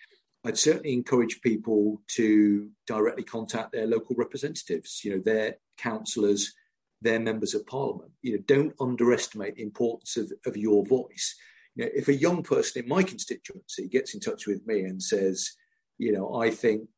I'd 0.44 0.58
certainly 0.58 0.92
encourage 0.92 1.40
people 1.40 2.02
to 2.16 2.68
directly 2.86 3.22
contact 3.22 3.72
their 3.72 3.86
local 3.86 4.16
representatives, 4.16 5.02
you 5.04 5.12
know, 5.12 5.22
their 5.24 5.56
councillors, 5.78 6.52
their 7.00 7.20
members 7.20 7.54
of 7.54 7.66
parliament. 7.66 8.10
You 8.22 8.36
know, 8.36 8.42
don't 8.46 8.74
underestimate 8.80 9.56
the 9.56 9.62
importance 9.62 10.16
of, 10.16 10.32
of 10.46 10.56
your 10.56 10.84
voice 10.84 11.36
you 11.74 11.84
know, 11.84 11.90
if 11.94 12.08
a 12.08 12.14
young 12.14 12.42
person 12.42 12.82
in 12.82 12.88
my 12.88 13.02
constituency 13.02 13.88
gets 13.88 14.14
in 14.14 14.20
touch 14.20 14.46
with 14.46 14.66
me 14.66 14.80
and 14.80 15.02
says, 15.02 15.52
you 15.98 16.12
know, 16.12 16.34
I 16.34 16.50
think 16.50 16.88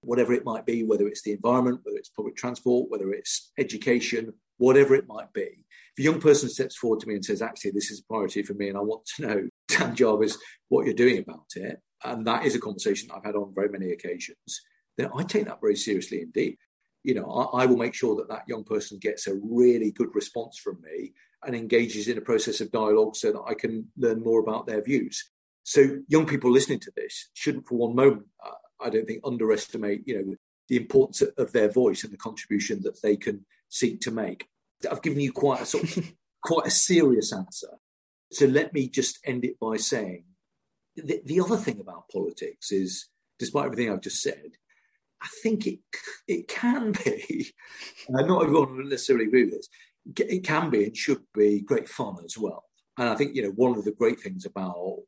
whatever 0.00 0.32
it 0.32 0.44
might 0.44 0.66
be, 0.66 0.84
whether 0.84 1.06
it's 1.06 1.22
the 1.22 1.32
environment, 1.32 1.80
whether 1.82 1.96
it's 1.96 2.08
public 2.08 2.36
transport, 2.36 2.90
whether 2.90 3.12
it's 3.12 3.52
education, 3.58 4.32
whatever 4.58 4.94
it 4.94 5.06
might 5.06 5.32
be, 5.32 5.64
if 5.96 5.98
a 5.98 6.02
young 6.02 6.20
person 6.20 6.48
steps 6.48 6.76
forward 6.76 7.00
to 7.00 7.08
me 7.08 7.14
and 7.14 7.24
says, 7.24 7.42
actually, 7.42 7.70
this 7.70 7.90
is 7.90 8.00
a 8.00 8.04
priority 8.04 8.42
for 8.42 8.54
me 8.54 8.68
and 8.68 8.76
I 8.76 8.80
want 8.80 9.06
to 9.16 9.22
know, 9.22 9.48
Dan 9.68 9.94
Jarvis, 9.94 10.38
what 10.68 10.86
you're 10.86 10.94
doing 10.94 11.18
about 11.18 11.46
it, 11.54 11.80
and 12.12 12.26
that 12.26 12.44
is 12.44 12.54
a 12.54 12.60
conversation 12.60 13.10
I've 13.14 13.24
had 13.24 13.36
on 13.36 13.54
very 13.54 13.68
many 13.68 13.92
occasions, 13.92 14.62
then 14.96 15.10
I 15.14 15.22
take 15.22 15.46
that 15.46 15.60
very 15.60 15.76
seriously 15.76 16.22
indeed. 16.22 16.58
You 17.02 17.14
know, 17.14 17.30
I, 17.30 17.62
I 17.62 17.66
will 17.66 17.76
make 17.76 17.94
sure 17.94 18.16
that 18.16 18.28
that 18.28 18.48
young 18.48 18.64
person 18.64 18.98
gets 18.98 19.26
a 19.26 19.38
really 19.42 19.92
good 19.92 20.14
response 20.14 20.58
from 20.58 20.80
me 20.82 21.12
and 21.44 21.54
engages 21.54 22.08
in 22.08 22.18
a 22.18 22.22
process 22.22 22.60
of 22.60 22.72
dialogue 22.72 23.14
so 23.16 23.32
that 23.32 23.42
I 23.46 23.54
can 23.54 23.88
learn 23.96 24.22
more 24.22 24.40
about 24.40 24.66
their 24.66 24.82
views. 24.82 25.30
So 25.62 25.98
young 26.08 26.26
people 26.26 26.50
listening 26.50 26.80
to 26.80 26.92
this 26.96 27.28
shouldn't 27.34 27.66
for 27.66 27.76
one 27.76 27.94
moment, 27.94 28.26
uh, 28.44 28.50
I 28.80 28.90
don't 28.90 29.06
think, 29.06 29.20
underestimate, 29.24 30.02
you 30.06 30.16
know, 30.16 30.34
the 30.68 30.76
importance 30.76 31.22
of 31.22 31.52
their 31.52 31.70
voice 31.70 32.02
and 32.02 32.12
the 32.12 32.18
contribution 32.18 32.82
that 32.82 33.00
they 33.02 33.16
can 33.16 33.44
seek 33.68 34.00
to 34.00 34.10
make. 34.10 34.48
I've 34.90 35.02
given 35.02 35.20
you 35.20 35.32
quite 35.32 35.62
a 35.62 35.66
sort 35.66 35.84
of, 35.96 36.12
quite 36.42 36.66
a 36.66 36.70
serious 36.70 37.32
answer. 37.32 37.78
So 38.32 38.46
let 38.46 38.72
me 38.72 38.88
just 38.88 39.18
end 39.24 39.44
it 39.44 39.58
by 39.60 39.76
saying 39.76 40.24
the, 40.96 41.20
the 41.24 41.40
other 41.40 41.56
thing 41.56 41.80
about 41.80 42.08
politics 42.10 42.72
is, 42.72 43.08
despite 43.38 43.66
everything 43.66 43.90
I've 43.90 44.00
just 44.00 44.22
said, 44.22 44.52
I 45.22 45.28
think 45.42 45.66
it 45.66 45.80
it 46.28 46.48
can 46.48 46.92
be, 46.92 47.52
not 48.08 48.42
everyone 48.42 48.76
will 48.76 48.84
necessarily 48.84 49.26
agree 49.26 49.44
with 49.44 49.54
this, 49.54 49.68
it 50.28 50.44
can 50.44 50.70
be 50.70 50.84
and 50.84 50.96
should 50.96 51.22
be 51.34 51.60
great 51.60 51.88
fun 51.88 52.16
as 52.24 52.38
well. 52.38 52.64
And 52.98 53.08
I 53.08 53.14
think, 53.16 53.34
you 53.34 53.42
know, 53.42 53.50
one 53.50 53.76
of 53.76 53.84
the 53.84 53.92
great 53.92 54.20
things 54.20 54.46
about 54.46 54.98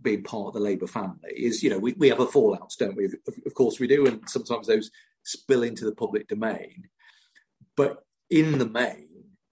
being 0.00 0.22
part 0.22 0.48
of 0.48 0.54
the 0.54 0.60
Labour 0.60 0.86
family 0.86 1.32
is, 1.34 1.62
you 1.62 1.70
know, 1.70 1.78
we, 1.78 1.92
we 1.94 2.08
have 2.08 2.20
a 2.20 2.26
fallouts, 2.26 2.76
don't 2.78 2.96
we? 2.96 3.06
Of, 3.06 3.14
of 3.46 3.54
course 3.54 3.80
we 3.80 3.86
do. 3.86 4.06
And 4.06 4.20
sometimes 4.28 4.66
those 4.66 4.90
spill 5.24 5.62
into 5.62 5.84
the 5.84 5.94
public 5.94 6.28
domain. 6.28 6.88
But 7.76 8.04
in 8.30 8.58
the 8.58 8.68
main, 8.68 9.07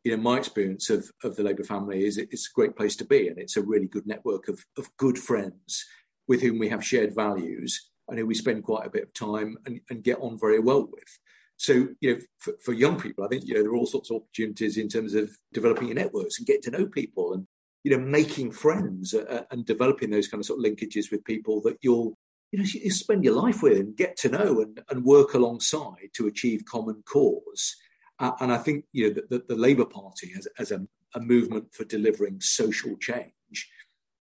you 0.07 0.16
know, 0.16 0.23
my 0.23 0.37
experience 0.37 0.88
of, 0.88 1.11
of 1.25 1.35
the 1.35 1.42
Labour 1.42 1.64
family 1.64 2.05
is 2.05 2.16
it's 2.16 2.49
a 2.49 2.55
great 2.55 2.77
place 2.77 2.95
to 2.95 3.05
be. 3.05 3.27
And 3.27 3.38
it's 3.38 3.57
a 3.57 3.62
really 3.62 3.88
good 3.88 4.07
network 4.07 4.47
of, 4.47 4.64
of 4.79 4.88
good 4.99 5.19
friends 5.19 5.85
with 6.29 6.42
whom 6.42 6.61
we 6.61 6.69
have 6.69 6.87
shared 6.87 7.12
values 7.12 7.90
and 8.07 8.16
who 8.16 8.25
we 8.25 8.37
spend 8.37 8.62
quite 8.62 8.87
a 8.87 8.90
bit 8.90 9.03
of 9.03 9.12
time 9.14 9.57
and, 9.66 9.81
and 9.90 10.05
get 10.05 10.21
on 10.21 10.38
very 10.38 10.61
well 10.61 10.87
with. 10.88 11.19
So, 11.57 11.88
you 12.01 12.14
know, 12.14 12.21
for, 12.38 12.55
for, 12.64 12.73
young 12.73 13.01
people, 13.01 13.25
I 13.25 13.29
think, 13.29 13.47
you 13.47 13.55
know, 13.55 13.62
there 13.62 13.73
are 13.73 13.77
all 13.77 13.85
sorts 13.85 14.12
of 14.12 14.19
opportunities 14.19 14.77
in 14.77 14.88
terms 14.88 15.12
of 15.14 15.29
developing 15.53 15.88
your 15.88 15.97
networks 15.97 16.38
and 16.38 16.47
getting 16.47 16.62
to 16.62 16.71
know 16.71 16.87
people 16.87 17.33
and, 17.33 17.45
you 17.83 17.90
know, 17.90 17.99
making 17.99 18.53
friends 18.53 19.12
uh, 19.12 19.25
uh 19.29 19.42
and 19.51 19.66
developing 19.66 20.11
those 20.11 20.29
kind 20.29 20.40
of 20.40 20.47
sort 20.47 20.64
of 20.64 20.71
linkages 20.71 21.11
with 21.11 21.25
people 21.25 21.61
that 21.62 21.79
you'll, 21.81 22.16
you 22.53 22.61
know, 22.61 22.64
you 22.64 22.92
spend 22.92 23.25
your 23.25 23.35
life 23.35 23.61
with 23.61 23.81
and 23.81 23.97
get 23.97 24.16
to 24.19 24.29
know 24.29 24.61
and, 24.61 24.81
and 24.88 25.05
work 25.05 25.35
alongside 25.35 26.11
to 26.14 26.29
achieve 26.29 26.64
common 26.64 27.03
cause. 27.05 27.75
Uh, 28.19 28.33
and 28.41 28.53
I 28.53 28.59
think, 28.59 28.85
you 28.93 29.09
know, 29.09 29.15
that 29.15 29.31
the, 29.31 29.45
the, 29.47 29.61
Labour 29.61 29.85
Party 29.85 30.33
as, 30.37 30.49
as 30.59 30.71
a, 30.71 30.87
a, 31.15 31.21
movement 31.21 31.75
for 31.75 31.85
delivering 31.85 32.41
social 32.41 32.97
change 32.97 33.69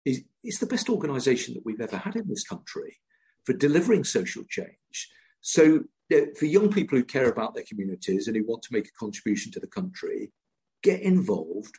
is, 0.04 0.22
is 0.42 0.58
the 0.58 0.66
best 0.66 0.88
organisation 0.88 1.54
that 1.54 1.66
we've 1.66 1.80
ever 1.80 1.98
had 1.98 2.16
in 2.16 2.28
this 2.28 2.44
country 2.44 2.98
for 3.44 3.52
delivering 3.52 4.04
social 4.04 4.44
change. 4.48 5.10
So 5.42 5.84
for 6.38 6.46
young 6.46 6.70
people 6.70 6.96
who 6.96 7.04
care 7.04 7.28
about 7.28 7.54
their 7.54 7.64
communities 7.68 8.28
and 8.28 8.36
who 8.36 8.46
want 8.46 8.62
to 8.62 8.72
make 8.72 8.86
a 8.86 8.98
contribution 8.98 9.52
to 9.52 9.60
the 9.60 9.66
country, 9.66 10.32
get 10.82 11.00
involved, 11.00 11.78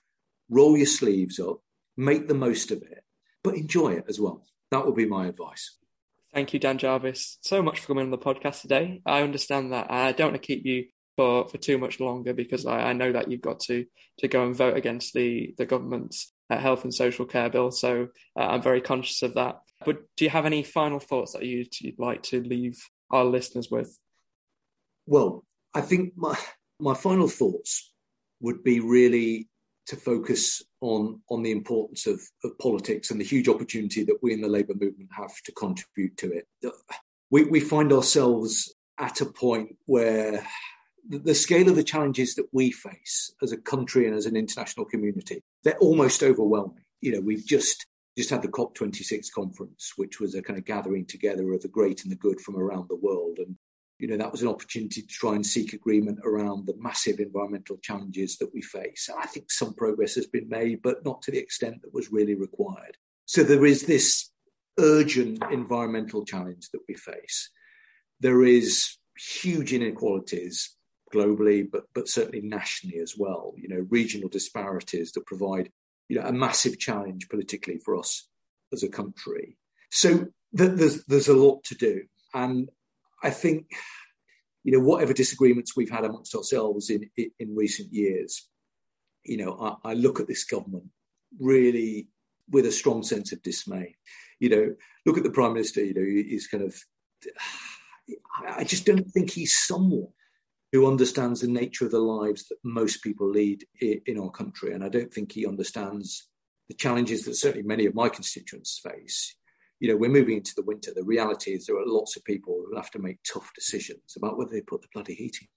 roll 0.50 0.78
your 0.78 0.86
sleeves 0.86 1.40
up, 1.40 1.62
make 1.98 2.28
the 2.28 2.34
most 2.34 2.72
of 2.72 2.82
it, 2.82 3.04
but 3.44 3.56
enjoy 3.56 3.94
it 3.94 4.06
as 4.08 4.20
well. 4.20 4.44
That 4.72 4.86
would 4.86 4.96
be 4.96 5.06
my 5.06 5.28
advice. 5.28 5.78
Thank 6.34 6.54
you, 6.54 6.60
Dan 6.60 6.80
Jarvis, 6.80 7.38
so 7.42 7.62
much 7.62 7.80
for 7.80 7.88
coming 7.88 8.06
on 8.06 8.12
the 8.12 8.18
podcast 8.18 8.62
today. 8.62 9.02
I 9.06 9.22
understand 9.22 9.72
that 9.72 9.92
I 9.92 10.14
don't 10.14 10.32
want 10.32 10.42
to 10.42 10.48
keep 10.48 10.66
you 10.66 10.86
for, 11.16 11.48
for 11.48 11.58
too 11.58 11.78
much 11.78 12.00
longer 12.00 12.34
because 12.34 12.66
I, 12.66 12.90
I 12.90 12.94
know 12.94 13.12
that 13.12 13.30
you've 13.30 13.42
got 13.42 13.60
to 13.62 13.86
to 14.20 14.28
go 14.28 14.46
and 14.46 14.56
vote 14.56 14.78
against 14.78 15.14
the 15.14 15.54
the 15.58 15.66
government's 15.66 16.34
uh, 16.50 16.58
health 16.58 16.84
and 16.84 16.94
social 16.94 17.26
care 17.26 17.50
bill. 17.50 17.72
So 17.72 18.10
uh, 18.40 18.48
I'm 18.48 18.62
very 18.62 18.82
conscious 18.82 19.22
of 19.22 19.34
that. 19.36 19.60
But 19.86 19.98
do 20.18 20.26
you 20.26 20.30
have 20.30 20.46
any 20.46 20.64
final 20.64 21.00
thoughts 21.00 21.34
that 21.34 21.44
you'd, 21.44 21.80
you'd 21.82 22.00
like 22.00 22.24
to 22.24 22.42
leave 22.42 22.82
our 23.12 23.26
listeners 23.26 23.70
with? 23.70 23.98
Well, 25.06 25.46
I 25.74 25.82
think 25.82 26.14
my 26.16 26.38
my 26.80 26.94
final 26.94 27.28
thoughts 27.28 27.92
would 28.40 28.64
be 28.64 28.80
really 28.80 29.50
to 29.88 29.96
focus 29.96 30.62
on 30.82 31.22
on 31.30 31.44
the 31.44 31.52
importance 31.52 32.08
of, 32.08 32.22
of 32.44 32.58
politics 32.58 33.12
and 33.12 33.20
the 33.20 33.26
huge 33.26 33.50
opportunity 33.50 34.04
that 34.04 34.18
we 34.22 34.34
in 34.34 34.42
the 34.42 34.48
labour 34.48 34.74
movement 34.74 35.10
have 35.16 35.36
to 35.46 35.52
contribute 35.54 36.16
to 36.18 36.32
it. 36.32 36.48
We, 37.30 37.46
we 37.46 37.60
find 37.60 37.92
ourselves 37.92 38.74
at 39.00 39.22
a 39.22 39.26
point 39.26 39.76
where 39.86 40.46
the, 41.08 41.36
scale 41.36 41.70
of 41.70 41.76
the 41.76 41.84
challenges 41.84 42.36
that 42.36 42.48
we 42.52 42.72
face 42.72 43.34
as 43.42 43.52
a 43.52 43.58
country 43.58 44.08
and 44.08 44.16
as 44.16 44.26
an 44.26 44.36
international 44.36 44.86
community, 44.86 45.42
they're 45.64 45.78
almost 45.78 46.24
overwhelming. 46.24 46.84
You 47.02 47.14
know, 47.14 47.22
we've 47.22 47.46
just 47.46 47.86
just 48.16 48.30
had 48.30 48.44
the 48.44 48.48
COP26 48.48 49.32
conference, 49.34 49.94
which 49.96 50.20
was 50.20 50.36
a 50.36 50.42
kind 50.42 50.60
of 50.60 50.66
gathering 50.66 51.04
together 51.04 51.52
of 51.52 51.62
the 51.62 51.68
great 51.68 52.04
and 52.04 52.12
the 52.12 52.16
good 52.16 52.40
from 52.40 52.56
around 52.56 52.88
the 52.88 52.96
world. 52.96 53.40
And 53.40 53.56
you 53.98 54.08
know, 54.08 54.18
that 54.18 54.32
was 54.32 54.42
an 54.42 54.48
opportunity 54.48 55.02
to 55.02 55.08
try 55.08 55.34
and 55.34 55.46
seek 55.46 55.74
agreement 55.74 56.20
around 56.24 56.68
the 56.68 56.76
massive 56.78 57.20
environmental 57.20 57.78
challenges 57.78 58.38
that 58.38 58.54
we 58.54 58.62
face. 58.62 59.10
And 59.10 59.18
I 59.20 59.26
think 59.26 59.52
some 59.52 59.74
progress 59.74 60.14
has 60.16 60.28
been 60.28 60.48
made, 60.48 60.82
but 60.84 61.04
not 61.04 61.22
to 61.24 61.32
the 61.32 61.40
extent 61.40 61.82
that 61.82 61.94
was 61.94 62.12
really 62.12 62.36
required. 62.36 62.98
So 63.26 63.44
there 63.44 63.66
is 63.66 63.84
this 63.84 64.30
urgent 64.80 65.42
environmental 65.52 66.26
challenge 66.26 66.70
that 66.72 66.82
we 66.88 66.96
face. 66.96 67.50
There 68.20 68.44
is 68.44 68.98
huge 69.18 69.74
inequalities 69.74 70.76
globally, 71.14 71.70
but 71.70 71.86
but 71.94 72.10
certainly 72.10 72.42
nationally 72.42 73.00
as 73.00 73.16
well. 73.18 73.54
You 73.58 73.70
know, 73.70 73.86
regional 73.90 74.30
disparities 74.30 75.12
that 75.12 75.26
provide 75.26 75.72
you 76.10 76.20
know 76.20 76.26
a 76.26 76.34
massive 76.34 76.80
challenge 76.80 77.30
politically 77.30 77.78
for 77.78 77.98
us 77.98 78.28
as 78.72 78.84
a 78.84 78.90
country. 78.90 79.58
So 79.92 80.28
th- 80.58 80.78
there's 80.78 81.06
there's 81.06 81.28
a 81.28 81.36
lot 81.36 81.64
to 81.66 81.76
do, 81.76 82.04
and 82.34 82.70
I 83.24 83.30
think, 83.30 83.72
you 84.64 84.72
know, 84.74 84.80
whatever 84.80 85.14
disagreements 85.14 85.76
we've 85.76 85.92
had 85.92 86.06
amongst 86.06 86.36
ourselves 86.36 86.90
in 86.90 87.10
in 87.16 87.56
recent 87.56 87.94
years, 87.94 88.48
you 89.24 89.38
know, 89.38 89.80
I, 89.86 89.92
I 89.92 89.94
look 89.94 90.20
at 90.20 90.28
this 90.28 90.44
government 90.44 90.90
really 91.40 92.08
with 92.50 92.66
a 92.66 92.72
strong 92.72 93.04
sense 93.04 93.32
of 93.32 93.42
dismay. 93.42 93.96
You 94.40 94.50
know, 94.50 94.76
look 95.06 95.18
at 95.18 95.24
the 95.24 95.32
prime 95.32 95.54
minister. 95.54 95.84
You 95.84 95.94
know, 95.94 96.04
he's 96.04 96.48
kind 96.48 96.64
of. 96.64 96.76
I 98.46 98.66
just 98.66 98.86
don't 98.86 99.10
think 99.12 99.32
he's 99.32 99.56
someone 99.56 100.10
who 100.74 100.86
understands 100.86 101.40
the 101.40 101.48
nature 101.48 101.86
of 101.86 101.92
the 101.92 102.00
lives 102.00 102.50
that 102.50 102.58
most 102.64 103.02
people 103.02 103.30
lead 103.30 103.66
in 103.80 104.20
our 104.20 104.32
country, 104.32 104.74
and 104.74 104.84
I 104.84 104.90
don't 104.90 105.14
think 105.14 105.32
he 105.32 105.48
understands 105.48 106.28
the 106.68 106.76
challenges 106.76 107.24
that 107.24 107.36
certainly 107.36 107.66
many 107.66 107.86
of 107.86 107.96
my 107.96 108.10
constituents 108.10 108.82
face 108.84 109.36
you 109.84 109.90
know, 109.90 109.98
we're 109.98 110.10
moving 110.10 110.38
into 110.38 110.56
the 110.56 110.64
winter. 110.64 110.94
The 110.96 111.04
reality 111.04 111.52
is 111.52 111.66
there 111.66 111.76
are 111.76 111.86
lots 111.86 112.16
of 112.16 112.24
people 112.24 112.64
who 112.66 112.74
have 112.78 112.90
to 112.92 113.00
make 113.00 113.18
tough 113.22 113.52
decisions 113.54 114.14
about 114.16 114.38
whether 114.38 114.52
they 114.52 114.62
put 114.62 114.82
the 114.82 114.88
bloody 114.94 115.14
heating. 115.14 115.50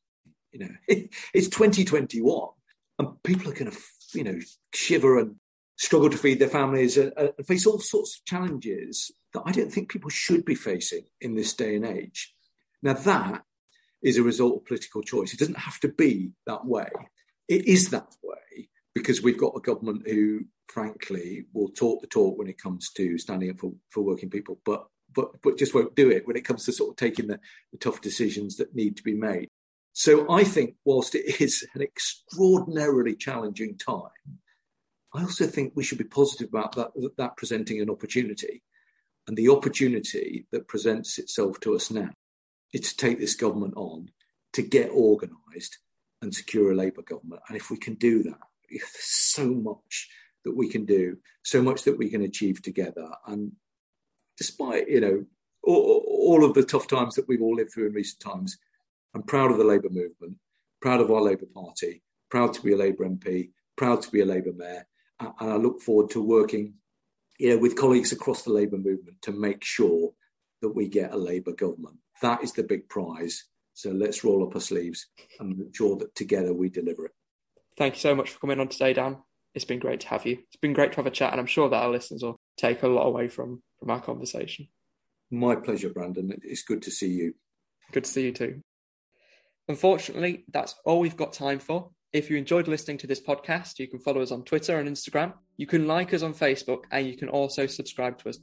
You 0.50 0.58
know, 0.58 0.70
it's 1.32 1.48
2021, 1.48 2.48
and 2.98 3.22
people 3.22 3.52
are 3.52 3.54
going 3.54 3.70
to, 3.70 3.78
you 4.14 4.24
know, 4.24 4.40
shiver 4.74 5.20
and 5.20 5.36
struggle 5.76 6.10
to 6.10 6.18
feed 6.18 6.40
their 6.40 6.48
families 6.48 6.98
and, 6.98 7.12
face 7.46 7.68
all 7.68 7.78
sorts 7.78 8.18
of 8.18 8.24
challenges 8.24 9.12
that 9.32 9.42
I 9.46 9.52
don't 9.52 9.72
think 9.72 9.92
people 9.92 10.10
should 10.10 10.44
be 10.44 10.56
facing 10.56 11.04
in 11.20 11.36
this 11.36 11.54
day 11.54 11.76
and 11.76 11.86
age. 11.86 12.34
Now, 12.82 12.94
that 12.94 13.42
is 14.06 14.16
a 14.16 14.22
result 14.22 14.56
of 14.56 14.64
political 14.66 15.02
choice. 15.02 15.32
It 15.32 15.38
doesn't 15.38 15.58
have 15.58 15.80
to 15.80 15.88
be 15.88 16.32
that 16.46 16.64
way. 16.64 16.88
It 17.48 17.66
is 17.66 17.90
that 17.90 18.08
way 18.22 18.68
because 18.94 19.22
we've 19.22 19.38
got 19.38 19.56
a 19.56 19.60
government 19.60 20.08
who 20.08 20.46
frankly, 20.68 21.46
will 21.52 21.68
talk 21.68 22.00
the 22.00 22.06
talk 22.06 22.38
when 22.38 22.48
it 22.48 22.60
comes 22.60 22.90
to 22.90 23.18
standing 23.18 23.50
up 23.50 23.58
for, 23.58 23.72
for 23.90 24.02
working 24.02 24.30
people, 24.30 24.58
but 24.64 24.86
but 25.14 25.40
but 25.42 25.56
just 25.56 25.74
won't 25.74 25.94
do 25.94 26.10
it 26.10 26.26
when 26.26 26.36
it 26.36 26.44
comes 26.44 26.64
to 26.64 26.72
sort 26.72 26.90
of 26.90 26.96
taking 26.96 27.28
the, 27.28 27.38
the 27.72 27.78
tough 27.78 28.00
decisions 28.00 28.56
that 28.56 28.74
need 28.74 28.96
to 28.96 29.02
be 29.02 29.14
made. 29.14 29.48
So 29.92 30.30
I 30.30 30.44
think, 30.44 30.74
whilst 30.84 31.14
it 31.14 31.40
is 31.40 31.66
an 31.74 31.80
extraordinarily 31.80 33.14
challenging 33.14 33.78
time, 33.78 34.40
I 35.14 35.22
also 35.22 35.46
think 35.46 35.72
we 35.74 35.84
should 35.84 35.98
be 35.98 36.04
positive 36.04 36.48
about 36.48 36.76
that, 36.76 36.90
that 37.16 37.36
presenting 37.36 37.80
an 37.80 37.88
opportunity. 37.88 38.62
And 39.26 39.36
the 39.36 39.48
opportunity 39.48 40.46
that 40.52 40.68
presents 40.68 41.18
itself 41.18 41.58
to 41.60 41.74
us 41.74 41.90
now 41.90 42.10
is 42.76 42.92
to 42.92 42.96
take 42.96 43.18
this 43.18 43.34
government 43.34 43.74
on, 43.76 44.10
to 44.52 44.62
get 44.62 44.90
organised 44.90 45.78
and 46.20 46.34
secure 46.34 46.70
a 46.70 46.74
Labour 46.74 47.02
government. 47.02 47.42
And 47.48 47.56
if 47.56 47.70
we 47.70 47.78
can 47.78 47.94
do 47.94 48.22
that, 48.24 48.38
there's 48.70 48.82
so 48.98 49.46
much 49.48 50.08
that 50.44 50.56
we 50.56 50.68
can 50.68 50.84
do, 50.84 51.18
so 51.42 51.62
much 51.62 51.82
that 51.84 51.98
we 51.98 52.10
can 52.10 52.22
achieve 52.22 52.62
together. 52.62 53.08
And 53.26 53.52
despite, 54.36 54.88
you 54.88 55.00
know, 55.00 55.24
all, 55.62 56.04
all 56.06 56.44
of 56.44 56.54
the 56.54 56.62
tough 56.62 56.86
times 56.86 57.14
that 57.14 57.28
we've 57.28 57.42
all 57.42 57.56
lived 57.56 57.72
through 57.72 57.86
in 57.86 57.92
recent 57.92 58.20
times, 58.20 58.58
I'm 59.14 59.22
proud 59.22 59.50
of 59.50 59.58
the 59.58 59.64
Labour 59.64 59.88
movement, 59.90 60.36
proud 60.80 61.00
of 61.00 61.10
our 61.10 61.22
Labour 61.22 61.46
Party, 61.54 62.02
proud 62.30 62.52
to 62.54 62.62
be 62.62 62.72
a 62.72 62.76
Labour 62.76 63.08
MP, 63.08 63.50
proud 63.76 64.02
to 64.02 64.10
be 64.10 64.20
a 64.20 64.26
Labour 64.26 64.52
Mayor, 64.54 64.86
and 65.20 65.32
I 65.40 65.56
look 65.56 65.80
forward 65.80 66.10
to 66.10 66.22
working 66.22 66.74
you 67.38 67.50
know, 67.50 67.58
with 67.58 67.76
colleagues 67.76 68.12
across 68.12 68.42
the 68.42 68.52
Labour 68.52 68.76
movement 68.76 69.22
to 69.22 69.32
make 69.32 69.64
sure 69.64 70.12
that 70.62 70.74
we 70.74 70.88
get 70.88 71.12
a 71.12 71.16
Labour 71.16 71.52
government. 71.52 71.96
That 72.22 72.42
is 72.42 72.52
the 72.52 72.62
big 72.62 72.88
prize. 72.88 73.44
So 73.74 73.90
let's 73.90 74.24
roll 74.24 74.42
up 74.42 74.54
our 74.54 74.60
sleeves 74.60 75.06
and 75.38 75.58
make 75.58 75.76
sure 75.76 75.96
that 75.96 76.14
together 76.14 76.54
we 76.54 76.70
deliver 76.70 77.06
it. 77.06 77.12
Thank 77.76 77.94
you 77.94 78.00
so 78.00 78.14
much 78.14 78.30
for 78.30 78.38
coming 78.38 78.58
on 78.58 78.68
today, 78.68 78.94
Dan. 78.94 79.18
It's 79.54 79.66
been 79.66 79.78
great 79.78 80.00
to 80.00 80.08
have 80.08 80.24
you. 80.24 80.38
It's 80.48 80.60
been 80.60 80.72
great 80.72 80.92
to 80.92 80.96
have 80.96 81.06
a 81.06 81.10
chat, 81.10 81.32
and 81.32 81.40
I'm 81.40 81.46
sure 81.46 81.68
that 81.68 81.82
our 81.82 81.90
listeners 81.90 82.22
will 82.22 82.38
take 82.56 82.82
a 82.82 82.88
lot 82.88 83.06
away 83.06 83.28
from 83.28 83.62
from 83.78 83.90
our 83.90 84.00
conversation. 84.00 84.68
My 85.30 85.56
pleasure, 85.56 85.90
Brandon. 85.90 86.32
It's 86.42 86.62
good 86.62 86.82
to 86.82 86.90
see 86.90 87.08
you. 87.08 87.34
Good 87.92 88.04
to 88.04 88.10
see 88.10 88.24
you 88.24 88.32
too. 88.32 88.62
Unfortunately, 89.68 90.44
that's 90.52 90.74
all 90.84 91.00
we've 91.00 91.16
got 91.16 91.32
time 91.32 91.58
for. 91.58 91.90
If 92.12 92.30
you 92.30 92.36
enjoyed 92.36 92.68
listening 92.68 92.98
to 92.98 93.06
this 93.06 93.20
podcast, 93.20 93.78
you 93.78 93.88
can 93.88 93.98
follow 93.98 94.22
us 94.22 94.30
on 94.30 94.44
Twitter 94.44 94.78
and 94.78 94.88
Instagram. 94.88 95.34
You 95.56 95.66
can 95.66 95.86
like 95.86 96.14
us 96.14 96.22
on 96.22 96.34
Facebook, 96.34 96.84
and 96.90 97.06
you 97.06 97.16
can 97.16 97.28
also 97.28 97.66
subscribe 97.66 98.18
to 98.18 98.28
us. 98.28 98.38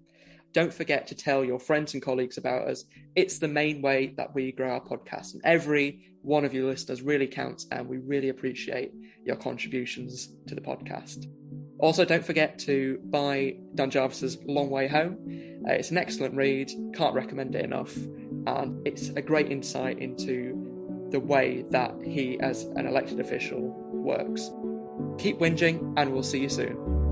Don't 0.54 0.74
forget 0.74 1.08
to 1.08 1.16
tell 1.16 1.44
your 1.44 1.60
friends 1.60 1.96
and 1.96 2.02
colleagues 2.02 2.38
about 2.38 2.68
us. 2.68 2.86
It's 3.16 3.40
the 3.40 3.48
main 3.48 3.82
way 3.82 4.14
that 4.18 4.36
we 4.36 4.52
grow 4.52 4.74
our 4.74 4.82
podcast, 4.82 5.34
and 5.34 5.42
every 5.44 6.14
one 6.22 6.46
of 6.46 6.54
you 6.54 6.68
listeners 6.68 7.02
really 7.02 7.26
counts, 7.26 7.66
and 7.72 7.88
we 7.88 7.98
really 7.98 8.30
appreciate 8.30 8.92
your 9.26 9.36
contributions 9.36 10.30
to 10.48 10.54
the 10.54 10.62
podcast. 10.62 11.26
Also, 11.80 12.06
don't 12.06 12.24
forget 12.24 12.60
to 12.60 13.00
buy 13.06 13.58
Dan 13.74 13.90
Jarvis's 13.90 14.38
Long 14.46 14.70
Way 14.70 14.88
Home. 14.88 15.18
Uh, 15.68 15.72
it's 15.72 15.90
an 15.90 15.98
excellent 15.98 16.36
read, 16.36 16.72
can't 16.94 17.16
recommend 17.16 17.56
it 17.56 17.66
enough, 17.66 17.96
and 18.46 18.88
it's 18.88 19.10
a 19.10 19.22
great 19.22 19.52
insight 19.52 19.98
into 19.98 21.08
the 21.10 21.20
way 21.20 21.66
that 21.72 21.96
he, 22.04 22.40
as 22.42 22.64
an 22.76 22.86
elected 22.86 23.20
official, 23.20 23.60
works. 23.92 24.52
Keep 25.18 25.40
whinging, 25.40 25.94
and 25.98 26.14
we'll 26.14 26.22
see 26.22 26.42
you 26.42 26.50
soon. 26.50 27.03